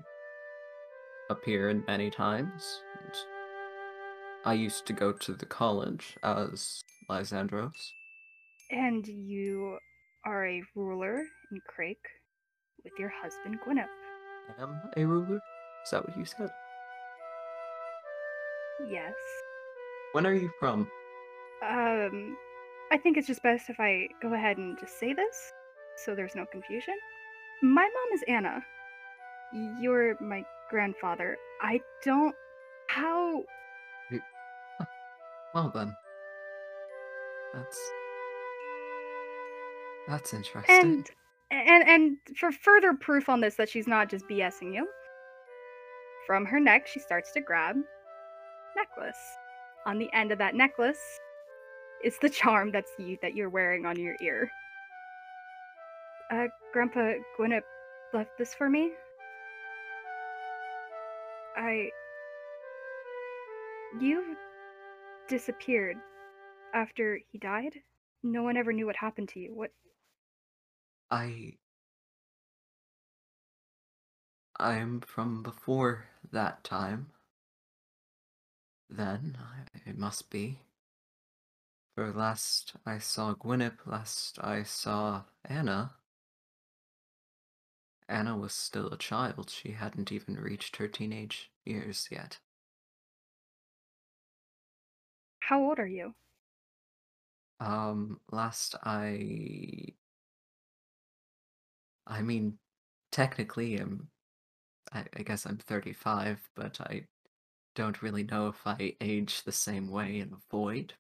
appeared 1.29 1.85
many 1.87 2.09
times. 2.09 2.81
and 3.01 3.13
I 4.45 4.53
used 4.53 4.85
to 4.87 4.93
go 4.93 5.13
to 5.13 5.33
the 5.33 5.45
college 5.45 6.17
as 6.23 6.81
Lysandros. 7.09 7.71
and 8.71 9.05
you 9.07 9.77
are 10.25 10.45
a 10.47 10.61
ruler 10.75 11.23
in 11.51 11.61
Crake 11.67 12.07
with 12.83 12.93
your 12.99 13.11
husband 13.21 13.59
Gwyneth. 13.65 13.87
Am 14.59 14.81
a 14.97 15.05
ruler? 15.05 15.39
Is 15.85 15.91
that 15.91 16.05
what 16.07 16.17
you 16.17 16.25
said? 16.25 16.49
Yes. 18.89 19.13
When 20.13 20.25
are 20.25 20.33
you 20.33 20.49
from? 20.59 20.87
Um, 21.70 22.38
I 22.91 22.97
think 22.97 23.18
it's 23.18 23.28
just 23.28 23.43
best 23.43 23.70
if 23.70 23.80
I 23.80 24.07
go 24.22 24.34
ahead 24.34 24.57
and 24.57 24.78
just 24.80 24.99
say 24.99 25.14
this, 25.14 25.51
so 26.03 26.16
there's 26.16 26.36
no 26.36 26.45
confusion. 26.45 26.95
My 27.61 27.82
mom 27.82 28.14
is 28.14 28.24
Anna. 28.28 28.64
You're 29.80 30.16
my 30.22 30.43
grandfather. 30.70 31.38
I 31.61 31.80
don't. 32.03 32.36
How. 32.88 33.43
Well 35.53 35.72
then. 35.74 35.95
That's 37.53 37.91
That's 40.07 40.34
interesting. 40.34 40.76
And 40.76 41.09
and 41.51 41.88
and 41.88 42.18
for 42.38 42.51
further 42.51 42.93
proof 42.93 43.30
on 43.30 43.39
this 43.39 43.55
that 43.55 43.70
she's 43.70 43.88
not 43.88 44.09
just 44.09 44.28
BSing 44.28 44.74
you, 44.74 44.88
from 46.26 46.45
her 46.45 46.59
neck 46.59 46.88
she 46.88 46.99
starts 46.99 47.32
to 47.34 47.41
grab 47.41 47.76
necklace. 48.76 49.18
On 49.86 49.99
the 49.99 50.09
end 50.14 50.32
of 50.32 50.39
that 50.39 50.55
necklace 50.55 51.20
is 52.03 52.17
the 52.21 52.29
charm 52.29 52.71
that's 52.71 52.91
you 52.97 53.17
that 53.21 53.35
you're 53.35 53.49
wearing 53.49 53.85
on 53.85 53.97
your 53.99 54.15
ear. 54.21 54.51
Uh, 56.31 56.47
Grandpa 56.71 57.13
Gwyneth 57.37 57.61
left 58.13 58.31
this 58.37 58.53
for 58.53 58.69
me. 58.69 58.91
I. 61.55 61.89
You 63.99 64.35
disappeared 65.27 65.97
after 66.73 67.19
he 67.31 67.37
died. 67.37 67.79
No 68.23 68.43
one 68.43 68.57
ever 68.57 68.73
knew 68.73 68.85
what 68.87 68.95
happened 68.95 69.29
to 69.29 69.39
you. 69.39 69.53
What 69.53 69.71
I 71.11 71.53
I'm 74.59 75.01
from 75.01 75.43
before 75.43 76.05
that 76.31 76.63
time. 76.63 77.07
then 78.89 79.37
it 79.85 79.97
must 79.97 80.29
be. 80.29 80.59
For 81.95 82.11
last 82.11 82.75
I 82.87 82.97
saw 82.97 83.35
Gwynip, 83.35 83.85
last 83.85 84.39
I 84.41 84.63
saw 84.63 85.25
Anna. 85.45 85.93
Anna 88.09 88.35
was 88.35 88.53
still 88.53 88.87
a 88.87 88.97
child. 88.97 89.51
She 89.51 89.71
hadn't 89.71 90.11
even 90.11 90.35
reached 90.35 90.77
her 90.77 90.87
teenage 90.87 91.51
years 91.65 92.07
yet. 92.11 92.39
How 95.41 95.61
old 95.63 95.77
are 95.77 95.87
you? 95.87 96.15
Um, 97.59 98.19
last 98.31 98.75
I. 98.83 99.93
I 102.07 102.21
mean, 102.23 102.57
technically, 103.11 103.77
I'm. 103.77 104.09
I, 104.91 105.05
I 105.15 105.21
guess 105.21 105.45
I'm 105.45 105.57
35, 105.57 106.49
but 106.55 106.81
I 106.81 107.07
don't 107.75 108.01
really 108.01 108.23
know 108.23 108.47
if 108.47 108.65
I 108.65 108.95
age 108.99 109.43
the 109.43 109.51
same 109.51 109.89
way 109.89 110.19
in 110.19 110.31
the 110.31 110.41
void. 110.49 110.95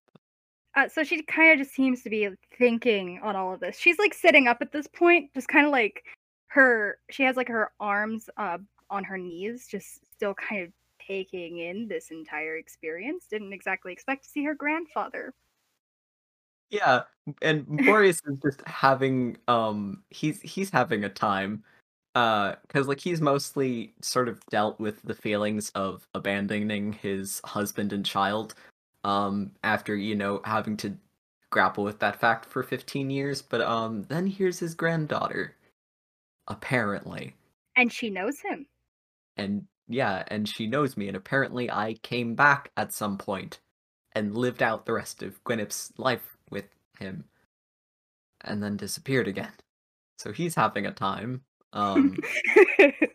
Uh, 0.75 0.87
so 0.87 1.03
she 1.03 1.21
kind 1.23 1.51
of 1.51 1.65
just 1.65 1.75
seems 1.75 2.01
to 2.03 2.09
be 2.09 2.29
thinking 2.57 3.19
on 3.21 3.35
all 3.35 3.53
of 3.53 3.59
this. 3.59 3.77
She's 3.77 3.99
like 3.99 4.13
sitting 4.13 4.47
up 4.47 4.57
at 4.61 4.71
this 4.71 4.87
point, 4.87 5.31
just 5.33 5.47
kind 5.47 5.65
of 5.65 5.71
like 5.71 6.03
her. 6.47 6.97
She 7.11 7.23
has 7.23 7.35
like 7.35 7.47
her 7.47 7.71
arms 7.79 8.29
uh, 8.37 8.57
on 8.89 9.03
her 9.03 9.17
knees, 9.17 9.67
just 9.67 9.99
still 10.13 10.33
kind 10.33 10.63
of 10.63 10.71
taking 11.05 11.59
in 11.59 11.87
this 11.87 12.09
entire 12.09 12.57
experience. 12.57 13.27
Didn't 13.29 13.53
exactly 13.53 13.93
expect 13.93 14.23
to 14.23 14.29
see 14.29 14.43
her 14.45 14.55
grandfather. 14.55 15.33
Yeah, 16.69 17.03
and 17.43 17.67
Boreas 17.85 18.21
is 18.25 18.37
just 18.41 18.61
having 18.65 19.37
um 19.47 20.03
he's 20.09 20.41
he's 20.41 20.71
having 20.71 21.03
a 21.03 21.09
time. 21.09 21.63
Uh 22.15 22.55
cuz 22.67 22.87
like 22.87 22.99
he's 22.99 23.21
mostly 23.21 23.93
sort 24.01 24.27
of 24.27 24.43
dealt 24.47 24.79
with 24.79 25.01
the 25.03 25.13
feelings 25.13 25.69
of 25.71 26.07
abandoning 26.15 26.93
his 26.93 27.41
husband 27.45 27.93
and 27.93 28.05
child 28.05 28.55
um 29.03 29.51
after, 29.63 29.95
you 29.95 30.15
know, 30.15 30.41
having 30.45 30.77
to 30.77 30.97
grapple 31.49 31.83
with 31.83 31.99
that 31.99 32.19
fact 32.19 32.45
for 32.45 32.63
15 32.63 33.09
years, 33.09 33.41
but 33.41 33.61
um 33.61 34.03
then 34.03 34.27
here's 34.27 34.59
his 34.59 34.75
granddaughter 34.75 35.55
apparently. 36.47 37.35
And 37.75 37.91
she 37.91 38.09
knows 38.09 38.39
him. 38.39 38.67
And 39.37 39.67
yeah, 39.87 40.23
and 40.27 40.47
she 40.47 40.67
knows 40.67 40.97
me 40.97 41.07
and 41.07 41.17
apparently 41.17 41.69
I 41.69 41.95
came 42.01 42.35
back 42.35 42.71
at 42.77 42.93
some 42.93 43.17
point 43.17 43.59
and 44.13 44.37
lived 44.37 44.61
out 44.61 44.85
the 44.85 44.93
rest 44.93 45.23
of 45.23 45.43
Gwynip's 45.43 45.91
life 45.97 46.37
with 46.49 46.65
him 46.99 47.25
and 48.41 48.61
then 48.61 48.77
disappeared 48.77 49.27
again. 49.27 49.53
So 50.17 50.31
he's 50.31 50.55
having 50.55 50.85
a 50.85 50.91
time. 50.91 51.43
Um 51.71 52.17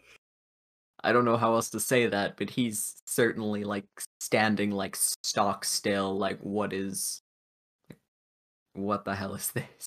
I 1.04 1.12
don't 1.12 1.24
know 1.24 1.36
how 1.36 1.54
else 1.54 1.70
to 1.70 1.80
say 1.80 2.06
that, 2.06 2.36
but 2.36 2.50
he's 2.50 2.96
certainly 3.06 3.64
like 3.64 3.86
standing 4.20 4.70
like 4.72 4.96
stock 4.96 5.64
still 5.64 6.16
like 6.18 6.38
what 6.40 6.72
is 6.72 7.22
like, 7.88 7.98
what 8.74 9.04
the 9.04 9.14
hell 9.14 9.34
is 9.34 9.50
this? 9.52 9.86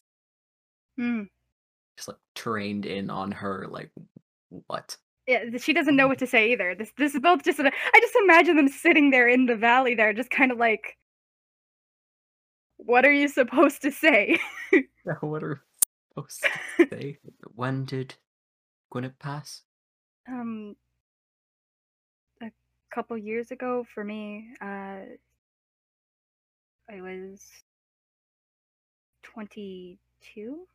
Hmm. 0.98 1.24
Just 1.98 2.08
like 2.08 2.18
trained 2.36 2.86
in 2.86 3.10
on 3.10 3.32
her 3.32 3.68
like 3.70 3.92
what? 4.68 4.98
Yeah, 5.28 5.46
she 5.58 5.74
doesn't 5.74 5.96
know 5.96 6.08
what 6.08 6.20
to 6.20 6.28
say 6.28 6.52
either. 6.52 6.76
This 6.76 6.92
this 6.98 7.14
is 7.14 7.22
both 7.22 7.44
just. 7.44 7.60
I 7.60 8.00
just 8.00 8.16
imagine 8.24 8.56
them 8.58 8.68
sitting 8.68 9.12
there 9.12 9.28
in 9.28 9.46
the 9.46 9.56
valley, 9.56 9.94
there, 9.96 10.14
just 10.14 10.30
kind 10.32 10.52
of 10.52 10.58
like, 10.58 10.98
what 12.78 13.06
are 13.06 13.12
you 13.12 13.28
supposed 13.28 13.82
to 13.84 13.92
say? 13.92 14.40
Yeah, 15.06 15.14
what 15.22 15.44
are 15.44 15.62
we 16.18 16.24
supposed 16.24 16.44
to 16.78 16.88
say? 16.96 17.18
when 17.56 17.86
did 17.86 18.16
Gwyneth 18.94 19.18
pass? 19.20 19.64
um, 20.28 20.76
couple 22.92 23.18
years 23.18 23.52
ago 23.52 23.86
for 23.94 24.04
me, 24.04 24.50
uh, 24.62 25.06
I 26.90 27.02
was 27.02 27.42
twenty-two. 29.24 30.68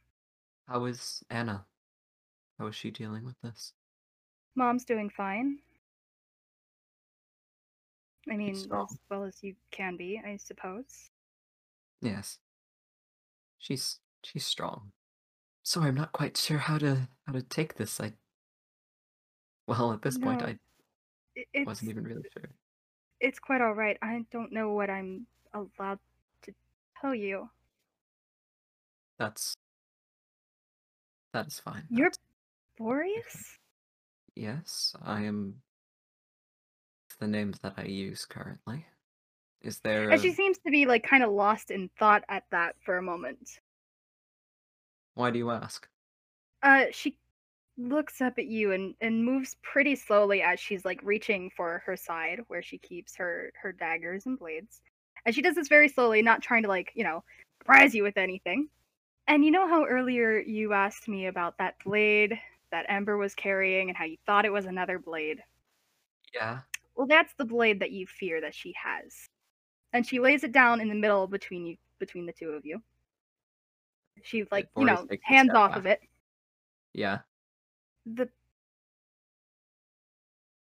How 0.69 0.85
is 0.87 1.23
Anna? 1.31 1.67
How 2.59 2.67
is 2.67 2.75
she 2.75 2.91
dealing 2.91 3.25
with 3.25 3.37
this? 3.43 3.73
Mom's 4.55 4.85
doing 4.85 5.11
fine. 5.11 5.59
I 8.31 8.37
mean, 8.37 8.51
as 8.51 8.67
well 9.09 9.25
as 9.25 9.43
you 9.43 9.55
can 9.71 9.97
be, 9.97 10.21
I 10.25 10.37
suppose. 10.37 11.11
Yes. 12.01 12.39
She's 13.59 14.01
she's 14.23 14.45
strong. 14.45 14.93
Sorry, 15.63 15.89
I'm 15.89 15.95
not 15.95 16.13
quite 16.13 16.37
sure 16.37 16.59
how 16.59 16.79
to 16.79 17.09
how 17.27 17.33
to 17.33 17.43
take 17.43 17.75
this. 17.75 18.01
I 18.01 18.15
well, 19.67 19.93
at 19.93 20.03
this 20.03 20.19
point 20.19 20.43
I 20.43 20.59
It, 21.37 21.67
wasn't 21.67 21.91
even 21.91 22.05
really 22.05 22.25
sure. 22.33 22.51
it's 23.21 23.39
quite 23.39 23.61
all 23.61 23.75
right. 23.75 23.99
I 24.03 24.25
don't 24.33 24.53
know 24.53 24.73
what 24.73 24.89
I'm 24.89 25.27
allowed 25.53 25.99
to 26.43 26.55
tell 27.01 27.15
you. 27.15 27.49
That's 29.19 29.55
that 31.33 31.47
is 31.49 31.61
fine. 31.61 31.85
You're 31.91 32.07
That's- 32.09 32.19
Boreas? 32.79 33.59
yes, 34.37 34.95
I 35.03 35.23
am 35.25 35.57
the 37.21 37.27
names 37.27 37.59
that 37.61 37.75
I 37.77 37.85
use 37.85 38.25
currently. 38.27 38.87
Is 39.63 39.81
there 39.81 40.11
And 40.11 40.21
she 40.21 40.33
seems 40.33 40.59
to 40.59 40.71
be 40.71 40.85
like 40.87 41.03
kind 41.03 41.23
of 41.23 41.31
lost 41.33 41.71
in 41.71 41.89
thought 41.99 42.25
at 42.29 42.45
that 42.51 42.77
for 42.85 42.99
a 42.99 43.03
moment. 43.03 43.61
why 45.15 45.31
do 45.31 45.39
you 45.39 45.51
ask? 45.51 45.89
Uh, 46.63 46.85
she 46.93 47.17
looks 47.79 48.21
up 48.21 48.39
at 48.39 48.47
you 48.47 48.73
and 48.73 48.95
and 49.01 49.25
moves 49.25 49.57
pretty 49.63 49.95
slowly 49.95 50.43
as 50.43 50.59
she's 50.59 50.85
like 50.85 51.01
reaching 51.03 51.51
for 51.57 51.83
her 51.85 51.97
side 51.97 52.41
where 52.49 52.63
she 52.63 52.79
keeps 52.79 53.15
her 53.17 53.53
her 53.61 53.73
daggers 53.73 54.27
and 54.27 54.39
blades. 54.39 54.81
And 55.25 55.35
she 55.35 55.43
does 55.43 55.55
this 55.57 55.69
very 55.69 55.89
slowly, 55.89 56.23
not 56.23 56.43
trying 56.43 56.63
to 56.63 56.69
like 56.69 56.93
you 56.95 57.05
know 57.05 57.23
surprise 57.61 57.95
you 57.95 58.03
with 58.03 58.17
anything. 58.17 58.69
And 59.29 59.45
you 59.45 59.51
know 59.51 59.69
how 59.69 59.85
earlier 59.85 60.39
you 60.39 60.73
asked 60.73 61.09
me 61.09 61.27
about 61.27 61.59
that 61.59 61.75
blade 61.85 62.39
that 62.71 62.87
Ember 62.89 63.17
was 63.17 63.35
carrying 63.35 63.89
and 63.89 63.97
how 63.97 64.05
you 64.05 64.17
thought 64.25 64.45
it 64.45 64.53
was 64.53 64.67
another 64.67 64.99
blade. 64.99 65.41
Yeah. 66.35 66.61
Well, 66.95 67.07
that's 67.07 67.35
the 67.35 67.45
blade 67.45 67.81
that 67.81 67.91
you 67.91 68.07
fear 68.07 68.41
that 68.41 68.55
she 68.55 68.75
has. 68.83 69.29
And 69.93 70.07
she 70.07 70.21
lays 70.21 70.45
it 70.45 70.53
down 70.53 70.81
in 70.81 70.89
the 70.89 70.95
middle 70.95 71.27
between 71.27 71.67
you 71.67 71.77
between 71.99 72.27
the 72.27 72.33
two 72.33 72.51
of 72.51 72.65
you. 72.65 72.83
she's 74.23 74.47
like, 74.53 74.69
you 74.77 74.85
know, 74.85 75.07
hands 75.23 75.51
off 75.55 75.71
back. 75.71 75.79
of 75.79 75.87
it. 75.87 76.01
Yeah. 76.93 77.19
The 78.07 78.29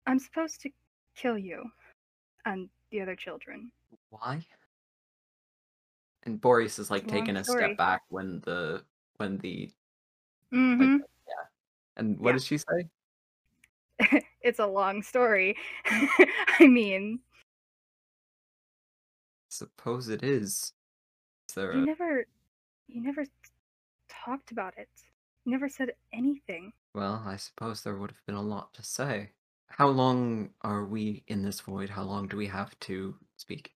I'm 0.06 0.18
supposed 0.18 0.60
to 0.62 0.70
kill 1.16 1.36
you 1.38 1.64
and 2.44 2.68
the 2.90 3.00
other 3.00 3.16
children. 3.16 3.72
Why? 4.10 4.46
And 6.24 6.40
Boreas 6.40 6.78
is 6.78 6.90
like 6.90 7.02
It's 7.04 7.12
a 7.12 7.14
long 7.16 7.24
taking 7.24 7.36
a 7.36 7.44
step 7.44 7.76
back 7.76 8.02
when 8.08 8.40
the 8.40 8.84
when 9.16 9.38
the 9.38 9.70
Mhm. 10.52 11.00
and 11.96 12.18
what 12.20 12.30
Yeah. 12.30 12.32
does 12.34 12.44
she 12.44 12.58
say? 12.58 12.88
it's 14.40 14.58
a 14.58 14.66
long 14.66 15.02
story. 15.02 15.56
I 15.86 16.66
mean, 16.66 17.20
Suppose 19.48 20.08
it 20.08 20.22
is. 20.24 20.72
Is 21.48 21.54
there 21.54 21.74
you 21.74 21.82
a 21.82 21.86
never 21.86 22.26
you 22.88 23.00
never 23.02 23.24
talked 24.08 24.50
about 24.52 24.76
it. 24.78 24.88
You 25.44 25.52
never 25.52 25.68
said 25.68 25.94
anything. 26.12 26.72
Well, 26.94 27.22
I 27.26 27.36
suppose 27.36 27.82
there 27.82 27.96
would 27.96 28.10
have 28.12 28.24
been 28.24 28.34
a 28.36 28.42
lot 28.42 28.72
to 28.74 28.82
say. 28.82 29.34
How 29.68 29.88
long 29.88 30.54
are 30.62 30.84
we 30.84 31.24
in 31.26 31.42
this 31.42 31.60
void? 31.60 31.90
How 31.90 32.04
long 32.04 32.28
do 32.28 32.36
we 32.38 32.46
have 32.46 32.78
to 32.80 33.18
speak 33.36 33.76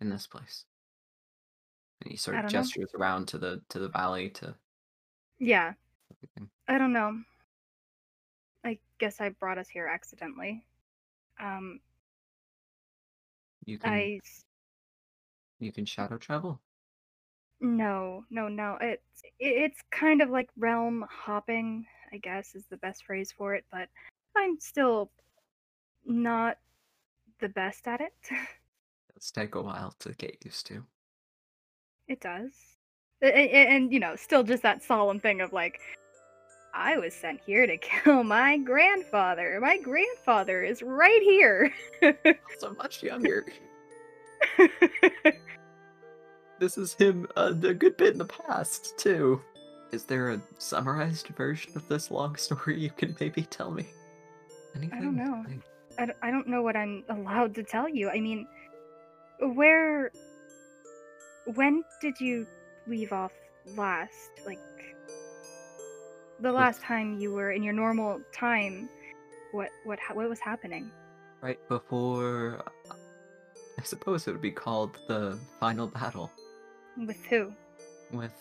in 0.00 0.08
this 0.08 0.26
place? 0.26 0.64
And 2.00 2.10
he 2.10 2.16
sort 2.16 2.38
of 2.38 2.46
don't 2.46 2.52
know. 2.52 2.70
gestures 2.70 2.90
around 2.94 3.28
to 3.28 3.36
the 3.38 3.62
to 3.68 3.78
the 3.78 3.90
valley 3.90 4.30
to 4.30 4.58
Yeah, 5.38 5.74
everything. 6.10 6.50
I 6.68 6.78
don't 6.78 6.92
know. 6.92 7.22
I 8.64 8.78
guess 8.98 9.20
I 9.20 9.30
brought 9.30 9.56
us 9.58 9.68
here 9.68 9.86
accidentally. 9.86 10.66
Um, 11.40 11.80
You 13.66 13.78
can 13.78 14.08
I 14.08 14.20
you 15.58 15.70
can 15.70 15.84
shadow 15.84 16.16
travel. 16.16 16.62
no, 17.60 18.24
no, 18.30 18.48
no. 18.48 18.76
It's 18.80 19.22
it's 19.38 19.80
kind 19.90 20.22
of 20.22 20.30
like 20.30 20.48
realm 20.56 21.04
hopping, 21.10 21.86
I 22.12 22.18
guess 22.18 22.54
is 22.54 22.64
the 22.70 22.76
best 22.78 23.04
phrase 23.04 23.32
for 23.32 23.54
it, 23.54 23.64
but 23.70 23.88
I'm 24.36 24.58
still 24.60 25.10
not 26.04 26.58
the 27.40 27.48
best 27.48 27.86
at 27.88 28.00
it. 28.00 28.14
It's 29.16 29.30
take 29.30 29.54
a 29.54 29.62
while 29.62 29.94
to 30.00 30.12
get 30.12 30.36
used 30.44 30.66
to. 30.66 30.84
it 32.08 32.20
does. 32.20 32.52
A- 33.22 33.26
a- 33.26 33.50
a- 33.50 33.68
And, 33.68 33.92
you 33.92 33.98
know, 33.98 34.14
still 34.14 34.42
just 34.42 34.62
that 34.62 34.82
solemn 34.82 35.18
thing 35.20 35.40
of 35.40 35.52
like 35.52 35.80
I 36.74 36.98
was 36.98 37.14
sent 37.14 37.40
here 37.40 37.66
to 37.66 37.76
kill 38.04 38.22
my 38.24 38.58
grandfather. 38.58 39.58
My 39.60 39.78
grandfather 39.78 40.62
is 40.62 40.82
right 40.82 41.22
here. 41.22 41.72
So 42.58 42.74
much 42.74 43.02
younger. 43.10 43.46
This 46.58 46.78
is 46.78 46.94
him 46.94 47.26
uh, 47.36 47.52
a 47.62 47.74
good 47.74 47.96
bit 47.96 48.12
in 48.12 48.18
the 48.18 48.24
past 48.24 48.96
too. 48.98 49.42
Is 49.92 50.04
there 50.04 50.30
a 50.30 50.40
summarized 50.58 51.28
version 51.28 51.72
of 51.76 51.86
this 51.88 52.10
long 52.10 52.36
story 52.36 52.80
you 52.80 52.90
can 52.90 53.16
maybe 53.20 53.42
tell 53.42 53.70
me? 53.70 53.86
Anything? 54.74 54.98
I 54.98 55.02
don't 55.02 55.16
know. 55.16 55.44
I, 55.98 56.28
I, 56.28 56.30
don't 56.30 56.48
know 56.48 56.62
what 56.62 56.76
I'm 56.76 57.04
allowed 57.08 57.54
to 57.54 57.62
tell 57.62 57.88
you. 57.88 58.10
I 58.10 58.20
mean, 58.20 58.46
where. 59.40 60.10
When 61.54 61.84
did 62.00 62.20
you 62.20 62.46
leave 62.86 63.12
off 63.12 63.32
last? 63.76 64.30
Like, 64.44 64.58
the 66.40 66.50
last 66.50 66.82
time 66.82 67.18
you 67.18 67.32
were 67.32 67.52
in 67.52 67.62
your 67.62 67.72
normal 67.72 68.20
time, 68.32 68.88
what 69.52 69.68
what 69.84 69.98
what 70.12 70.28
was 70.28 70.40
happening? 70.40 70.90
Right 71.40 71.58
before. 71.68 72.62
I 73.78 73.82
suppose 73.82 74.26
it 74.26 74.32
would 74.32 74.42
be 74.42 74.50
called 74.50 74.98
the 75.06 75.38
final 75.60 75.86
battle 75.86 76.30
With 76.96 77.24
who? 77.26 77.52
with 78.12 78.32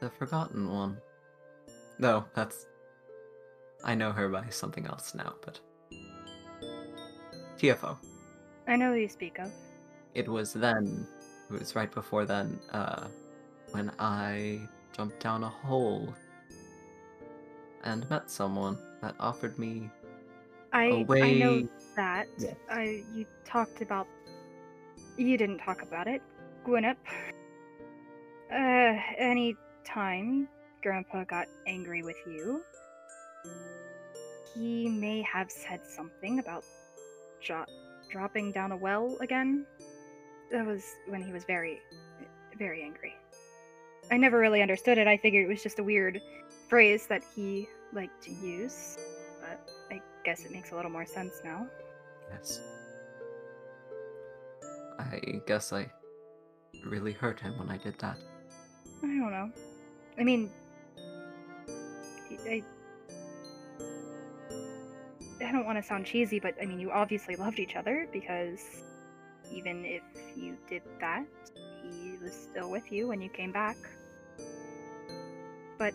the 0.00 0.10
Forgotten 0.10 0.70
One. 0.70 0.98
No, 1.98 2.24
that's. 2.34 2.66
I 3.84 3.94
know 3.94 4.12
her 4.12 4.28
by 4.28 4.48
something 4.50 4.86
else 4.86 5.14
now, 5.14 5.34
but. 5.44 5.60
TFO. 7.58 7.96
I 8.66 8.76
know 8.76 8.92
who 8.92 8.98
you 8.98 9.08
speak 9.08 9.38
of. 9.38 9.50
It 10.14 10.28
was 10.28 10.52
then. 10.52 11.06
It 11.50 11.58
was 11.58 11.76
right 11.76 11.92
before 11.92 12.24
then, 12.24 12.58
uh, 12.72 13.06
when 13.72 13.92
I 13.98 14.60
jumped 14.92 15.20
down 15.20 15.44
a 15.44 15.48
hole 15.48 16.14
and 17.84 18.08
met 18.10 18.30
someone 18.30 18.78
that 19.00 19.14
offered 19.20 19.58
me 19.58 19.90
I 20.72 20.84
a 20.84 21.02
way. 21.04 21.22
I 21.22 21.32
know 21.34 21.68
that. 21.96 22.28
Yes. 22.38 22.56
I 22.70 23.02
you 23.14 23.26
talked 23.44 23.82
about. 23.82 24.06
You 25.16 25.36
didn't 25.36 25.58
talk 25.58 25.82
about 25.82 26.06
it, 26.06 26.22
Gwyneth. 26.64 26.96
Uh, 28.52 29.00
any 29.18 29.56
time 29.84 30.48
Grandpa 30.82 31.24
got 31.24 31.46
angry 31.66 32.02
with 32.02 32.16
you, 32.26 32.62
he 34.54 34.88
may 34.88 35.22
have 35.22 35.50
said 35.50 35.80
something 35.86 36.38
about 36.38 36.64
dropping 38.10 38.52
down 38.52 38.72
a 38.72 38.76
well 38.76 39.16
again. 39.20 39.66
That 40.50 40.66
was 40.66 40.84
when 41.08 41.22
he 41.22 41.32
was 41.32 41.44
very, 41.44 41.80
very 42.58 42.82
angry. 42.82 43.14
I 44.10 44.16
never 44.16 44.38
really 44.38 44.60
understood 44.60 44.98
it. 44.98 45.06
I 45.06 45.16
figured 45.16 45.46
it 45.46 45.48
was 45.48 45.62
just 45.62 45.78
a 45.78 45.84
weird 45.84 46.20
phrase 46.68 47.06
that 47.06 47.22
he 47.34 47.68
liked 47.92 48.22
to 48.24 48.30
use, 48.30 48.98
but 49.40 49.70
I 49.90 50.00
guess 50.24 50.44
it 50.44 50.52
makes 50.52 50.72
a 50.72 50.76
little 50.76 50.90
more 50.90 51.06
sense 51.06 51.40
now. 51.44 51.66
Yes. 52.30 52.60
I 54.98 55.40
guess 55.46 55.72
I 55.72 55.90
really 56.84 57.12
hurt 57.12 57.40
him 57.40 57.58
when 57.58 57.68
I 57.68 57.76
did 57.76 57.98
that. 58.00 58.16
I 59.02 59.06
don't 59.06 59.30
know. 59.30 59.50
I 60.18 60.24
mean, 60.24 60.50
I. 62.46 62.62
I 65.40 65.50
don't 65.50 65.66
want 65.66 65.76
to 65.76 65.82
sound 65.82 66.06
cheesy, 66.06 66.38
but 66.38 66.54
I 66.62 66.66
mean, 66.66 66.78
you 66.78 66.90
obviously 66.90 67.34
loved 67.36 67.58
each 67.58 67.74
other 67.74 68.08
because 68.12 68.60
even 69.52 69.84
if 69.84 70.02
you 70.36 70.56
did 70.68 70.82
that, 71.00 71.26
he 71.82 72.16
was 72.22 72.32
still 72.32 72.70
with 72.70 72.92
you 72.92 73.08
when 73.08 73.20
you 73.20 73.28
came 73.28 73.52
back. 73.52 73.76
But 75.78 75.94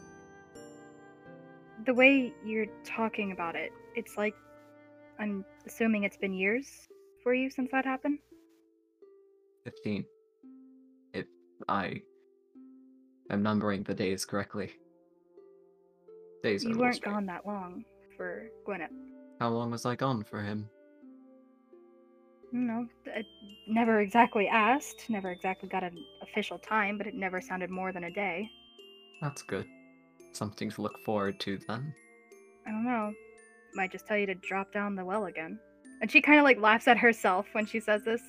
the 1.85 1.93
way 1.93 2.33
you're 2.45 2.67
talking 2.83 3.31
about 3.31 3.55
it, 3.55 3.71
it's 3.95 4.17
like 4.17 4.35
I'm 5.19 5.45
assuming 5.65 6.03
it's 6.03 6.17
been 6.17 6.33
years 6.33 6.67
for 7.23 7.33
you 7.33 7.49
since 7.49 7.71
that 7.71 7.85
happened. 7.85 8.19
15. 9.63 10.05
I 11.67 12.01
am 13.29 13.43
numbering 13.43 13.83
the 13.83 13.93
days 13.93 14.25
correctly. 14.25 14.71
Days 16.43 16.63
You 16.63 16.77
weren't 16.77 17.01
gone 17.01 17.25
that 17.25 17.45
long 17.45 17.83
for 18.15 18.49
Gwyneth. 18.67 18.89
How 19.39 19.49
long 19.49 19.71
was 19.71 19.85
I 19.85 19.95
gone 19.95 20.23
for 20.23 20.41
him? 20.41 20.69
No, 22.51 22.87
I 23.07 23.23
never 23.67 23.99
exactly 23.99 24.47
asked, 24.47 25.09
never 25.09 25.31
exactly 25.31 25.67
got 25.67 25.83
an 25.83 25.97
official 26.21 26.57
time, 26.57 26.97
but 26.97 27.05
it 27.05 27.13
never 27.13 27.41
sounded 27.41 27.69
more 27.69 27.91
than 27.91 28.05
a 28.05 28.11
day. 28.11 28.49
That's 29.21 29.41
good. 29.41 29.65
Something 30.31 30.69
to 30.71 30.81
look 30.81 30.97
forward 31.03 31.39
to 31.41 31.57
then. 31.67 31.93
I 32.65 32.71
don't 32.71 32.85
know. 32.85 33.11
Might 33.73 33.91
just 33.91 34.07
tell 34.07 34.17
you 34.17 34.25
to 34.27 34.35
drop 34.35 34.71
down 34.71 34.95
the 34.95 35.03
well 35.03 35.25
again. 35.25 35.59
And 36.01 36.09
she 36.09 36.21
kind 36.21 36.39
of 36.39 36.45
like 36.45 36.59
laughs 36.59 36.87
at 36.87 36.97
herself 36.97 37.47
when 37.53 37.65
she 37.65 37.79
says 37.79 38.03
this. 38.03 38.21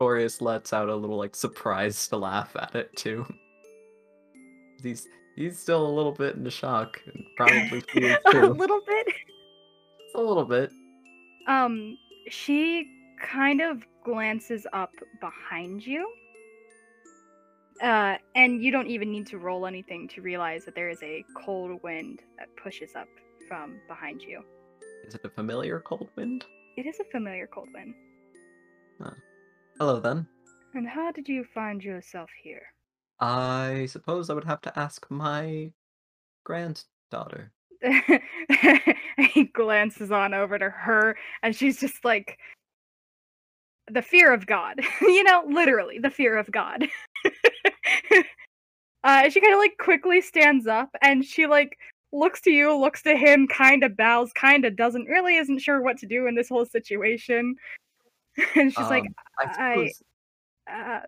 Boreas 0.00 0.40
lets 0.40 0.72
out 0.72 0.88
a 0.88 0.96
little 0.96 1.18
like 1.18 1.36
surprised 1.36 2.08
to 2.08 2.16
laugh 2.16 2.56
at 2.58 2.74
it 2.74 2.96
too. 2.96 3.26
He's 4.82 5.06
he's 5.36 5.58
still 5.58 5.86
a 5.86 5.92
little 5.92 6.12
bit 6.12 6.36
in 6.36 6.42
the 6.42 6.50
shock, 6.50 6.98
and 7.04 7.22
probably 7.36 7.84
a 7.96 8.46
little 8.46 8.80
bit. 8.86 9.06
Just 9.06 10.14
a 10.14 10.20
little 10.20 10.46
bit. 10.46 10.70
Um, 11.46 11.98
she 12.30 12.88
kind 13.20 13.60
of 13.60 13.82
glances 14.04 14.66
up 14.72 14.90
behind 15.20 15.86
you. 15.86 16.10
Uh, 17.82 18.16
and 18.34 18.62
you 18.62 18.70
don't 18.70 18.86
even 18.86 19.12
need 19.12 19.26
to 19.26 19.38
roll 19.38 19.66
anything 19.66 20.08
to 20.08 20.22
realize 20.22 20.64
that 20.64 20.74
there 20.74 20.88
is 20.88 21.02
a 21.02 21.22
cold 21.36 21.82
wind 21.82 22.22
that 22.38 22.48
pushes 22.56 22.94
up 22.94 23.08
from 23.46 23.78
behind 23.86 24.22
you. 24.22 24.42
Is 25.06 25.14
it 25.14 25.20
a 25.24 25.30
familiar 25.30 25.80
cold 25.80 26.08
wind? 26.16 26.46
It 26.78 26.86
is 26.86 27.00
a 27.00 27.04
familiar 27.04 27.46
cold 27.46 27.68
wind. 27.74 27.94
Hello 29.80 29.98
then. 29.98 30.26
And 30.74 30.86
how 30.86 31.10
did 31.10 31.26
you 31.26 31.42
find 31.42 31.82
yourself 31.82 32.28
here? 32.42 32.64
I 33.18 33.86
suppose 33.88 34.28
I 34.28 34.34
would 34.34 34.44
have 34.44 34.60
to 34.60 34.78
ask 34.78 35.06
my 35.10 35.72
granddaughter. 36.44 37.50
he 39.32 39.44
glances 39.44 40.12
on 40.12 40.34
over 40.34 40.58
to 40.58 40.68
her, 40.68 41.16
and 41.42 41.56
she's 41.56 41.80
just 41.80 42.04
like, 42.04 42.38
the 43.90 44.02
fear 44.02 44.34
of 44.34 44.44
God. 44.44 44.82
you 45.00 45.24
know, 45.24 45.44
literally, 45.48 45.98
the 45.98 46.10
fear 46.10 46.36
of 46.36 46.52
God. 46.52 46.86
uh, 49.02 49.30
she 49.30 49.40
kind 49.40 49.54
of 49.54 49.60
like 49.60 49.78
quickly 49.78 50.20
stands 50.20 50.66
up, 50.66 50.90
and 51.00 51.24
she 51.24 51.46
like 51.46 51.78
looks 52.12 52.42
to 52.42 52.50
you, 52.50 52.76
looks 52.76 53.00
to 53.04 53.16
him, 53.16 53.48
kind 53.48 53.82
of 53.82 53.96
bows, 53.96 54.30
kind 54.34 54.66
of 54.66 54.76
doesn't, 54.76 55.06
really 55.06 55.36
isn't 55.36 55.60
sure 55.60 55.80
what 55.80 55.96
to 55.96 56.06
do 56.06 56.26
in 56.26 56.34
this 56.34 56.50
whole 56.50 56.66
situation. 56.66 57.56
and 58.56 58.72
she's 58.72 58.78
like, 58.88 59.04
Um, 59.04 59.14
I 59.38 59.44
I- 59.44 59.74
suppose, 59.74 60.02
uh, 60.70 60.72
uh, 60.72 61.02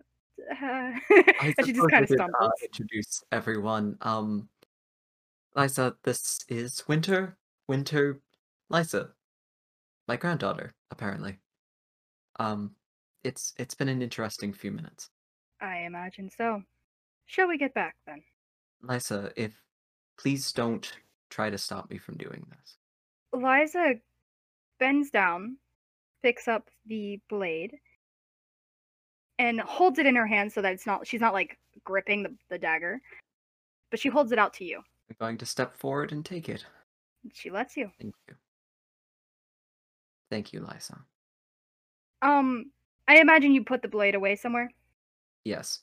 I 0.61 1.53
and 1.57 1.65
she 1.65 1.73
just 1.73 1.89
kind 1.89 2.03
of 2.03 2.09
did, 2.09 2.19
uh, 2.19 2.27
stumbles. 2.27 2.51
introduce 2.63 3.23
everyone. 3.31 3.97
Um, 4.01 4.49
Lysa, 5.55 5.95
this 6.03 6.39
is 6.49 6.83
Winter. 6.87 7.37
Winter, 7.67 8.19
Lysa, 8.71 9.11
my 10.07 10.17
granddaughter. 10.17 10.73
Apparently, 10.91 11.39
um, 12.39 12.75
it's 13.23 13.53
it's 13.57 13.73
been 13.75 13.87
an 13.89 14.01
interesting 14.01 14.51
few 14.53 14.71
minutes. 14.71 15.09
I 15.61 15.79
imagine 15.85 16.29
so. 16.35 16.61
Shall 17.25 17.47
we 17.47 17.57
get 17.57 17.73
back 17.73 17.95
then? 18.05 18.21
Lysa, 18.83 19.31
if 19.37 19.53
please 20.17 20.51
don't 20.51 20.91
try 21.29 21.49
to 21.49 21.57
stop 21.57 21.89
me 21.89 21.97
from 21.97 22.17
doing 22.17 22.45
this. 22.49 22.77
Eliza 23.33 23.93
bends 24.79 25.09
down, 25.09 25.57
picks 26.23 26.47
up 26.47 26.69
the 26.87 27.19
blade, 27.29 27.77
and 29.39 29.59
holds 29.61 29.99
it 29.99 30.05
in 30.05 30.15
her 30.15 30.27
hand 30.27 30.51
so 30.51 30.61
that 30.61 30.73
it's 30.73 30.85
not 30.85 31.05
she's 31.05 31.21
not 31.21 31.33
like 31.33 31.57
gripping 31.83 32.23
the, 32.23 32.33
the 32.49 32.57
dagger, 32.57 32.99
but 33.91 33.99
she 33.99 34.09
holds 34.09 34.31
it 34.31 34.39
out 34.39 34.53
to 34.55 34.65
you. 34.65 34.81
I'm 35.09 35.15
going 35.19 35.37
to 35.37 35.45
step 35.45 35.75
forward 35.75 36.11
and 36.11 36.25
take 36.25 36.49
it. 36.49 36.65
She 37.33 37.49
lets 37.49 37.77
you. 37.77 37.91
Thank 38.01 38.15
you. 38.27 38.35
Thank 40.29 40.53
you, 40.53 40.61
Lysa. 40.61 40.99
Um, 42.21 42.71
I 43.07 43.17
imagine 43.17 43.53
you 43.53 43.63
put 43.63 43.81
the 43.81 43.87
blade 43.87 44.15
away 44.15 44.35
somewhere. 44.35 44.71
Yes. 45.43 45.81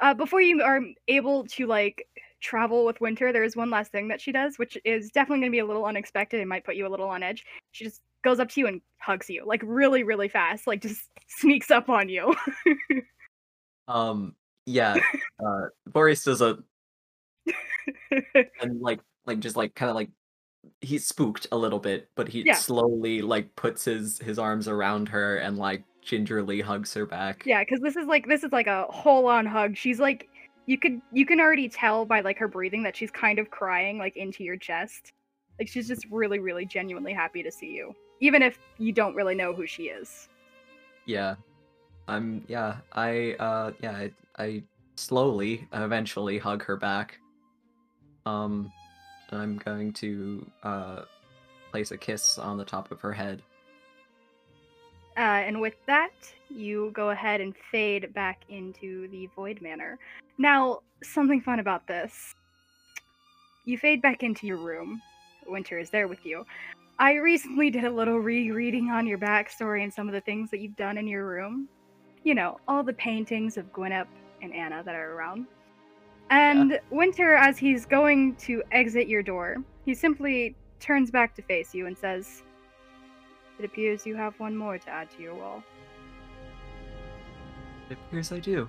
Uh, 0.00 0.14
before 0.14 0.40
you 0.40 0.62
are 0.62 0.80
able 1.08 1.44
to 1.44 1.66
like 1.66 2.06
travel 2.40 2.84
with 2.84 3.00
Winter, 3.00 3.32
there 3.32 3.44
is 3.44 3.56
one 3.56 3.70
last 3.70 3.92
thing 3.92 4.08
that 4.08 4.20
she 4.20 4.32
does, 4.32 4.58
which 4.58 4.76
is 4.84 5.10
definitely 5.10 5.40
going 5.40 5.52
to 5.52 5.56
be 5.56 5.60
a 5.60 5.66
little 5.66 5.86
unexpected 5.86 6.40
and 6.40 6.48
might 6.48 6.64
put 6.64 6.76
you 6.76 6.86
a 6.86 6.88
little 6.88 7.08
on 7.08 7.22
edge. 7.22 7.44
She 7.72 7.84
just 7.84 8.02
goes 8.26 8.40
up 8.40 8.48
to 8.50 8.60
you 8.60 8.66
and 8.66 8.80
hugs 8.98 9.30
you, 9.30 9.44
like 9.46 9.62
really, 9.64 10.02
really 10.02 10.28
fast, 10.28 10.66
like 10.66 10.82
just 10.82 11.08
sneaks 11.38 11.70
up 11.70 11.88
on 11.88 12.08
you. 12.08 12.34
Um. 13.88 14.34
Yeah. 14.66 14.96
Uh. 15.38 15.66
Boreas 15.86 16.24
does 16.24 16.42
a 16.42 16.58
and 18.60 18.80
like 18.80 18.98
like 19.26 19.38
just 19.38 19.54
like 19.56 19.76
kind 19.76 19.90
of 19.90 19.94
like 19.94 20.10
he's 20.80 21.06
spooked 21.06 21.46
a 21.52 21.56
little 21.56 21.78
bit, 21.78 22.10
but 22.16 22.26
he 22.26 22.42
Yeah. 22.44 22.54
slowly 22.54 23.22
like 23.22 23.54
puts 23.54 23.84
his 23.84 24.18
his 24.18 24.40
arms 24.40 24.66
around 24.66 25.08
her 25.10 25.36
and 25.36 25.56
like 25.56 25.84
gingerly 26.02 26.60
hugs 26.60 26.92
her 26.94 27.06
back. 27.06 27.44
Yeah, 27.46 27.62
because 27.62 27.80
this 27.80 27.94
is 27.94 28.06
like 28.08 28.26
this 28.26 28.42
is 28.42 28.50
like 28.50 28.66
a 28.66 28.86
whole 28.90 29.28
on 29.28 29.46
hug. 29.46 29.76
She's 29.76 30.00
like 30.00 30.28
you 30.66 30.78
could 30.78 31.00
you 31.12 31.24
can 31.24 31.38
already 31.38 31.68
tell 31.68 32.04
by 32.04 32.22
like 32.22 32.38
her 32.38 32.48
breathing 32.48 32.82
that 32.82 32.96
she's 32.96 33.12
kind 33.12 33.38
of 33.38 33.50
crying 33.50 33.98
like 33.98 34.16
into 34.16 34.42
your 34.42 34.56
chest. 34.56 35.12
Like 35.60 35.68
she's 35.68 35.86
just 35.86 36.06
really, 36.10 36.40
really 36.40 36.66
genuinely 36.66 37.12
happy 37.12 37.44
to 37.44 37.52
see 37.52 37.68
you. 37.70 37.94
Even 38.20 38.42
if 38.42 38.58
you 38.78 38.92
don't 38.92 39.14
really 39.14 39.34
know 39.34 39.52
who 39.52 39.66
she 39.66 39.84
is. 39.84 40.28
Yeah. 41.04 41.36
I'm 42.08 42.44
yeah, 42.46 42.76
I 42.92 43.34
uh 43.38 43.72
yeah, 43.80 43.92
I, 43.92 44.12
I 44.38 44.62
slowly 44.96 45.66
eventually 45.72 46.38
hug 46.38 46.62
her 46.64 46.76
back. 46.76 47.18
Um 48.24 48.72
I'm 49.30 49.58
going 49.58 49.92
to 49.94 50.46
uh 50.62 51.02
place 51.70 51.90
a 51.90 51.96
kiss 51.96 52.38
on 52.38 52.56
the 52.56 52.64
top 52.64 52.90
of 52.90 53.00
her 53.00 53.12
head. 53.12 53.42
Uh, 55.16 55.40
and 55.46 55.60
with 55.60 55.74
that, 55.86 56.12
you 56.50 56.90
go 56.94 57.10
ahead 57.10 57.40
and 57.40 57.54
fade 57.70 58.12
back 58.12 58.42
into 58.50 59.08
the 59.08 59.26
Void 59.34 59.62
Manor. 59.62 59.98
Now, 60.36 60.80
something 61.02 61.40
fun 61.40 61.58
about 61.58 61.86
this. 61.86 62.34
You 63.64 63.78
fade 63.78 64.02
back 64.02 64.22
into 64.22 64.46
your 64.46 64.58
room. 64.58 65.00
Winter 65.46 65.78
is 65.78 65.88
there 65.88 66.06
with 66.06 66.24
you. 66.26 66.44
I 66.98 67.14
recently 67.16 67.68
did 67.68 67.84
a 67.84 67.90
little 67.90 68.18
rereading 68.18 68.90
on 68.90 69.06
your 69.06 69.18
backstory 69.18 69.82
and 69.82 69.92
some 69.92 70.08
of 70.08 70.14
the 70.14 70.20
things 70.22 70.50
that 70.50 70.60
you've 70.60 70.76
done 70.76 70.96
in 70.96 71.06
your 71.06 71.26
room. 71.26 71.68
You 72.24 72.34
know, 72.34 72.58
all 72.66 72.82
the 72.82 72.94
paintings 72.94 73.58
of 73.58 73.70
Gwyneth 73.70 74.06
and 74.40 74.54
Anna 74.54 74.82
that 74.82 74.94
are 74.94 75.12
around. 75.12 75.46
And 76.30 76.80
Winter, 76.90 77.34
as 77.34 77.58
he's 77.58 77.84
going 77.84 78.34
to 78.36 78.62
exit 78.72 79.08
your 79.08 79.22
door, 79.22 79.58
he 79.84 79.94
simply 79.94 80.56
turns 80.80 81.10
back 81.10 81.34
to 81.34 81.42
face 81.42 81.74
you 81.74 81.86
and 81.86 81.96
says, 81.96 82.42
It 83.58 83.66
appears 83.66 84.06
you 84.06 84.16
have 84.16 84.38
one 84.40 84.56
more 84.56 84.78
to 84.78 84.88
add 84.88 85.10
to 85.12 85.22
your 85.22 85.34
wall. 85.34 85.62
It 87.90 87.98
appears 88.08 88.32
I 88.32 88.38
do. 88.38 88.68